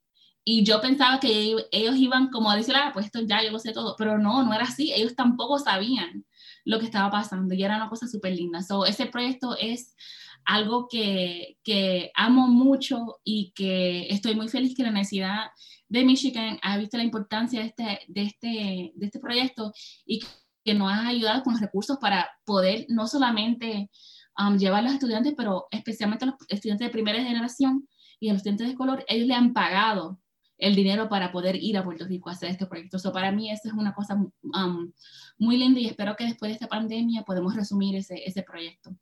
Y 0.45 0.62
yo 0.62 0.80
pensaba 0.80 1.18
que 1.18 1.57
ellos 1.72 1.97
iban 1.97 2.30
como 2.30 2.49
a 2.49 2.57
decir, 2.57 2.76
ah, 2.76 2.90
pues 2.93 3.07
esto 3.07 3.20
ya 3.22 3.43
yo 3.43 3.51
lo 3.51 3.59
sé 3.59 3.72
todo, 3.72 3.97
pero 3.99 4.18
no, 4.18 4.45
no 4.45 4.55
era 4.55 4.64
así, 4.64 4.93
ellos 4.93 5.16
tampoco 5.16 5.59
sabían 5.59 6.24
lo 6.64 6.78
que 6.78 6.84
estaba 6.84 7.11
pasando 7.11 7.55
y 7.55 7.64
era 7.64 7.76
una 7.76 7.88
cosa 7.88 8.07
súper 8.07 8.34
linda. 8.36 8.62
So, 8.62 8.86
ese 8.86 9.07
proyecto 9.07 9.57
es 9.59 9.97
algo 10.45 10.86
que, 10.88 11.59
que, 11.64 12.12
amo 12.14 12.47
mucho 12.47 13.20
y 13.24 13.53
que 13.55 14.07
estoy 14.11 14.36
muy 14.36 14.49
feliz 14.49 14.76
que 14.76 14.84
la 14.84 14.90
Universidad 14.90 15.51
de 15.88 16.05
Michigan 16.05 16.59
ha 16.62 16.78
visto 16.78 16.97
la 16.97 17.05
importancia 17.05 17.61
de 17.61 17.66
este, 17.66 18.01
de 18.07 18.22
este, 18.22 18.93
de 18.95 19.07
este 19.07 19.18
proyecto 19.18 19.72
y 20.07 20.20
que 20.64 20.74
nos 20.74 20.92
ha 20.92 21.08
ayudado 21.08 21.42
con 21.42 21.54
los 21.54 21.62
recursos 21.62 21.98
para 21.98 22.30
poder 22.44 22.86
no 22.88 23.06
solamente 23.06 23.90
um, 24.38 24.56
llevar 24.56 24.80
a 24.80 24.82
los 24.82 24.94
estudiantes, 24.94 25.34
pero 25.36 25.66
especialmente 25.70 26.24
a 26.24 26.28
los 26.28 26.36
estudiantes 26.48 26.86
de 26.86 26.92
primera 26.92 27.22
generación 27.22 27.88
y 28.20 28.28
a 28.28 28.32
los 28.32 28.40
estudiantes 28.40 28.68
de 28.68 28.74
color, 28.74 29.04
ellos 29.08 29.26
le 29.26 29.34
han 29.34 29.52
pagado 29.52 30.20
el 30.58 30.76
dinero 30.76 31.08
para 31.08 31.32
poder 31.32 31.56
ir 31.56 31.76
a 31.76 31.84
Puerto 31.84 32.06
Rico 32.06 32.28
a 32.28 32.32
hacer 32.32 32.50
este 32.50 32.66
proyecto. 32.66 32.98
So, 32.98 33.12
para 33.12 33.32
mí 33.32 33.50
eso 33.50 33.68
es 33.68 33.74
una 33.74 33.94
cosa 33.94 34.14
um, 34.14 34.92
muy 35.38 35.56
linda 35.56 35.80
y 35.80 35.86
espero 35.86 36.14
que 36.14 36.24
después 36.24 36.50
de 36.50 36.54
esta 36.54 36.68
pandemia 36.68 37.22
podamos 37.22 37.56
resumir 37.56 37.96
ese, 37.96 38.22
ese 38.24 38.42
proyecto. 38.42 38.94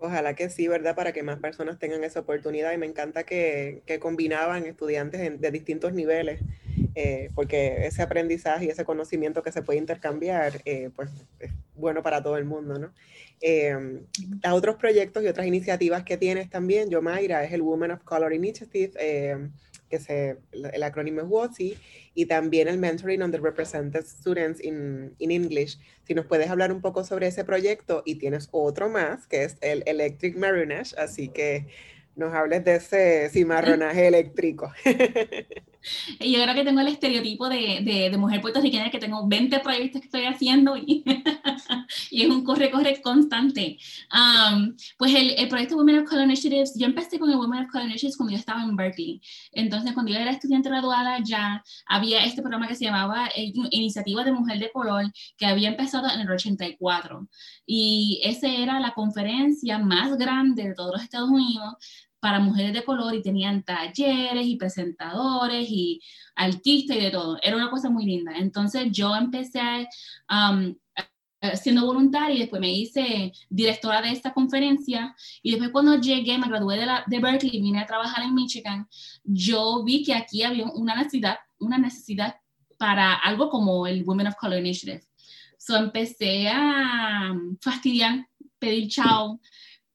Ojalá 0.00 0.34
que 0.34 0.48
sí, 0.48 0.68
¿verdad? 0.68 0.94
Para 0.94 1.12
que 1.12 1.24
más 1.24 1.40
personas 1.40 1.80
tengan 1.80 2.04
esa 2.04 2.20
oportunidad. 2.20 2.72
Y 2.72 2.78
me 2.78 2.86
encanta 2.86 3.24
que, 3.24 3.82
que 3.84 3.98
combinaban 3.98 4.64
estudiantes 4.66 5.40
de 5.40 5.50
distintos 5.50 5.92
niveles 5.92 6.40
eh, 7.00 7.30
porque 7.36 7.86
ese 7.86 8.02
aprendizaje 8.02 8.64
y 8.64 8.68
ese 8.70 8.84
conocimiento 8.84 9.40
que 9.40 9.52
se 9.52 9.62
puede 9.62 9.78
intercambiar, 9.78 10.60
eh, 10.64 10.90
pues 10.96 11.08
es 11.38 11.52
bueno 11.76 12.02
para 12.02 12.20
todo 12.24 12.36
el 12.36 12.44
mundo, 12.44 12.76
¿no? 12.76 12.92
Eh, 13.40 14.02
otros 14.50 14.74
proyectos 14.74 15.22
y 15.22 15.28
otras 15.28 15.46
iniciativas 15.46 16.02
que 16.02 16.16
tienes 16.16 16.50
también, 16.50 16.90
Yomaira, 16.90 17.44
es 17.44 17.52
el 17.52 17.62
Women 17.62 17.92
of 17.92 18.02
Color 18.02 18.32
Initiative, 18.32 18.90
que 19.88 20.00
se, 20.00 20.38
el 20.50 20.82
acrónimo 20.82 21.20
es 21.20 21.28
WOTI, 21.28 21.78
y 22.14 22.26
también 22.26 22.66
el 22.66 22.78
Mentoring 22.78 23.22
on 23.22 23.30
the 23.30 23.38
Represented 23.38 24.04
Students 24.04 24.60
in, 24.64 25.14
in 25.18 25.30
English. 25.30 25.78
Si 26.02 26.14
nos 26.14 26.26
puedes 26.26 26.50
hablar 26.50 26.72
un 26.72 26.80
poco 26.80 27.04
sobre 27.04 27.28
ese 27.28 27.44
proyecto, 27.44 28.02
y 28.06 28.16
tienes 28.16 28.48
otro 28.50 28.88
más, 28.88 29.28
que 29.28 29.44
es 29.44 29.56
el 29.60 29.84
Electric 29.86 30.36
Marinage, 30.36 30.96
así 30.98 31.28
que 31.28 31.68
nos 32.16 32.34
hables 32.34 32.64
de 32.64 32.74
ese 32.74 33.30
cimarronaje 33.30 34.08
eléctrico. 34.08 34.72
Yo 36.20 36.42
creo 36.42 36.54
que 36.54 36.64
tengo 36.64 36.80
el 36.80 36.88
estereotipo 36.88 37.48
de, 37.48 37.80
de, 37.82 38.10
de, 38.10 38.18
mujer 38.18 38.40
puertorriqueña 38.40 38.90
que 38.90 38.98
tengo 38.98 39.26
20 39.26 39.60
proyectos 39.60 40.00
que 40.00 40.06
estoy 40.06 40.24
haciendo 40.24 40.76
y, 40.76 41.04
y 42.10 42.22
es 42.22 42.28
un 42.28 42.44
corre-corre 42.44 43.00
constante. 43.00 43.78
Um, 44.12 44.74
pues 44.96 45.14
el, 45.14 45.30
el, 45.30 45.48
proyecto 45.48 45.76
Women 45.76 46.00
of 46.00 46.08
Color 46.08 46.24
Initiatives, 46.24 46.74
yo 46.76 46.86
empecé 46.86 47.18
con 47.18 47.30
el 47.30 47.36
Women 47.36 47.64
of 47.64 47.70
Color 47.70 47.86
Initiatives 47.86 48.16
cuando 48.16 48.32
yo 48.32 48.38
estaba 48.38 48.62
en 48.62 48.76
Berkeley. 48.76 49.20
Entonces, 49.52 49.92
cuando 49.92 50.12
yo 50.12 50.18
era 50.18 50.30
estudiante 50.30 50.68
graduada, 50.68 51.18
ya 51.22 51.62
había 51.86 52.24
este 52.24 52.42
programa 52.42 52.68
que 52.68 52.74
se 52.74 52.84
llamaba 52.84 53.28
eh, 53.34 53.52
Iniciativa 53.70 54.24
de 54.24 54.32
Mujer 54.32 54.58
de 54.58 54.70
Color, 54.70 55.12
que 55.36 55.46
había 55.46 55.68
empezado 55.68 56.08
en 56.10 56.20
el 56.20 56.30
84. 56.30 57.28
Y 57.66 58.20
esa 58.24 58.48
era 58.48 58.80
la 58.80 58.94
conferencia 58.94 59.78
más 59.78 60.16
grande 60.16 60.68
de 60.68 60.74
todos 60.74 60.92
los 60.92 61.02
Estados 61.02 61.30
Unidos 61.30 61.74
para 62.20 62.40
mujeres 62.40 62.72
de 62.72 62.84
color 62.84 63.14
y 63.14 63.22
tenían 63.22 63.62
talleres 63.62 64.46
y 64.46 64.56
presentadores 64.56 65.68
y 65.70 66.00
artistas 66.34 66.96
y 66.96 67.00
de 67.00 67.10
todo. 67.10 67.38
Era 67.42 67.56
una 67.56 67.70
cosa 67.70 67.90
muy 67.90 68.04
linda. 68.06 68.32
Entonces 68.36 68.88
yo 68.90 69.14
empecé 69.14 69.88
um, 70.30 70.74
siendo 71.54 71.86
voluntaria 71.86 72.36
y 72.36 72.40
después 72.40 72.60
me 72.60 72.72
hice 72.72 73.32
directora 73.48 74.02
de 74.02 74.10
esta 74.10 74.32
conferencia 74.32 75.14
y 75.42 75.52
después 75.52 75.70
cuando 75.70 76.00
llegué, 76.00 76.36
me 76.38 76.48
gradué 76.48 76.78
de, 76.78 76.86
la, 76.86 77.04
de 77.06 77.20
Berkeley 77.20 77.60
vine 77.60 77.80
a 77.80 77.86
trabajar 77.86 78.24
en 78.24 78.34
Michigan, 78.34 78.88
yo 79.22 79.84
vi 79.84 80.02
que 80.02 80.14
aquí 80.14 80.42
había 80.42 80.66
una 80.66 80.96
necesidad, 80.96 81.38
una 81.58 81.78
necesidad 81.78 82.36
para 82.76 83.14
algo 83.14 83.50
como 83.50 83.86
el 83.86 84.04
Women 84.04 84.28
of 84.28 84.36
Color 84.36 84.58
Initiative. 84.58 85.04
So 85.58 85.76
empecé 85.76 86.48
a 86.48 87.34
fastidiar, 87.60 88.26
pedir 88.58 88.88
chao, 88.88 89.40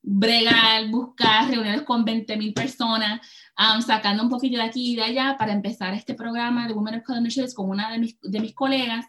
bregar, 0.06 0.90
buscar 0.90 1.48
reuniones 1.48 1.82
con 1.82 2.04
20 2.04 2.36
mil 2.36 2.52
personas, 2.52 3.20
um, 3.58 3.80
sacando 3.80 4.22
un 4.22 4.28
poquito 4.28 4.58
de 4.58 4.64
aquí 4.64 4.92
y 4.92 4.96
de 4.96 5.02
allá 5.02 5.36
para 5.38 5.52
empezar 5.52 5.94
este 5.94 6.14
programa 6.14 6.68
de 6.68 6.74
Women 6.74 6.96
of 6.96 7.04
Color 7.04 7.22
Initiative 7.22 7.54
con 7.54 7.70
una 7.70 7.90
de 7.90 7.98
mis, 7.98 8.20
de 8.20 8.40
mis 8.40 8.54
colegas. 8.54 9.06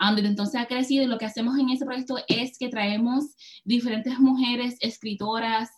Um, 0.00 0.16
desde 0.16 0.28
entonces 0.28 0.60
ha 0.60 0.66
crecido 0.66 1.04
y 1.04 1.06
lo 1.06 1.18
que 1.18 1.26
hacemos 1.26 1.56
en 1.58 1.70
ese 1.70 1.84
proyecto 1.84 2.16
es 2.26 2.58
que 2.58 2.68
traemos 2.68 3.36
diferentes 3.64 4.18
mujeres, 4.18 4.76
escritoras, 4.80 5.70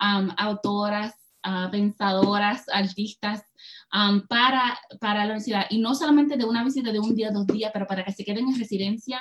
um, 0.00 0.30
autoras, 0.38 1.14
uh, 1.46 1.70
pensadoras, 1.70 2.64
artistas, 2.72 3.42
um, 3.92 4.26
para, 4.28 4.78
para 4.98 5.20
la 5.20 5.24
universidad. 5.26 5.66
Y 5.68 5.78
no 5.78 5.94
solamente 5.94 6.38
de 6.38 6.46
una 6.46 6.64
visita 6.64 6.90
de 6.90 7.00
un 7.00 7.14
día, 7.14 7.30
dos 7.32 7.46
días, 7.46 7.70
pero 7.70 7.86
para 7.86 8.02
que 8.02 8.12
se 8.12 8.24
queden 8.24 8.48
en 8.48 8.58
residencia 8.58 9.20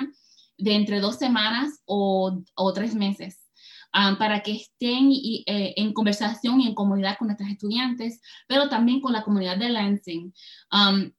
de 0.57 0.73
entre 0.73 1.01
dos 1.01 1.17
semanas 1.17 1.81
o, 1.83 2.41
o 2.55 2.73
tres 2.73 2.95
meses. 2.95 3.44
Um, 3.93 4.17
para 4.17 4.41
que 4.41 4.51
estén 4.51 5.09
y, 5.09 5.43
eh, 5.47 5.73
en 5.77 5.93
conversación 5.93 6.59
y 6.59 6.67
en 6.67 6.75
comunidad 6.75 7.17
con 7.17 7.27
nuestros 7.27 7.49
estudiantes, 7.49 8.19
pero 8.45 8.67
también 8.67 8.99
con 8.99 9.13
la 9.13 9.23
comunidad 9.23 9.57
de 9.57 9.69
Lansing. 9.69 10.33
Um, 10.69 11.11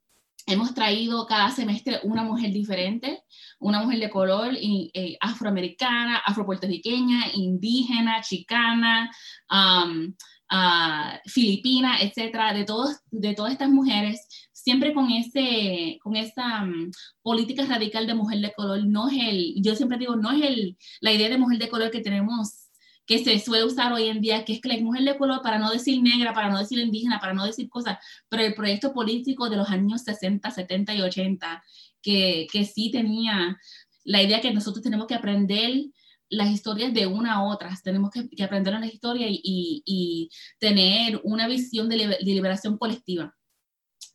hemos 0.46 0.74
traído 0.74 1.26
cada 1.26 1.50
semestre 1.50 2.00
una 2.02 2.22
mujer 2.22 2.52
diferente, 2.52 3.22
una 3.58 3.82
mujer 3.82 3.98
de 4.00 4.10
color 4.10 4.52
y, 4.52 4.90
eh, 4.92 5.16
afroamericana, 5.20 6.18
afropuertorriqueña, 6.18 7.32
indígena, 7.34 8.20
chicana, 8.20 9.10
um, 9.50 10.14
uh, 10.52 11.18
filipina, 11.24 12.00
etcétera, 12.02 12.52
de, 12.52 12.64
todos, 12.64 13.00
de 13.10 13.34
todas 13.34 13.52
estas 13.52 13.70
mujeres, 13.70 14.45
siempre 14.66 14.92
con, 14.92 15.12
ese, 15.12 15.96
con 16.02 16.16
esa 16.16 16.64
um, 16.64 16.90
política 17.22 17.64
radical 17.66 18.04
de 18.04 18.14
mujer 18.14 18.40
de 18.40 18.52
color, 18.52 18.84
no 18.84 19.08
es 19.08 19.16
el, 19.16 19.54
yo 19.62 19.76
siempre 19.76 19.96
digo, 19.96 20.16
no 20.16 20.32
es 20.32 20.42
el, 20.42 20.76
la 21.00 21.12
idea 21.12 21.28
de 21.28 21.38
mujer 21.38 21.58
de 21.60 21.68
color 21.68 21.92
que 21.92 22.00
tenemos 22.00 22.64
que 23.06 23.22
se 23.22 23.38
suele 23.38 23.64
usar 23.64 23.92
hoy 23.92 24.08
en 24.08 24.20
día, 24.20 24.44
que 24.44 24.54
es 24.54 24.60
que 24.60 24.68
la 24.68 24.82
mujer 24.82 25.04
de 25.04 25.16
color, 25.16 25.40
para 25.40 25.60
no 25.60 25.70
decir 25.70 26.02
negra, 26.02 26.34
para 26.34 26.50
no 26.50 26.58
decir 26.58 26.80
indígena, 26.80 27.20
para 27.20 27.32
no 27.32 27.46
decir 27.46 27.68
cosas, 27.68 27.98
pero 28.28 28.42
el 28.42 28.54
proyecto 28.54 28.92
político 28.92 29.48
de 29.48 29.56
los 29.56 29.68
años 29.68 30.02
60, 30.02 30.50
70 30.50 30.94
y 30.96 31.00
80, 31.02 31.62
que, 32.02 32.48
que 32.50 32.64
sí 32.64 32.90
tenía 32.90 33.56
la 34.02 34.20
idea 34.20 34.40
que 34.40 34.52
nosotros 34.52 34.82
tenemos 34.82 35.06
que 35.06 35.14
aprender 35.14 35.84
las 36.28 36.50
historias 36.50 36.92
de 36.92 37.06
una 37.06 37.34
a 37.34 37.44
otra, 37.44 37.72
tenemos 37.84 38.10
que, 38.10 38.42
aprender 38.42 38.74
las 38.74 38.92
historias 38.92 39.30
y, 39.30 40.28
tener 40.58 41.20
una 41.22 41.46
visión 41.46 41.88
de 41.88 42.18
liberación 42.20 42.78
colectiva. 42.78 43.36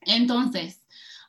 Entonces, 0.01 0.81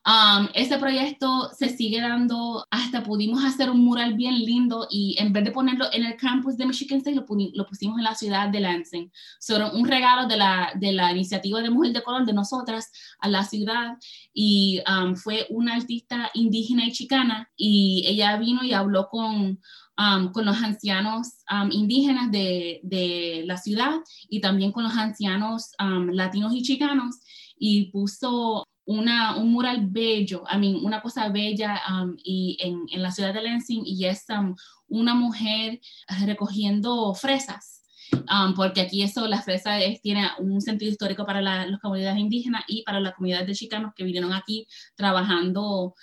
Um, 0.05 0.49
ese 0.55 0.79
proyecto 0.79 1.51
se 1.57 1.69
sigue 1.69 2.01
dando, 2.01 2.67
hasta 2.73 3.05
pudimos 3.05 3.45
hacer 3.45 3.71
un 3.71 3.85
mural 3.85 4.15
bien 4.15 4.35
lindo 4.35 4.89
y 4.91 5.15
en 5.17 5.33
vez 5.33 5.45
de 5.45 5.53
ponerlo 5.53 5.85
en 5.93 6.05
el 6.05 6.17
campus 6.17 6.57
de 6.57 6.67
Michigan 6.67 6.99
State, 6.99 7.15
lo, 7.15 7.25
pusimos 7.25 7.99
en 7.99 8.05
la 8.05 8.17
ciudad 8.17 8.49
de 8.49 8.59
Lansing. 8.59 9.13
Sobre 9.39 9.71
un 9.71 9.87
regalo 9.87 10.27
de 10.27 10.37
la, 10.37 11.13
iniciativa 11.13 11.61
de 11.61 11.71
Mujer 11.71 11.93
de 11.93 12.03
Color 12.03 12.27
de 12.27 12.33
nosotras 12.33 12.91
a 13.21 13.29
la 13.29 13.45
ciudad 13.45 13.97
y 14.35 14.81
um, 14.91 15.15
fue 15.15 15.47
una 15.51 15.77
artista 15.77 16.31
indígena 16.35 16.85
y 16.87 16.93
chicana 16.93 17.49
y 17.57 18.05
ella 18.05 18.37
vino 18.39 18.65
y 18.65 18.73
habló 18.73 19.07
con, 19.09 19.61
Um, 19.99 20.33
los 20.35 20.63
ancianos 20.63 21.45
um, 21.53 21.71
indígenas 21.71 22.31
de, 22.33 23.45
la 23.47 23.59
ciudad 23.59 24.01
y 24.27 24.41
también 24.41 24.73
con 24.73 24.85
los 24.85 24.97
ancianos 24.97 25.73
latinos 25.79 26.55
y 26.55 26.63
chicanos 26.63 27.17
y 27.65 27.93
puso 27.93 28.67
una, 28.85 29.37
un 29.37 29.53
mural 29.53 29.87
bello, 29.87 30.43
I 30.53 30.59
mean, 30.59 30.85
una 30.85 31.01
cosa 31.01 31.29
bella 31.29 31.81
um, 31.89 32.17
y 32.25 32.57
en, 32.59 32.87
en, 32.91 33.03
la 33.03 33.13
ciudad 33.13 33.33
de 33.33 33.41
Lansing 33.41 33.85
y 33.87 34.05
es 34.05 34.25
um, 34.31 34.57
una 34.89 35.15
mujer 35.15 35.81
recogiendo 36.27 37.15
fresas. 37.15 37.85
Um, 38.13 38.55
porque 38.55 38.81
aquí 38.81 39.03
eso, 39.03 39.29
la 39.29 39.43
fresa 39.43 39.81
es, 39.81 40.03
tiene 40.03 40.29
un 40.41 40.61
sentido 40.61 40.91
histórico 40.91 41.25
para 41.25 41.41
la, 41.41 41.65
las 41.65 41.79
comunidades 41.79 42.19
indígenas 42.19 42.65
y 42.67 42.83
para 42.83 42.99
la 42.99 43.13
comunidad 43.13 43.47
de 43.47 43.55
chicanos 43.55 43.93
que 43.95 44.03
vinieron 44.03 44.33
aquí 44.33 44.67
trabajando 44.97 45.95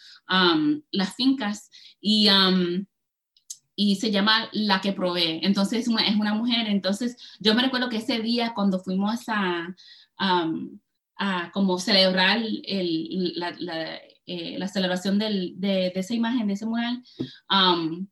las 0.92 1.16
fincas 1.16 1.70
y, 2.00 2.30
y 3.76 3.96
se 3.98 4.12
llama 4.12 4.48
La 4.54 4.80
que 4.80 4.94
provee. 4.94 5.42
Entonces 5.44 5.90
una, 5.90 6.08
es 6.08 6.16
una 6.16 6.34
mujer. 6.34 6.68
Entonces 6.68 7.18
yo 7.42 7.54
me 7.54 7.64
recuerdo 7.64 7.90
que 7.90 7.98
ese 7.98 8.22
día 8.22 8.54
cuando 8.56 8.80
fuimos 8.80 9.28
a 9.28 9.76
a 11.20 11.52
como 11.52 11.78
celebrar 11.78 12.42
el, 12.42 13.34
la, 13.36 13.52
la, 13.60 13.96
eh, 14.26 14.58
la, 14.58 14.68
celebración 14.70 15.20
del, 15.20 15.60
de, 15.60 15.92
de, 15.94 16.00
esa 16.00 16.16
imagen, 16.16 16.48
de 16.48 16.54
ese 16.54 16.66
mural, 16.66 17.04
um, 17.50 18.08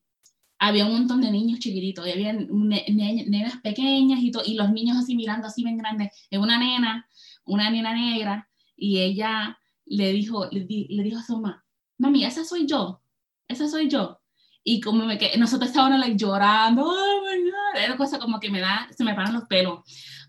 había 0.59 0.85
un 0.85 0.93
montón 0.93 1.21
de 1.21 1.31
niños 1.31 1.59
chiquititos, 1.59 2.05
y 2.05 2.11
había 2.11 2.33
nenas 2.33 3.57
pequeñas 3.63 4.19
y, 4.19 4.31
y 4.45 4.55
los 4.55 4.71
niños 4.71 4.97
así 4.97 5.15
mirando 5.15 5.47
así 5.47 5.63
bien 5.63 5.77
grandes. 5.77 6.27
Es 6.29 6.37
una 6.37 6.59
nena, 6.59 7.07
una 7.45 7.69
nena 7.69 7.93
negra, 7.93 8.49
y 8.75 8.99
ella 8.99 9.57
le 9.85 10.11
dijo, 10.11 10.47
le, 10.51 10.65
le 10.67 11.03
dijo 11.03 11.19
a 11.19 11.23
su 11.23 11.37
mamá, 11.37 11.63
mami, 11.97 12.25
esa 12.25 12.43
soy 12.43 12.67
yo, 12.67 13.01
esa 13.47 13.69
soy 13.69 13.87
yo. 13.89 14.19
Y 14.63 14.81
como 14.81 15.05
me, 15.05 15.17
nosotros 15.37 15.69
estábamos 15.69 15.99
like, 15.99 16.17
llorando, 16.17 16.83
oh 16.83 17.21
my 17.21 17.41
God, 17.41 17.81
era 17.81 17.95
cosa 17.95 18.19
como 18.19 18.37
que 18.37 18.49
me 18.49 18.59
da, 18.59 18.89
se 18.91 19.05
me 19.05 19.13
paran 19.13 19.33
los 19.33 19.45
pelos. 19.45 19.79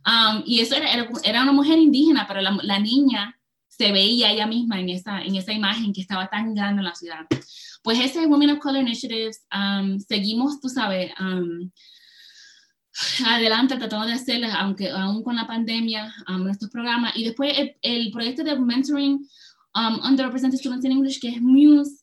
Um, 0.06 0.42
y 0.46 0.60
eso 0.60 0.76
era, 0.76 1.06
era, 1.24 1.42
una 1.42 1.52
mujer 1.52 1.78
indígena, 1.78 2.26
pero 2.26 2.40
la, 2.40 2.56
la, 2.62 2.78
niña 2.78 3.38
se 3.66 3.92
veía 3.92 4.30
ella 4.30 4.46
misma 4.46 4.80
en 4.80 4.88
esa, 4.88 5.22
en 5.22 5.36
esa 5.36 5.52
imagen 5.52 5.92
que 5.92 6.00
estaba 6.00 6.28
tan 6.28 6.54
grande 6.54 6.80
en 6.80 6.86
la 6.86 6.94
ciudad. 6.94 7.26
Pues 7.82 7.98
ese 8.00 8.26
Women 8.26 8.50
of 8.50 8.58
Color 8.58 8.82
Initiatives, 8.82 9.46
um, 9.54 9.98
seguimos, 9.98 10.60
tú 10.60 10.68
sabes, 10.68 11.12
um, 11.20 11.70
adelante 13.26 13.76
tratando 13.76 14.06
de 14.06 14.14
hacer, 14.14 14.44
aunque 14.44 14.90
aún 14.90 15.22
con 15.22 15.36
la 15.36 15.46
pandemia, 15.46 16.12
nuestros 16.38 16.70
programas. 16.70 17.16
Y 17.16 17.24
después 17.24 17.56
el, 17.56 17.76
el 17.82 18.10
proyecto 18.10 18.42
de 18.42 18.58
Mentoring 18.58 19.24
Underrepresented 19.74 20.58
Students 20.58 20.84
in 20.84 20.92
English, 20.92 21.20
que 21.20 21.28
es 21.28 21.40
Muse, 21.40 22.02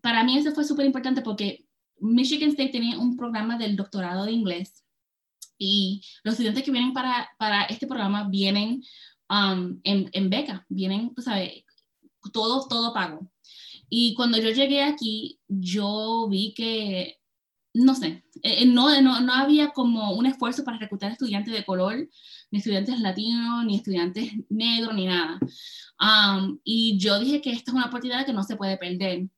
para 0.00 0.24
mí 0.24 0.38
eso 0.38 0.52
fue 0.52 0.64
súper 0.64 0.86
importante 0.86 1.22
porque 1.22 1.66
Michigan 1.98 2.50
State 2.50 2.70
tenía 2.70 2.98
un 2.98 3.16
programa 3.16 3.58
del 3.58 3.76
doctorado 3.76 4.24
de 4.24 4.32
inglés 4.32 4.84
y 5.60 6.02
los 6.24 6.32
estudiantes 6.32 6.64
que 6.64 6.70
vienen 6.72 6.94
para, 6.94 7.28
para 7.38 7.64
este 7.64 7.86
programa 7.86 8.28
vienen 8.28 8.82
um, 9.28 9.78
en, 9.84 10.08
en, 10.12 10.30
beca, 10.30 10.64
vienen, 10.68 11.14
tú 11.14 11.20
sabes, 11.20 11.64
todo, 12.32 12.66
todo 12.66 12.94
pago. 12.94 13.30
Y 13.90 14.14
cuando 14.14 14.38
yo 14.38 14.50
llegué 14.50 14.82
aquí, 14.82 15.38
yo 15.48 16.28
vi 16.30 16.54
que, 16.54 17.18
no 17.74 17.94
sé, 17.94 18.24
eh, 18.42 18.62
eh, 18.62 18.66
no, 18.66 19.00
no, 19.02 19.20
no 19.20 19.34
había 19.34 19.70
como 19.70 20.12
un 20.14 20.26
esfuerzo 20.26 20.64
para 20.64 20.78
reclutar 20.78 21.12
estudiantes 21.12 21.52
de 21.52 21.64
color, 21.64 22.08
ni 22.50 22.58
estudiantes 22.58 22.98
latinos, 23.00 23.64
ni 23.66 23.76
estudiantes 23.76 24.32
negros, 24.48 24.94
ni 24.94 25.06
nada. 25.06 25.38
Um, 26.00 26.58
y 26.64 26.96
yo 26.98 27.20
dije 27.20 27.42
que 27.42 27.50
esta 27.50 27.70
es 27.70 27.74
una 27.74 27.86
oportunidad 27.86 28.24
que 28.24 28.32
no 28.32 28.44
se 28.44 28.56
puede 28.56 28.78
perder. 28.78 29.28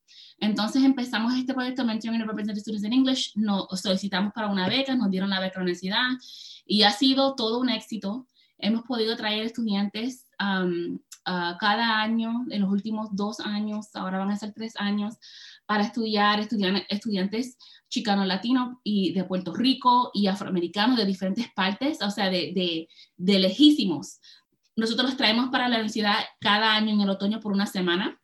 Entonces 0.42 0.82
empezamos 0.82 1.34
este 1.34 1.54
proyecto 1.54 1.84
Mentoring 1.84 2.20
and 2.20 2.28
Represented 2.28 2.60
Students 2.60 2.84
in 2.84 2.92
English, 2.92 3.30
nos 3.36 3.68
solicitamos 3.80 4.32
para 4.32 4.48
una 4.48 4.68
beca, 4.68 4.96
nos 4.96 5.08
dieron 5.08 5.30
la 5.30 5.38
beca 5.38 5.54
a 5.54 5.58
la 5.58 5.62
universidad 5.62 6.08
y 6.66 6.82
ha 6.82 6.90
sido 6.90 7.36
todo 7.36 7.60
un 7.60 7.68
éxito. 7.68 8.26
Hemos 8.58 8.82
podido 8.82 9.16
traer 9.16 9.46
estudiantes 9.46 10.26
um, 10.40 10.94
uh, 11.28 11.56
cada 11.60 12.00
año, 12.00 12.44
en 12.50 12.60
los 12.60 12.70
últimos 12.72 13.10
dos 13.12 13.38
años, 13.38 13.94
ahora 13.94 14.18
van 14.18 14.32
a 14.32 14.36
ser 14.36 14.52
tres 14.52 14.74
años, 14.78 15.14
para 15.64 15.84
estudiar, 15.84 16.40
estudiar 16.40 16.84
estudiantes 16.88 17.56
chicanos 17.88 18.26
latinos 18.26 18.78
y 18.82 19.12
de 19.12 19.22
Puerto 19.22 19.54
Rico 19.54 20.10
y 20.12 20.26
afroamericanos 20.26 20.96
de 20.96 21.06
diferentes 21.06 21.52
partes, 21.52 22.02
o 22.02 22.10
sea, 22.10 22.30
de, 22.30 22.52
de, 22.52 22.88
de 23.16 23.38
lejísimos. 23.38 24.18
Nosotros 24.74 25.10
los 25.10 25.16
traemos 25.16 25.50
para 25.50 25.68
la 25.68 25.76
universidad 25.76 26.16
cada 26.40 26.74
año 26.74 26.94
en 26.94 27.00
el 27.00 27.10
otoño 27.10 27.38
por 27.38 27.52
una 27.52 27.66
semana 27.66 28.18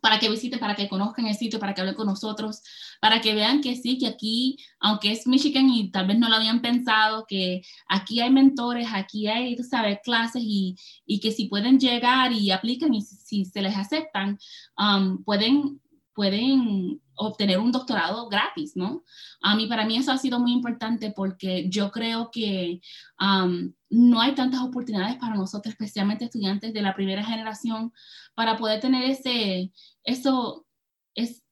para 0.00 0.18
que 0.18 0.28
visiten, 0.28 0.58
para 0.58 0.74
que 0.74 0.88
conozcan 0.88 1.26
el 1.26 1.34
sitio, 1.34 1.58
para 1.58 1.74
que 1.74 1.80
hablen 1.80 1.94
con 1.94 2.06
nosotros, 2.06 2.62
para 3.00 3.20
que 3.20 3.34
vean 3.34 3.60
que 3.60 3.76
sí, 3.76 3.98
que 3.98 4.06
aquí, 4.06 4.58
aunque 4.80 5.12
es 5.12 5.26
Michigan 5.26 5.68
y 5.68 5.90
tal 5.90 6.06
vez 6.06 6.18
no 6.18 6.28
lo 6.28 6.36
habían 6.36 6.60
pensado, 6.60 7.26
que 7.26 7.62
aquí 7.88 8.20
hay 8.20 8.30
mentores, 8.30 8.88
aquí 8.92 9.26
hay, 9.28 9.56
tú 9.56 9.62
sabes, 9.62 9.98
clases 10.02 10.42
y, 10.44 10.76
y 11.06 11.20
que 11.20 11.32
si 11.32 11.46
pueden 11.46 11.78
llegar 11.78 12.32
y 12.32 12.50
aplican 12.50 12.94
y 12.94 13.02
si, 13.02 13.44
se 13.44 13.62
les 13.62 13.76
aceptan, 13.76 14.38
um, 14.76 15.22
pueden, 15.24 15.80
pueden 16.14 17.00
obtener 17.18 17.58
un 17.58 17.72
doctorado 17.72 18.28
gratis, 18.28 18.72
¿no? 18.74 19.04
A 19.42 19.54
mí, 19.56 19.66
para 19.66 19.84
mí 19.84 19.96
eso 19.96 20.12
ha 20.12 20.18
sido 20.18 20.40
muy 20.40 20.52
importante 20.52 21.10
porque 21.10 21.68
yo 21.68 21.90
creo 21.90 22.30
que 22.30 22.80
um, 23.20 23.72
no 23.90 24.20
hay 24.20 24.34
tantas 24.34 24.60
oportunidades 24.60 25.16
para 25.16 25.34
nosotros, 25.34 25.72
especialmente 25.72 26.24
estudiantes 26.24 26.72
de 26.72 26.82
la 26.82 26.94
primera 26.94 27.24
generación, 27.24 27.92
para 28.34 28.56
poder 28.56 28.80
tener 28.80 29.10
ese, 29.10 29.72
eso, 30.04 30.66
es, 31.14 31.44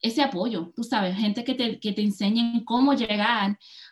ese 0.00 0.22
apoyo, 0.22 0.72
tú 0.74 0.82
sabes, 0.82 1.16
gente 1.16 1.44
que 1.44 1.54
te, 1.54 1.78
que 1.78 1.92
te 1.92 2.02
enseñen 2.02 2.64
cómo 2.64 2.94
llegar 2.94 3.50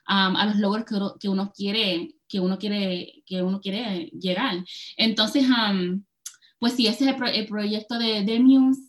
um, 0.08 0.36
a 0.36 0.46
los 0.46 0.56
logros 0.56 0.84
que 1.20 1.28
uno, 1.28 1.52
quiere, 1.52 2.14
que 2.28 2.40
uno 2.40 2.58
quiere, 2.58 3.22
que 3.26 3.42
uno 3.42 3.60
quiere 3.60 4.06
llegar. 4.18 4.64
Entonces, 4.96 5.46
um, 5.48 6.02
pues 6.58 6.74
sí, 6.74 6.86
ese 6.86 7.08
es 7.08 7.16
el, 7.34 7.46
proyecto 7.46 7.98
de, 7.98 8.22
de 8.22 8.40
Muse. 8.40 8.82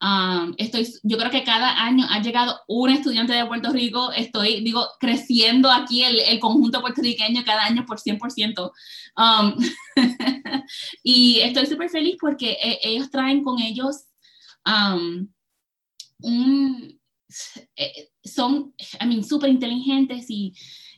Um, 0.00 0.54
estoy, 0.58 0.86
yo 1.02 1.18
creo 1.18 1.30
que 1.30 1.42
cada 1.42 1.82
año 1.82 2.06
ha 2.08 2.22
llegado 2.22 2.60
un 2.68 2.90
estudiante 2.90 3.32
de 3.32 3.46
Puerto 3.46 3.70
Rico. 3.70 4.12
Estoy, 4.12 4.62
digo, 4.62 4.86
creciendo 5.00 5.70
aquí 5.70 6.04
el, 6.04 6.20
el 6.20 6.38
conjunto 6.38 6.80
puertorriqueño 6.80 7.44
cada 7.44 7.64
año 7.64 7.84
por 7.84 7.98
100%. 7.98 8.70
Um, 9.16 9.56
y 11.02 11.40
estoy 11.40 11.66
súper 11.66 11.90
feliz 11.90 12.16
porque 12.20 12.52
eh, 12.52 12.78
ellos 12.82 13.10
traen 13.10 13.42
con 13.42 13.60
ellos 13.60 14.04
um, 14.64 15.28
un, 16.20 17.00
eh, 17.76 18.10
son, 18.22 18.74
I 19.00 19.06
mean, 19.06 19.24
súper 19.24 19.50
inteligentes 19.50 20.26
y, 20.28 20.54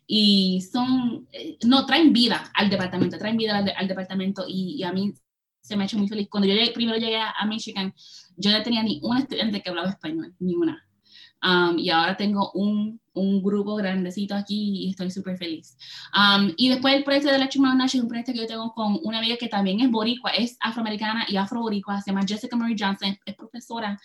y 0.07 0.61
son, 0.61 1.27
eh, 1.33 1.57
no, 1.65 1.87
traen 1.87 2.13
vida 2.13 2.51
al 2.55 2.69
departamento, 2.69 3.19
traen 3.19 3.37
vida 3.37 3.59
al, 3.59 3.73
al 3.75 3.89
departamento 3.89 4.45
y, 4.47 4.77
y, 4.79 4.83
a 4.83 4.93
mí 4.93 5.15
se 5.61 5.77
me 5.77 5.85
ha 5.85 5.87
hecho 5.87 5.99
muy 5.99 6.09
feliz. 6.09 6.29
Cuando 6.29 6.49
yo 6.49 6.55
llegué, 6.55 6.73
primero 6.73 6.99
llegué 6.99 7.19
a, 7.19 7.47
Michigan, 7.47 7.95
yo 8.41 8.51
no 8.51 8.63
tenía 8.63 8.83
ni 8.83 9.01
un 9.03 9.19
estudiante 9.19 9.63
que 9.63 9.71
hablaba 9.71 9.91
español, 9.91 10.35
ni 10.39 10.55
una. 10.55 10.85
Um, 11.43 11.79
y 11.79 11.89
ahora 11.89 12.17
tengo 12.19 12.51
un, 12.53 13.01
un, 13.15 13.43
grupo 13.43 13.75
grandecito 13.77 14.35
aquí 14.35 14.85
y 14.85 14.91
estoy 14.91 15.11
súper 15.11 15.39
feliz. 15.39 15.77
Um, 16.15 16.53
y 16.57 16.69
después 16.69 16.95
el 16.95 17.05
proyecto 17.05 17.31
de 17.33 17.39
la 17.39 17.49
Nash 17.75 17.97
es 17.97 18.03
un 18.03 18.09
proyecto 18.09 18.33
que 18.33 18.41
yo 18.41 18.47
tengo 18.47 18.75
con 18.75 18.99
una 19.05 19.19
amiga 19.19 19.37
que 19.39 19.49
también 19.49 19.81
es 19.81 19.91
boricua, 19.91 20.33
es 20.33 20.59
afroamericana 20.61 21.25
y 21.29 21.37
afro-boricua, 21.37 22.03
se 22.03 22.11
llama 22.11 22.27
Jessica 22.27 22.57
Marie 22.57 22.77
Johnson, 22.79 23.17
es 23.25 23.35
profesora 23.35 23.99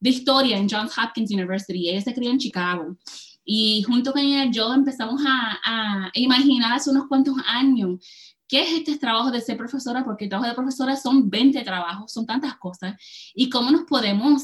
de 0.00 0.10
historia 0.10 0.56
en 0.56 0.68
Johns 0.68 0.96
Hopkins 0.96 1.30
University. 1.30 1.90
Ella 1.90 2.00
se 2.00 2.14
crió 2.14 2.30
en 2.30 2.38
Chicago. 2.38 2.96
Y 3.44 3.82
junto 3.82 4.12
con 4.12 4.22
ella 4.22 4.50
yo 4.50 4.72
empezamos 4.72 5.20
a, 5.26 5.58
a 5.62 6.10
imaginar 6.14 6.72
hace 6.72 6.88
unos 6.88 7.08
cuantos 7.08 7.36
años 7.46 8.00
¿Qué 8.46 8.62
es 8.62 8.72
este 8.72 8.98
trabajo 8.98 9.30
de 9.30 9.40
ser 9.40 9.56
profesora? 9.56 10.04
Porque 10.04 10.24
el 10.24 10.30
trabajo 10.30 10.48
de 10.48 10.54
profesora 10.54 10.96
son 10.96 11.30
20 11.30 11.62
trabajos, 11.62 12.12
son 12.12 12.26
tantas 12.26 12.56
cosas. 12.56 12.94
¿Y 13.34 13.48
cómo 13.48 13.70
nos 13.70 13.82
podemos 13.82 14.42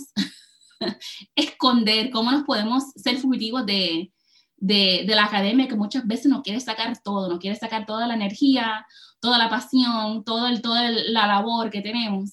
esconder? 1.34 2.11
¿Cómo 2.11 2.30
nos 2.30 2.44
podemos 2.44 2.84
ser 2.96 3.18
fugitivos 3.18 3.66
de, 3.66 4.12
de, 4.57 5.05
de, 5.07 5.14
la 5.14 5.24
academia 5.24 5.68
que 5.68 5.76
muchas 5.76 6.07
veces 6.07 6.26
no 6.26 6.42
quiere 6.42 6.61
sacar 6.61 6.96
todo, 7.03 7.28
no 7.28 7.38
quiere 7.38 7.57
sacar 7.57 7.86
toda 7.86 8.07
la 8.07 8.14
energía, 8.14 8.86
toda 9.20 9.36
la 9.38 9.51
pasión, 9.51 10.24
todo 10.24 10.46
el, 10.46 10.62
toda 10.62 10.90
la 10.90 11.26
labor 11.26 11.70
que 11.70 11.82
tenemos? 11.82 12.32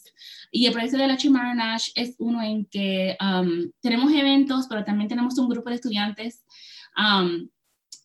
Y 0.52 0.66
el 0.66 0.74
proyecto 0.74 0.98
de 0.98 1.08
la 1.08 1.18
Chimara 1.18 1.78
es 1.96 2.16
uno 2.20 2.42
en 2.42 2.66
que 2.66 3.18
um, 3.22 3.70
tenemos 3.82 4.12
eventos, 4.14 4.68
pero 4.68 4.86
también 4.86 5.10
tenemos 5.10 5.38
un 5.38 5.50
grupo 5.50 5.70
de 5.70 5.76
estudiantes 5.76 6.44
um, 6.98 7.48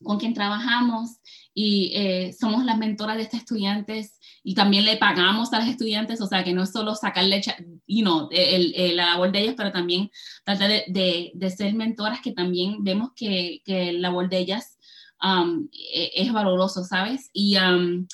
con 0.03 0.19
quien 0.19 0.35
trabajamos 0.35 1.19
y 1.55 1.93
eh, 1.95 2.35
somos 2.39 2.65
las 2.65 2.79
mentoras 2.79 3.17
de 3.17 3.23
estos 3.23 3.41
estudiantes 3.41 4.19
y 4.43 4.55
también 4.55 4.85
le 4.85 4.97
pagamos 4.97 5.53
a 5.53 5.61
los 5.61 5.69
estudiantes, 5.69 6.21
o 6.21 6.27
sea, 6.27 6.45
que 6.45 6.55
no 6.55 6.63
es 6.63 6.73
solo 6.73 6.95
sacarle 6.95 7.43
you 7.87 8.03
know, 8.03 8.29
el, 8.31 8.75
el, 8.75 8.97
la 8.97 9.07
labor 9.07 9.33
de 9.33 9.41
ellos, 9.41 9.55
pero 9.57 9.71
también 9.71 10.11
tratar 10.45 10.69
de, 10.69 10.85
de, 10.89 11.33
de 11.35 11.51
ser 11.51 11.75
mentoras 11.75 12.21
que 12.21 12.33
también 12.33 12.83
vemos 12.83 13.11
que, 13.15 13.61
que 13.65 13.93
la 13.93 14.09
labor 14.09 14.29
de 14.29 14.39
ellas 14.39 14.79
um, 15.23 15.69
e, 15.73 16.11
es 16.15 16.33
valoroso, 16.33 16.85
¿sabes? 16.85 17.31
Y, 17.33 17.57
um, 17.59 18.07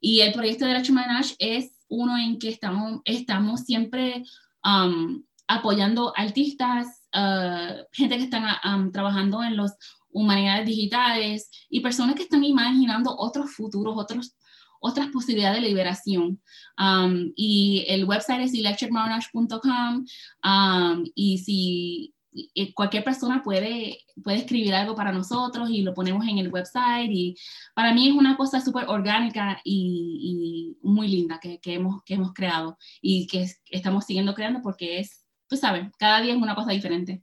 y 0.00 0.20
el 0.20 0.32
proyecto 0.32 0.66
de 0.66 0.72
la 0.72 0.82
Chumanage 0.82 1.34
es 1.38 1.72
uno 1.88 2.16
en 2.16 2.38
que 2.38 2.48
estamos, 2.48 3.00
estamos 3.04 3.60
siempre 3.60 4.22
um, 4.64 5.22
apoyando 5.46 6.12
artistas, 6.16 6.86
uh, 7.14 7.84
gente 7.92 8.16
que 8.16 8.24
están 8.24 8.92
trabajando 8.92 9.42
en 9.42 9.56
los 9.56 9.72
humanidades 10.16 10.66
digitales 10.66 11.50
y 11.68 11.80
personas 11.80 12.14
que 12.14 12.22
están 12.22 12.42
imaginando 12.42 13.14
otros 13.16 13.50
futuros, 13.54 13.94
otros, 13.96 14.34
otras 14.80 15.08
posibilidades 15.08 15.60
de 15.60 15.68
liberación. 15.68 16.40
Um, 16.78 17.32
y 17.36 17.84
el 17.88 18.04
website 18.04 18.40
es 18.40 18.54
electricmonash.com 18.54 20.06
um, 20.44 21.04
y 21.14 21.38
si 21.38 22.14
cualquier 22.74 23.02
persona 23.04 23.42
puede, 23.42 23.98
puede 24.22 24.38
escribir 24.38 24.74
algo 24.74 24.94
para 24.94 25.12
nosotros 25.12 25.70
y 25.70 25.82
lo 25.82 25.94
ponemos 25.94 26.26
en 26.26 26.38
el 26.38 26.52
website 26.52 27.10
y 27.10 27.36
para 27.74 27.94
mí 27.94 28.08
es 28.08 28.14
una 28.14 28.36
cosa 28.36 28.60
súper 28.60 28.84
orgánica 28.88 29.58
y, 29.64 30.76
y, 30.82 30.86
muy 30.86 31.08
linda 31.08 31.40
que, 31.40 31.58
hemos, 31.64 32.02
que 32.04 32.14
hemos 32.14 32.32
creado 32.34 32.76
y 33.00 33.26
que 33.26 33.46
estamos 33.70 34.04
siguiendo 34.04 34.34
creando 34.34 34.60
porque 34.62 35.00
es, 35.00 35.26
tú 35.48 35.56
sabes, 35.56 35.90
cada 35.98 36.20
día 36.20 36.34
es 36.34 36.42
una 36.42 36.54
cosa 36.54 36.72
diferente. 36.72 37.22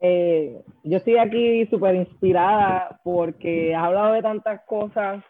Eh, 0.00 0.62
yo 0.84 0.98
estoy 0.98 1.16
aquí 1.16 1.66
súper 1.66 1.94
inspirada 1.94 3.00
porque 3.02 3.74
has 3.74 3.84
hablado 3.84 4.12
de 4.12 4.22
tantas 4.22 4.60
cosas 4.66 5.24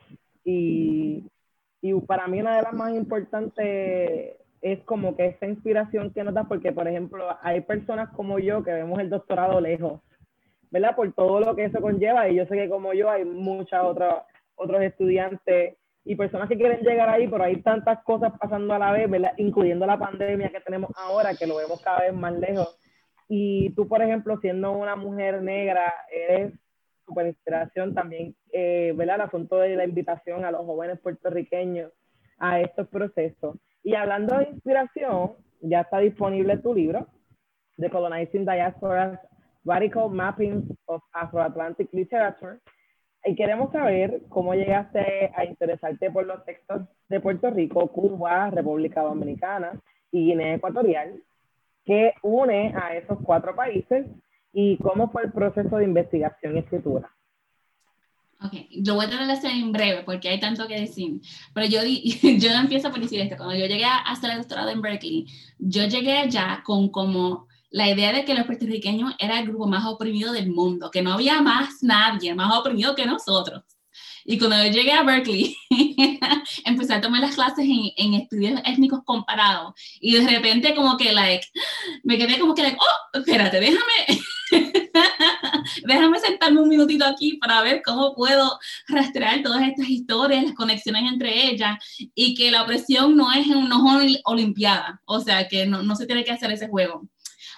y, 0.44 1.24
y, 1.80 1.94
para 2.00 2.26
mí 2.26 2.40
una 2.40 2.56
de 2.56 2.62
las 2.62 2.72
más 2.72 2.92
importantes 2.92 4.36
es 4.60 4.82
como 4.84 5.16
que 5.16 5.26
esa 5.26 5.46
inspiración 5.46 6.12
que 6.12 6.24
da 6.24 6.44
porque, 6.44 6.72
por 6.72 6.88
ejemplo, 6.88 7.28
hay 7.42 7.60
personas 7.60 8.10
como 8.10 8.38
yo 8.38 8.64
que 8.64 8.72
vemos 8.72 8.98
el 8.98 9.10
doctorado 9.10 9.60
lejos, 9.60 10.00
¿verdad? 10.70 10.96
Por 10.96 11.12
todo 11.12 11.40
lo 11.40 11.54
que 11.54 11.66
eso 11.66 11.80
conlleva 11.80 12.28
y 12.28 12.36
yo 12.36 12.46
sé 12.46 12.56
que 12.56 12.68
como 12.68 12.92
yo 12.92 13.08
hay 13.08 13.24
muchas 13.24 13.84
otras 13.84 14.24
otros 14.56 14.82
estudiantes 14.82 15.76
y 16.04 16.16
personas 16.16 16.48
que 16.48 16.56
quieren 16.56 16.80
llegar 16.80 17.08
ahí, 17.08 17.28
pero 17.28 17.44
hay 17.44 17.62
tantas 17.62 18.02
cosas 18.02 18.32
pasando 18.38 18.74
a 18.74 18.78
la 18.78 18.92
vez, 18.92 19.08
¿verdad? 19.08 19.34
Incluyendo 19.36 19.86
la 19.86 19.98
pandemia 19.98 20.48
que 20.48 20.60
tenemos 20.60 20.90
ahora, 20.96 21.34
que 21.34 21.46
lo 21.46 21.56
vemos 21.56 21.80
cada 21.82 22.00
vez 22.00 22.14
más 22.14 22.32
lejos 22.38 22.76
y 23.28 23.70
tú, 23.70 23.88
por 23.88 24.02
ejemplo, 24.02 24.38
siendo 24.40 24.72
una 24.72 24.96
mujer 24.96 25.42
negra, 25.42 25.92
eres 26.10 26.52
super 27.06 27.26
inspiración 27.26 27.94
también, 27.94 28.34
eh, 28.52 28.92
¿verdad? 28.96 29.16
El 29.16 29.22
asunto 29.22 29.58
de 29.58 29.76
la 29.76 29.84
invitación 29.84 30.44
a 30.44 30.50
los 30.50 30.64
jóvenes 30.64 31.00
puertorriqueños 31.00 31.92
a 32.38 32.60
estos 32.60 32.88
procesos. 32.88 33.56
Y 33.82 33.94
hablando 33.94 34.36
de 34.38 34.50
inspiración, 34.50 35.32
ya 35.60 35.82
está 35.82 35.98
disponible 35.98 36.58
tu 36.58 36.74
libro, 36.74 37.06
The 37.76 37.90
Colonizing 37.90 38.44
Diaspora's 38.44 39.18
Radical 39.64 40.10
Mapping 40.10 40.76
of 40.86 41.02
Afro-Atlantic 41.12 41.88
Literature. 41.92 42.58
Y 43.24 43.34
queremos 43.34 43.72
saber 43.72 44.22
cómo 44.28 44.54
llegaste 44.54 45.32
a 45.34 45.44
interesarte 45.44 46.10
por 46.10 46.26
los 46.26 46.44
textos 46.44 46.82
de 47.08 47.20
Puerto 47.20 47.50
Rico, 47.50 47.88
Cuba, 47.88 48.50
República 48.50 49.02
Dominicana 49.02 49.80
y 50.12 50.26
Guinea 50.26 50.54
Ecuatorial, 50.54 51.20
¿Qué 51.86 52.12
une 52.22 52.74
a 52.76 52.94
esos 52.94 53.18
cuatro 53.22 53.56
países 53.56 54.04
y 54.58 54.78
cómo 54.78 55.10
fue 55.10 55.24
el 55.24 55.32
proceso 55.32 55.76
de 55.76 55.84
investigación 55.84 56.56
y 56.56 56.60
escritura. 56.60 57.14
Ok, 58.42 58.54
lo 58.86 58.94
voy 58.94 59.04
a 59.04 59.08
tratar 59.10 59.38
de 59.38 59.48
en 59.48 59.70
breve 59.70 60.02
porque 60.02 60.30
hay 60.30 60.40
tanto 60.40 60.66
que 60.66 60.80
decir. 60.80 61.20
Pero 61.52 61.66
yo, 61.66 61.80
yo 62.38 62.50
empiezo 62.52 62.90
por 62.90 63.00
decir 63.00 63.20
esto. 63.20 63.36
Cuando 63.36 63.54
yo 63.54 63.66
llegué 63.66 63.84
a 63.84 63.98
hacer 63.98 64.30
el 64.30 64.38
doctorado 64.38 64.70
en 64.70 64.80
Berkeley, 64.80 65.26
yo 65.58 65.84
llegué 65.86 66.16
allá 66.16 66.62
con 66.64 66.88
como 66.88 67.48
la 67.68 67.90
idea 67.90 68.14
de 68.14 68.24
que 68.24 68.34
los 68.34 68.46
puertorriqueños 68.46 69.14
era 69.18 69.38
el 69.40 69.46
grupo 69.46 69.66
más 69.66 69.84
oprimido 69.84 70.32
del 70.32 70.50
mundo, 70.50 70.90
que 70.90 71.02
no 71.02 71.12
había 71.12 71.42
más 71.42 71.82
nadie 71.82 72.34
más 72.34 72.56
oprimido 72.56 72.94
que 72.94 73.04
nosotros. 73.04 73.62
Y 74.28 74.38
cuando 74.38 74.56
yo 74.64 74.72
llegué 74.72 74.92
a 74.92 75.04
Berkeley, 75.04 75.56
empecé 76.64 76.94
a 76.94 77.00
tomar 77.00 77.20
las 77.20 77.36
clases 77.36 77.64
en, 77.64 78.14
estudios 78.14 78.60
étnicos 78.64 79.04
comparados. 79.04 79.74
Y 80.00 80.14
de 80.14 80.26
repente 80.28 80.74
como 80.74 80.96
que, 80.96 81.12
like, 81.12 81.46
me 82.02 82.18
quedé 82.18 82.38
como 82.38 82.54
que, 82.54 82.62
like, 82.62 82.78
oh, 82.80 83.18
espérate, 83.18 83.60
déjame, 83.60 84.20
déjame 85.84 86.18
sentarme 86.18 86.60
un 86.60 86.68
minutito 86.68 87.04
aquí 87.04 87.34
para 87.34 87.62
ver 87.62 87.82
cómo 87.84 88.14
puedo 88.14 88.58
rastrear 88.88 89.42
todas 89.42 89.62
estas 89.62 89.88
historias, 89.88 90.44
las 90.44 90.54
conexiones 90.54 91.04
entre 91.12 91.46
ellas, 91.46 91.78
y 92.14 92.34
que 92.34 92.50
la 92.50 92.62
opresión 92.62 93.16
no 93.16 93.32
es 93.32 93.46
una 93.46 93.78
olimpiada, 94.24 95.00
o 95.04 95.20
sea, 95.20 95.46
que 95.46 95.66
no, 95.66 95.82
no 95.84 95.94
se 95.94 96.06
tiene 96.06 96.24
que 96.24 96.32
hacer 96.32 96.50
ese 96.50 96.68
juego. 96.68 97.08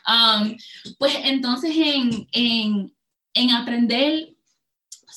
Um, 0.06 0.56
pues 0.98 1.14
entonces 1.24 1.72
en, 1.76 2.28
en, 2.32 2.94
en 3.34 3.50
aprender 3.50 4.37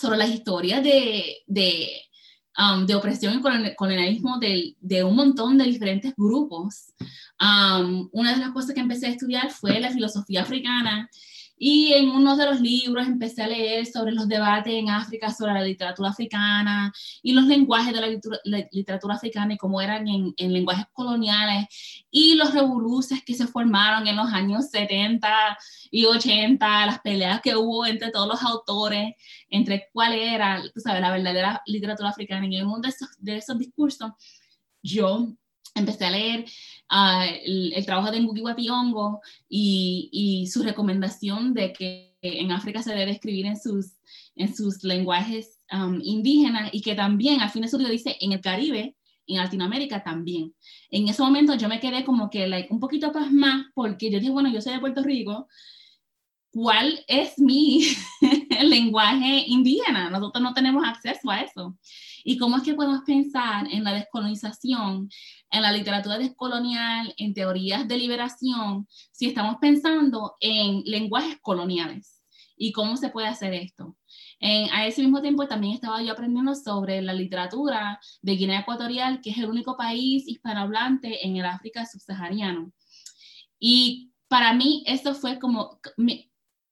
sobre 0.02 0.18
las 0.18 0.30
historias 0.30 0.84
de, 0.84 1.38
de, 1.46 2.02
um, 2.58 2.86
de 2.86 2.96
opresión 2.96 3.40
y 3.40 3.76
colonialismo 3.76 4.40
de, 4.40 4.76
de, 4.80 5.04
un 5.04 5.16
montón 5.16 5.58
de 5.58 5.66
diferentes 5.66 6.14
grupos. 6.18 6.94
Um, 7.40 8.10
una 8.12 8.34
de 8.34 8.40
las 8.40 8.52
cosas 8.52 8.74
que 8.74 8.82
empecé 8.82 9.08
a 9.08 9.12
estudiar 9.12 9.52
fue 9.52 9.80
la 9.80 9.92
filosofía 9.92 10.42
africana 10.42 11.10
y 11.64 11.94
en 11.94 12.10
uno 12.10 12.36
de 12.36 12.48
los 12.48 12.60
libros 12.60 13.06
empecé 13.06 13.44
a 13.44 13.48
leer 13.48 13.86
sobre 13.86 14.14
los 14.14 14.28
debates 14.28 14.74
en 14.74 14.90
África 14.90 15.30
sobre 15.30 15.54
la 15.54 15.62
literatura 15.62 16.10
africana 16.10 16.92
y 17.22 17.34
los 17.34 17.46
lenguajes 17.46 17.94
de 17.94 18.02
la 18.44 18.68
literatura, 18.72 19.14
africana 19.14 19.54
y 19.54 19.58
cómo 19.58 19.80
eran 19.80 20.08
en, 20.08 20.34
en, 20.38 20.54
lenguajes 20.54 20.88
coloniales 20.92 21.68
y 22.10 22.34
los 22.34 22.52
revoluciones 22.56 23.24
que 23.24 23.36
se 23.36 23.46
formaron 23.46 24.08
en 24.08 24.16
los 24.16 24.34
años 24.34 24.72
70 24.72 25.30
y 25.92 26.06
80, 26.06 26.86
las 26.88 27.00
peleas 27.02 27.42
que 27.42 27.56
hubo 27.56 27.86
entre 27.86 28.10
todos 28.10 28.28
los 28.28 28.42
autores, 28.42 29.14
entre 29.48 29.88
cuál 29.94 30.14
era, 30.14 30.64
tú 30.74 30.80
sabes, 30.80 31.02
la 31.02 31.12
verdadera 31.12 31.62
literatura 31.68 32.10
africana. 32.10 32.48
Y 32.48 32.58
en 32.58 32.66
uno 32.66 32.80
de 32.80 32.90
esos, 32.90 33.10
de 33.20 33.38
esos 33.38 33.60
discursos, 33.60 34.14
yo 34.82 35.28
empecé 35.76 36.06
a 36.06 36.12
leer 36.12 36.46
uh, 36.92 37.24
el, 37.46 37.74
el, 37.74 37.86
trabajo 37.86 38.12
de 38.12 38.20
Ngugi 38.20 38.42
Wa 38.42 38.56
y, 39.50 40.10
y 40.12 40.48
su 40.48 40.64
recomendación 40.64 41.54
de 41.54 41.74
que 41.74 42.18
en 42.22 42.52
África 42.52 42.84
se 42.84 42.94
debe 42.94 43.12
escribir 43.12 43.46
en 43.46 43.60
sus, 43.60 43.94
en 44.36 44.56
sus 44.56 44.84
lenguajes 44.84 45.60
um, 45.72 46.00
indígenas 46.04 46.70
y 46.72 46.82
que 46.82 46.96
también 46.96 47.42
al 47.42 47.50
fin 47.50 47.64
de 47.64 47.68
su 47.68 47.78
dice 47.78 48.18
en 48.20 48.34
el 48.34 48.42
Caribe 48.42 48.96
en 49.28 49.38
Latinoamérica 49.38 50.04
también. 50.04 50.54
En 50.90 51.08
ese 51.08 51.22
momento 51.22 51.56
yo 51.56 51.68
me 51.68 51.80
quedé 51.80 52.04
como 52.04 52.30
que 52.30 52.48
like, 52.48 52.72
un 52.72 52.80
poquito 52.80 53.12
más 53.32 53.66
porque 53.74 54.12
yo 54.12 54.20
dije, 54.20 54.32
bueno, 54.32 54.52
yo 54.52 54.62
soy 54.62 54.74
de 54.74 54.80
Puerto 54.80 55.04
Rico, 55.04 55.48
¿cuál 56.52 57.04
es 57.08 57.40
mi 57.40 57.86
lenguaje 58.64 59.46
indígena? 59.48 60.10
Nosotros 60.10 60.44
no 60.44 60.54
tenemos 60.54 60.88
acceso 60.88 61.30
a 61.30 61.42
eso. 61.42 61.78
¿Y 62.24 62.38
cómo 62.38 62.58
es 62.58 62.64
que 62.64 62.76
podemos 62.76 63.02
pensar 63.06 63.68
en 63.72 63.84
la 63.84 63.94
descolonización, 63.94 65.10
en 65.50 65.62
la 65.62 65.72
literatura 65.72 66.18
descolonial, 66.18 67.14
en 67.18 67.34
teorías 67.34 67.88
de 67.88 67.98
liberación, 67.98 68.88
si 69.12 69.28
estamos 69.28 69.56
pensando 69.60 70.36
en 70.40 70.84
lenguajes 70.86 71.38
coloniales? 71.42 72.22
¿Y 72.58 72.72
cómo 72.74 72.96
se 72.96 73.10
puede 73.10 73.28
hacer 73.28 73.54
esto? 73.54 73.98
a 74.72 74.88
ese 74.88 75.04
mismo 75.04 75.22
tiempo 75.22 75.48
también 75.48 75.76
estaba 75.76 76.02
yo 76.02 76.14
aprendiendo 76.14 76.56
sobre 76.56 77.00
la 77.04 77.14
literatura 77.14 78.00
de 78.24 78.36
Guinea 78.36 78.62
Ecuatorial, 78.62 79.22
que 79.22 79.30
es 79.30 79.38
el 79.38 79.46
único 79.46 79.78
país 79.78 80.28
hispanohablante 80.28 81.28
en 81.28 81.38
el 81.38 81.46
África 81.46 81.86
subsahariano. 81.86 82.72
Y 83.60 84.12
para 84.28 84.54
mí 84.54 84.84
esto 84.88 85.14
fue 85.14 85.38
como 85.38 85.80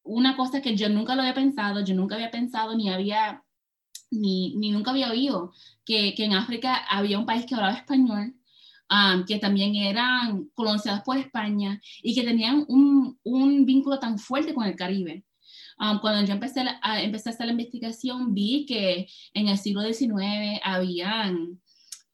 una 0.10 0.36
cosa 0.36 0.62
que 0.62 0.76
yo 0.76 0.90
nunca 0.90 1.16
lo 1.16 1.22
había 1.22 1.34
pensado, 1.34 1.84
yo 1.84 1.94
nunca 1.96 2.16
había 2.16 2.32
pensado 2.32 2.76
ni 2.76 2.90
había, 2.90 3.44
ni, 4.12 4.56
ni 4.56 4.72
nunca 4.72 4.92
había 4.92 5.12
oído, 5.12 5.54
que, 5.86 6.14
que, 6.16 6.26
en 6.26 6.34
África 6.34 6.76
había 6.90 7.20
un 7.20 7.26
país 7.26 7.46
que 7.46 7.56
hablaba 7.56 7.74
español, 7.74 8.36
um, 8.90 9.24
que 9.26 9.38
también 9.38 9.76
eran 9.76 10.50
colonizados 10.56 11.02
por 11.02 11.18
España 11.18 11.80
y 12.02 12.16
que 12.16 12.24
tenían 12.24 12.66
un, 12.68 13.20
un 13.24 13.66
vínculo 13.66 14.00
tan 14.00 14.18
fuerte 14.18 14.54
con 14.54 14.66
el 14.66 14.76
Caribe. 14.76 15.26
Um, 15.80 16.00
cuando 16.00 16.26
yo 16.26 16.34
empecé 16.34 16.62
a, 16.82 17.02
empecé 17.02 17.30
a 17.30 17.34
hacer 17.34 17.46
la 17.46 17.54
investigación, 17.54 18.34
vi 18.34 18.66
que 18.66 19.08
en 19.34 19.48
el 19.48 19.58
siglo 19.58 19.82
XIX 19.82 20.60
habían 20.64 21.62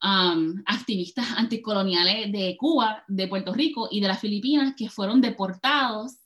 um, 0.02 0.62
activistas 0.66 1.26
anticoloniales 1.36 2.30
de 2.30 2.56
Cuba, 2.58 3.04
de 3.08 3.26
Puerto 3.26 3.52
Rico 3.54 3.88
y 3.90 4.00
de 4.00 4.08
las 4.08 4.20
Filipinas 4.20 4.74
que 4.76 4.90
fueron 4.90 5.20
deportados, 5.20 6.18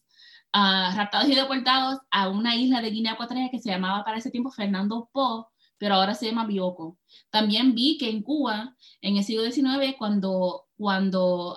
raptados 0.52 1.28
y 1.28 1.34
deportados 1.34 1.98
a 2.10 2.28
una 2.28 2.56
isla 2.56 2.80
de 2.80 2.90
Guinea 2.90 3.12
Ecuatorial 3.12 3.50
que 3.50 3.60
se 3.60 3.70
llamaba 3.70 4.04
para 4.04 4.18
ese 4.18 4.30
tiempo 4.30 4.50
Fernando 4.50 5.08
Po, 5.12 5.50
pero 5.78 5.94
ahora 5.94 6.14
se 6.14 6.26
llama 6.26 6.46
Bioko. 6.46 6.98
También 7.30 7.74
vi 7.74 7.96
que 7.98 8.10
en 8.10 8.22
Cuba, 8.22 8.76
en 9.00 9.16
el 9.16 9.24
siglo 9.24 9.44
XIX, 9.44 9.94
cuando, 9.98 10.66
cuando 10.76 11.56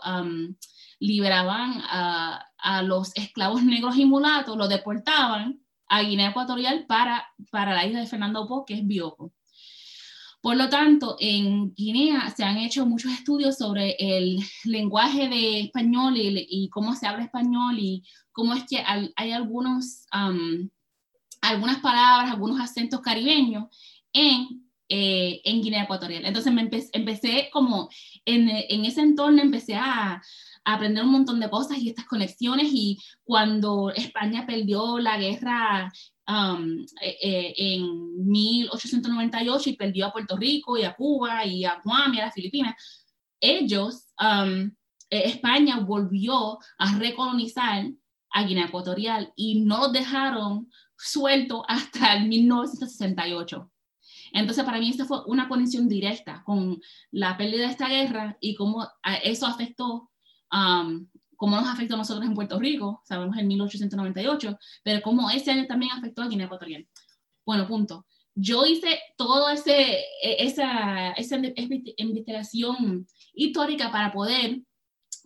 liberaban 1.00 1.82
a, 1.90 2.48
los 2.84 3.14
esclavos 3.16 3.64
negros 3.64 3.98
y 3.98 4.06
mulatos, 4.06 4.58
los 4.58 4.70
deportaban, 4.70 5.60
a 5.88 6.02
Guinea 6.02 6.30
Ecuatorial 6.30 6.86
para, 6.88 7.28
para 7.52 7.74
la 7.74 7.86
isla 7.86 8.00
de 8.00 8.08
Fernando 8.08 8.48
Po, 8.48 8.66
que 8.66 8.76
es 8.76 8.88
Bioko. 8.88 9.32
Por 10.44 10.58
lo 10.58 10.68
tanto, 10.68 11.16
en 11.20 11.74
Guinea 11.74 12.30
se 12.36 12.44
han 12.44 12.58
hecho 12.58 12.86
muchos 12.86 13.14
estudios 13.14 13.58
sobre 13.58 13.96
el 13.98 14.40
lenguaje 14.66 15.30
de 15.30 15.62
español 15.62 16.16
y, 16.18 16.68
cómo 16.70 16.96
se 16.96 17.08
habla 17.08 17.24
español 17.24 17.80
y 17.80 18.04
cómo 18.34 18.54
es 18.54 18.66
que 18.66 18.84
hay 19.16 19.32
algunos, 19.32 20.06
algunas 21.42 21.80
palabras, 21.80 22.32
algunos 22.32 22.60
acentos 22.60 23.00
caribeños 23.02 23.66
en, 24.12 24.70
eh, 24.90 25.42
en 25.44 25.62
Guinea 25.62 25.84
Ecuatorial. 25.84 26.26
Entonces 26.26 26.52
me 26.54 26.70
empecé, 26.92 27.50
como 27.52 27.90
en, 28.26 28.50
en, 28.50 28.86
ese 28.86 29.02
entorno, 29.02 29.42
empecé 29.42 29.76
a, 29.76 30.22
aprender 30.66 31.04
un 31.04 31.12
montón 31.12 31.42
de 31.42 31.50
cosas 31.50 31.78
y 31.80 31.90
estas 31.90 32.06
conexiones 32.06 32.70
y 32.72 32.98
cuando 33.26 33.90
España 33.90 34.46
perdió 34.46 34.98
la 34.98 35.18
guerra 35.18 35.92
um, 36.26 36.86
eh, 37.02 37.18
eh, 37.22 37.54
en 37.58 38.30
1898 38.30 39.70
y 39.70 39.76
perdió 39.76 40.06
a 40.06 40.14
Puerto 40.14 40.38
Rico 40.38 40.78
y 40.78 40.84
a 40.84 40.96
Cuba 40.96 41.46
y 41.46 41.66
a 41.66 41.82
Guam 41.84 42.14
y 42.14 42.20
a 42.22 42.26
las 42.28 42.34
Filipinas, 42.34 42.76
ellos, 43.42 44.08
um, 44.22 44.72
España 45.10 45.80
volvió 45.82 46.60
a 46.78 46.98
recolonizar 46.98 47.86
a 48.34 48.44
Guinea 48.44 48.66
Ecuatorial 48.66 49.32
y 49.36 49.62
no 49.62 49.90
dejaron 49.90 50.70
suelto 50.98 51.64
hasta 51.68 52.16
el 52.16 52.28
1968. 52.28 53.70
Entonces, 54.34 54.64
para 54.64 54.80
mí, 54.80 54.90
esta 54.90 55.06
fue 55.06 55.20
una 55.28 55.48
conexión 55.48 55.88
directa 55.88 56.44
con 56.44 56.82
la 57.12 57.38
pérdida 57.38 57.66
de 57.66 57.72
esta 57.72 57.88
guerra 57.88 58.38
y 58.42 58.56
cómo 58.56 58.88
eso 59.24 59.46
afectó 59.46 60.10
um, 60.52 61.08
cómo 61.44 61.58
nos 61.58 61.68
afectó 61.68 61.96
a 61.96 61.98
nosotros 61.98 62.26
en 62.26 62.36
Puerto 62.36 62.58
Rico, 62.58 63.02
sabemos 63.04 63.38
en 63.38 63.48
1898, 63.48 64.58
pero 64.82 65.02
cómo 65.02 65.30
ese 65.30 65.52
año 65.52 65.68
también 65.68 65.92
afectó 65.92 66.22
a 66.22 66.28
Guinea 66.30 66.46
Ecuatorial. 66.46 66.88
Bueno, 67.46 67.68
punto. 67.68 68.06
Yo 68.34 68.66
hice 68.66 69.00
toda 69.18 69.54
e, 69.54 70.06
esa, 70.22 71.12
esa 71.12 71.38
investigación 71.98 73.06
histórica 73.34 73.92
para 73.92 74.14
poder 74.14 74.62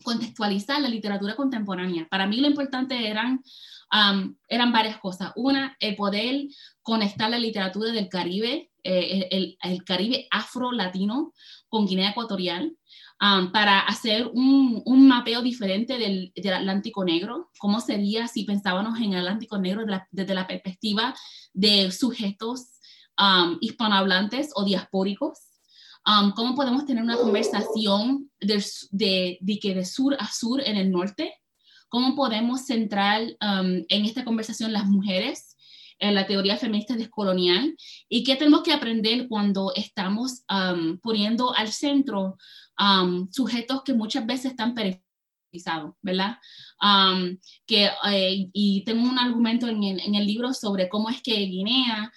contextualizar 0.04 0.82
la 0.82 0.90
literatura 0.90 1.36
contemporánea. 1.36 2.08
Para 2.10 2.28
mí 2.28 2.38
lo 2.38 2.48
importante 2.48 3.08
eran, 3.08 3.42
um, 3.92 4.36
eran 4.48 4.72
varias 4.72 4.98
cosas. 4.98 5.32
Una, 5.36 5.76
el 5.80 5.96
poder 5.96 6.48
conectar 6.82 7.30
la 7.30 7.40
literatura 7.40 7.92
del 7.92 8.10
Caribe, 8.10 8.72
eh, 8.84 9.56
el, 9.62 9.84
Caribe 9.84 10.28
afro-latino 10.32 11.34
con 11.68 11.86
Guinea 11.86 12.12
Ecuatorial. 12.12 12.76
Um, 13.20 13.52
para 13.52 13.80
hacer 13.80 14.30
un, 14.32 14.84
un 14.86 15.08
mapeo 15.08 15.42
diferente 15.42 15.98
del, 15.98 16.32
Atlántico 16.54 17.04
Negro, 17.04 17.50
cómo 17.58 17.82
sería 17.82 18.28
si 18.28 18.44
pensábamos 18.44 19.00
en 19.00 19.14
el 19.14 19.20
Atlántico 19.22 19.58
Negro 19.58 19.84
desde 20.12 20.36
la 20.36 20.46
perspectiva 20.46 21.16
de 21.52 21.92
sujetos 21.92 22.78
um, 23.20 23.58
hispanohablantes 23.60 24.52
o 24.54 24.64
diaspóricos, 24.64 25.47
um, 26.08 26.32
cómo 26.32 26.56
podemos 26.56 26.86
tener 26.86 27.04
una 27.04 27.18
conversación 27.18 28.32
de, 28.40 28.64
de, 28.92 29.38
de, 29.42 29.60
que 29.60 29.76
de 29.76 29.86
sur 29.86 30.16
a 30.20 30.32
sur 30.32 30.62
en 30.62 30.78
el 30.78 30.90
norte, 30.90 31.34
cómo 31.90 32.16
podemos 32.16 32.66
centrar 32.66 33.22
en 33.40 34.06
esta 34.06 34.26
conversación 34.26 34.74
las 34.74 34.86
mujeres, 34.86 35.56
en 36.00 36.16
la 36.16 36.28
teoría 36.28 36.58
feminista 36.58 36.96
descolonial 36.96 37.76
y 38.08 38.24
qué 38.24 38.36
tenemos 38.36 38.62
que 38.62 38.74
aprender 38.74 39.28
cuando 39.28 39.72
estamos 39.76 40.44
poniendo 41.02 41.56
al 41.56 41.72
centro 41.72 42.38
sujetos 43.32 43.84
que 43.84 43.94
muchas 43.94 44.26
veces 44.26 44.52
están 44.52 44.74
periferizados, 44.74 45.96
¿verdad? 46.02 46.38
que, 47.66 47.90
eh, 48.12 48.50
y 48.54 48.84
tengo 48.86 49.04
un 49.04 49.18
argumento 49.18 49.68
en 49.68 49.84
el, 49.84 50.00
en 50.00 50.16
el, 50.16 50.28
libro 50.28 50.54
sobre 50.54 50.90
cómo 50.90 51.10
es 51.10 51.22
que 51.22 51.34
Guinea 51.34 52.12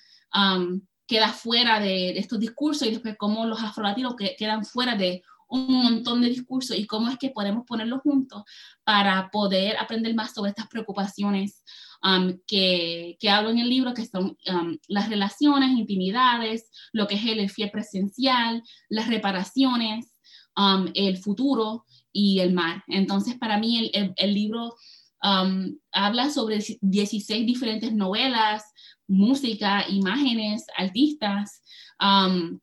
queda 1.11 1.29
fuera 1.33 1.81
de, 1.81 2.19
estos 2.19 2.41
discursos 2.41 2.89
y 2.89 2.93
después 2.93 3.17
cómo 3.19 3.45
los 3.45 3.63
afrolatinos 3.63 4.15
que, 4.17 4.37
quedan 4.39 4.65
fuera 4.65 4.95
de 4.95 5.23
un 5.49 5.83
montón 5.83 6.21
de 6.21 6.29
discursos 6.29 6.79
y 6.79 6.87
cómo 6.87 7.09
es 7.09 7.19
que 7.19 7.31
podemos 7.31 7.65
ponerlos 7.67 8.01
juntos 8.03 8.45
para 8.85 9.29
poder 9.31 9.77
aprender 9.79 10.15
más 10.15 10.33
sobre 10.33 10.51
estas 10.51 10.69
preocupaciones 10.69 11.65
que, 12.47 13.17
que, 13.21 13.29
hablo 13.29 13.51
en 13.51 13.59
el 13.59 13.69
libro, 13.69 13.93
que 13.93 14.07
son 14.07 14.39
las 14.89 15.09
relaciones, 15.09 15.71
intimidades, 15.71 16.71
lo 16.93 17.07
que 17.07 17.17
es 17.17 17.27
el 17.27 17.51
fiel 17.51 17.71
presencial, 17.71 18.63
las 18.89 19.09
reparaciones, 19.09 20.13
Um, 20.57 20.91
el 20.95 21.17
futuro 21.17 21.87
y 22.13 22.41
el 22.41 22.53
mar. 22.53 22.83
Entonces, 22.89 23.39
para 23.39 23.57
mí 23.59 23.91
el, 23.95 24.13
el, 24.17 24.35
libro 24.35 24.75
um, 25.23 25.79
habla 25.93 26.29
sobre 26.29 26.59
16 26.81 27.47
diferentes 27.47 27.95
novelas, 27.95 28.65
música, 29.11 29.85
imágenes, 29.89 30.67
artistas, 30.77 31.63
um, 32.01 32.59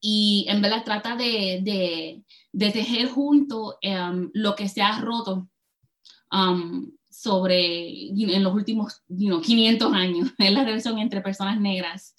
y 0.00 0.46
en 0.48 0.60
verdad 0.62 0.84
trata 0.84 1.16
de, 1.16 1.60
de, 1.62 2.22
de 2.52 2.70
tejer 2.70 3.08
junto 3.08 3.78
lo 4.34 4.54
que 4.54 4.68
se 4.68 4.82
ha 4.82 5.00
roto 5.00 5.48
sobre 7.10 8.08
en 8.10 8.42
los 8.44 8.54
últimos 8.54 9.02
500 9.08 9.92
años, 9.92 10.32
en 10.38 10.54
la 10.54 10.64
relación 10.64 10.98
entre 10.98 11.22
personas 11.22 11.58
negras 11.58 12.14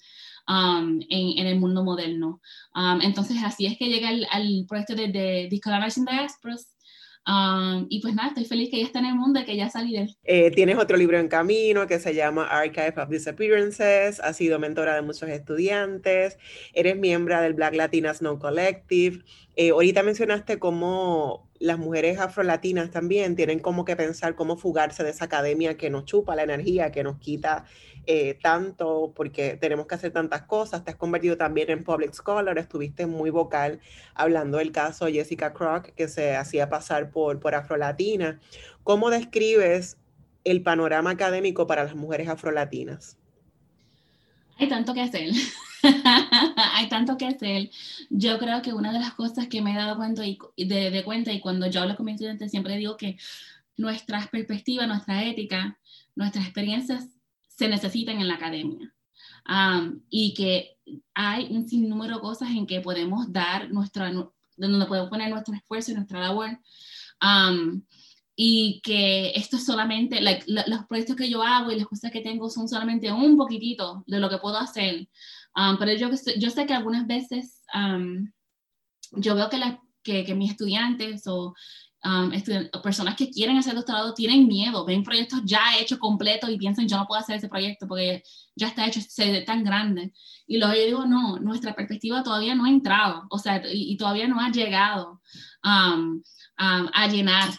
Um, 0.48 1.00
en, 1.10 1.46
el 1.46 1.60
mundo 1.60 1.84
moderno. 1.84 2.40
Um, 2.74 3.02
entonces, 3.02 3.36
así 3.44 3.66
es 3.66 3.76
que 3.76 3.90
llega 3.90 4.08
al, 4.08 4.64
proyecto 4.66 4.94
de, 4.94 5.08
de 5.08 5.48
Discolorizing 5.50 6.06
Diasporas. 6.06 6.74
Um, 7.28 7.84
y 7.90 8.00
pues 8.00 8.14
nada, 8.14 8.28
estoy 8.28 8.46
feliz 8.46 8.70
que 8.70 8.78
ya 8.78 8.86
está 8.86 9.00
en 9.00 9.04
el 9.04 9.14
mundo 9.14 9.38
y 9.38 9.44
que 9.44 9.54
ya 9.54 9.68
salí 9.68 9.92
de 9.92 9.98
él. 10.04 10.16
Eh, 10.24 10.50
tienes 10.50 10.78
otro 10.78 10.96
libro 10.96 11.18
en 11.18 11.28
camino 11.28 11.86
que 11.86 11.98
se 11.98 12.14
llama 12.14 12.46
Archive 12.46 12.94
of 12.96 13.10
Disappearances, 13.10 14.18
has 14.20 14.36
sido 14.38 14.58
mentora 14.58 14.94
de 14.94 15.02
muchos 15.02 15.28
estudiantes, 15.28 16.38
eres 16.72 16.96
miembro 16.96 17.38
del 17.42 17.52
Black 17.52 17.74
Latinas 17.74 18.22
No 18.22 18.38
Collective. 18.38 19.24
Eh, 19.56 19.70
ahorita 19.70 20.02
mencionaste 20.02 20.58
cómo 20.58 21.47
las 21.60 21.78
mujeres 21.78 22.18
afrolatinas 22.18 22.90
también 22.90 23.34
tienen 23.34 23.58
como 23.58 23.84
que 23.84 23.96
pensar 23.96 24.34
cómo 24.34 24.56
fugarse 24.56 25.02
de 25.02 25.10
esa 25.10 25.24
academia 25.24 25.76
que 25.76 25.90
nos 25.90 26.04
chupa 26.04 26.36
la 26.36 26.44
energía, 26.44 26.92
que 26.92 27.02
nos 27.02 27.18
quita 27.18 27.64
eh, 28.06 28.38
tanto 28.40 29.12
porque 29.14 29.56
tenemos 29.56 29.86
que 29.86 29.96
hacer 29.96 30.12
tantas 30.12 30.42
cosas. 30.42 30.84
Te 30.84 30.92
has 30.92 30.96
convertido 30.96 31.36
también 31.36 31.70
en 31.70 31.84
public 31.84 32.12
scholar, 32.12 32.56
estuviste 32.58 33.06
muy 33.06 33.30
vocal 33.30 33.80
hablando 34.14 34.58
del 34.58 34.72
caso 34.72 35.06
Jessica 35.06 35.52
Crock, 35.52 35.90
que 35.96 36.08
se 36.08 36.36
hacía 36.36 36.68
pasar 36.68 37.10
por, 37.10 37.40
por 37.40 37.54
afrolatina. 37.54 38.40
¿Cómo 38.84 39.10
describes 39.10 39.98
el 40.44 40.62
panorama 40.62 41.10
académico 41.10 41.66
para 41.66 41.84
las 41.84 41.94
mujeres 41.94 42.28
afrolatinas? 42.28 43.18
Hay 44.58 44.68
tanto 44.68 44.92
que 44.94 45.02
hacer. 45.02 45.30
Hay 46.74 46.88
tanto 46.88 47.16
que 47.16 47.26
hacer. 47.26 47.70
Yo 48.10 48.38
creo 48.38 48.62
que 48.62 48.72
una 48.72 48.92
de 48.92 49.00
las 49.00 49.14
cosas 49.14 49.46
que 49.46 49.62
me 49.62 49.72
he 49.72 49.76
dado 49.76 49.96
cuenta 49.96 50.26
y, 50.26 50.38
de, 50.56 51.02
cuenta 51.04 51.32
y 51.32 51.40
cuando 51.40 51.68
yo 51.68 51.82
hablo 51.82 51.96
con 51.96 52.06
mis 52.06 52.14
estudiantes 52.14 52.50
siempre 52.50 52.76
digo 52.76 52.96
que 52.96 53.16
nuestras 53.76 54.28
perspectivas, 54.28 54.88
nuestra 54.88 55.24
ética, 55.24 55.78
nuestras 56.16 56.44
experiencias 56.44 57.06
se 57.46 57.68
necesitan 57.68 58.20
en 58.20 58.28
la 58.28 58.34
academia. 58.34 58.92
y 60.10 60.34
que 60.34 60.76
hay 61.14 61.46
un 61.50 61.68
sinnúmero 61.68 62.16
de 62.16 62.20
cosas 62.20 62.50
en 62.50 62.66
que 62.66 62.80
podemos 62.80 63.32
dar 63.32 63.70
nuestra, 63.70 64.10
donde 64.56 64.86
podemos 64.86 65.08
poner 65.08 65.30
nuestro 65.30 65.54
esfuerzo 65.54 65.92
y 65.92 65.94
nuestra 65.94 66.20
labor. 66.20 66.58
Y 68.40 68.80
que 68.84 69.32
esto 69.34 69.56
es 69.56 69.66
solamente, 69.66 70.20
los 70.20 70.86
proyectos 70.88 71.16
que 71.16 71.28
yo 71.28 71.42
hago 71.42 71.72
y 71.72 71.76
las 71.76 71.88
cosas 71.88 72.12
que 72.12 72.20
tengo 72.20 72.48
son 72.48 72.68
solamente 72.68 73.10
un 73.10 73.36
poquitito 73.36 74.04
de 74.06 74.20
lo 74.20 74.30
que 74.30 74.38
puedo 74.38 74.56
hacer. 74.56 75.08
pero 75.80 75.92
yo, 75.94 76.08
yo 76.36 76.50
sé 76.50 76.64
que 76.64 76.72
algunas 76.72 77.08
veces 77.08 77.64
yo 79.10 79.34
veo 79.34 79.50
que, 79.50 79.58
la, 79.58 79.82
que, 80.04 80.24
que 80.24 80.36
mis 80.36 80.52
estudiantes 80.52 81.26
o 81.26 81.52
Um, 82.04 82.30
personas 82.80 83.16
que 83.16 83.28
quieren 83.28 83.56
hacer 83.56 83.74
doctorado 83.74 84.14
tienen 84.14 84.46
miedo, 84.46 84.84
ven 84.84 85.02
proyectos 85.02 85.40
ya 85.44 85.76
hechos 85.80 85.98
completos 85.98 86.48
y 86.48 86.56
piensan 86.56 86.86
yo 86.86 86.96
no 86.96 87.06
puedo 87.08 87.20
hacer 87.20 87.36
ese 87.36 87.48
proyecto 87.48 87.88
porque 87.88 88.22
ya 88.54 88.68
está 88.68 88.86
hecho, 88.86 89.00
se 89.00 89.32
ve 89.32 89.42
tan 89.42 89.64
grande. 89.64 90.12
Y 90.46 90.58
luego 90.58 90.74
yo 90.74 90.84
digo, 90.84 91.06
no, 91.06 91.40
nuestra 91.40 91.74
perspectiva 91.74 92.22
todavía 92.22 92.54
no 92.54 92.66
ha 92.66 92.70
entrado, 92.70 93.26
o 93.30 93.38
sea, 93.40 93.60
y, 93.68 93.96
todavía 93.96 94.28
no 94.28 94.40
ha 94.40 94.52
llegado 94.52 95.20
um, 95.64 96.22
um, 96.60 96.88
a 96.94 97.08
llenar 97.08 97.50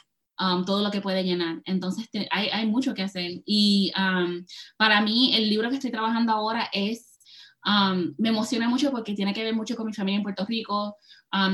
todo 0.65 0.83
lo 0.83 0.91
que 0.91 1.01
puede 1.01 1.23
llenar. 1.23 1.61
Entonces 1.65 2.09
hay, 2.31 2.47
hay, 2.47 2.65
mucho 2.65 2.93
que 2.93 3.03
hacer. 3.03 3.41
Y 3.45 3.91
para 4.77 5.01
mí 5.01 5.35
el 5.35 5.49
libro 5.49 5.69
que 5.69 5.75
estoy 5.75 5.91
trabajando 5.91 6.31
ahora 6.31 6.69
es, 6.71 7.19
me 8.17 8.29
emociona 8.29 8.69
mucho 8.69 8.91
porque 8.91 9.13
tiene 9.13 9.33
que 9.33 9.43
ver 9.43 9.55
mucho 9.55 9.75
con 9.75 9.85
mi 9.85 9.93
familia 9.93 10.17
en 10.17 10.23
Puerto 10.23 10.45
Rico, 10.45 10.95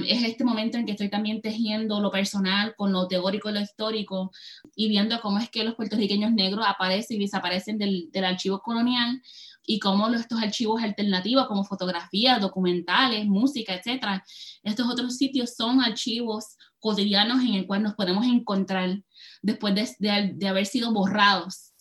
es 0.07 0.23
este 0.23 0.43
momento 0.43 0.77
en 0.77 0.85
que 0.85 0.93
estoy 0.93 1.09
también 1.09 1.41
tejiendo 1.41 1.99
lo 1.99 2.09
personal 2.09 2.75
con 2.77 2.93
lo 2.93 3.07
teórico 3.07 3.49
y 3.49 3.53
lo 3.53 3.59
histórico 3.59 4.31
y 4.75 4.87
viendo 4.87 5.19
cómo 5.19 5.39
es 5.39 5.49
que 5.49 5.63
los 5.63 5.75
puertorriqueños 5.75 6.31
negros 6.31 6.65
aparecen 6.67 7.17
y 7.17 7.25
desaparecen 7.25 7.77
del, 7.77 8.09
del 8.11 8.25
archivo 8.25 8.59
colonial 8.59 9.21
y 9.65 9.79
cómo 9.79 10.07
estos 10.09 10.41
archivos 10.41 10.81
alternativos 10.81 11.47
como 11.47 11.63
fotografías, 11.63 12.39
documentales, 12.39 13.25
música, 13.25 13.73
etcétera, 13.73 14.23
estos 14.63 14.87
otros 14.87 15.17
sitios 15.17 15.55
son 15.55 15.81
archivos 15.81 16.55
cotidianos 16.85 17.41
en 17.41 17.55
el 17.55 17.65
cual 17.65 17.81
nos 17.81 17.95
podemos 17.95 18.27
encontrar 18.27 19.01
después 19.41 19.73
de, 19.73 20.33
de, 20.35 20.47
haber 20.47 20.67
sido 20.67 20.93
borrados 20.93 21.73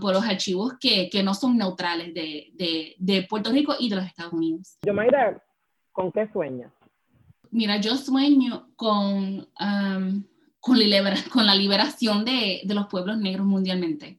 por 0.00 0.14
los 0.14 0.24
archivos 0.24 0.72
que, 0.80 1.10
que, 1.10 1.22
no 1.22 1.34
son 1.34 1.58
neutrales 1.58 2.14
de, 2.14 2.50
de, 2.54 2.96
de, 2.98 3.22
Puerto 3.24 3.52
Rico 3.52 3.74
y 3.78 3.90
de 3.90 3.96
los 3.96 4.06
Estados 4.06 4.32
Unidos. 4.32 4.78
Yomaira, 4.86 5.42
¿con 5.92 6.10
qué 6.10 6.26
sueñas? 6.32 6.72
Mira, 7.50 7.76
yo 7.76 7.94
sueño 7.96 8.70
con, 8.74 9.46
con, 10.60 10.78
la 10.78 11.54
liberación 11.54 12.24
de, 12.24 12.62
de, 12.64 12.74
los 12.74 12.86
pueblos 12.86 13.18
negros 13.18 13.46
mundialmente. 13.46 14.18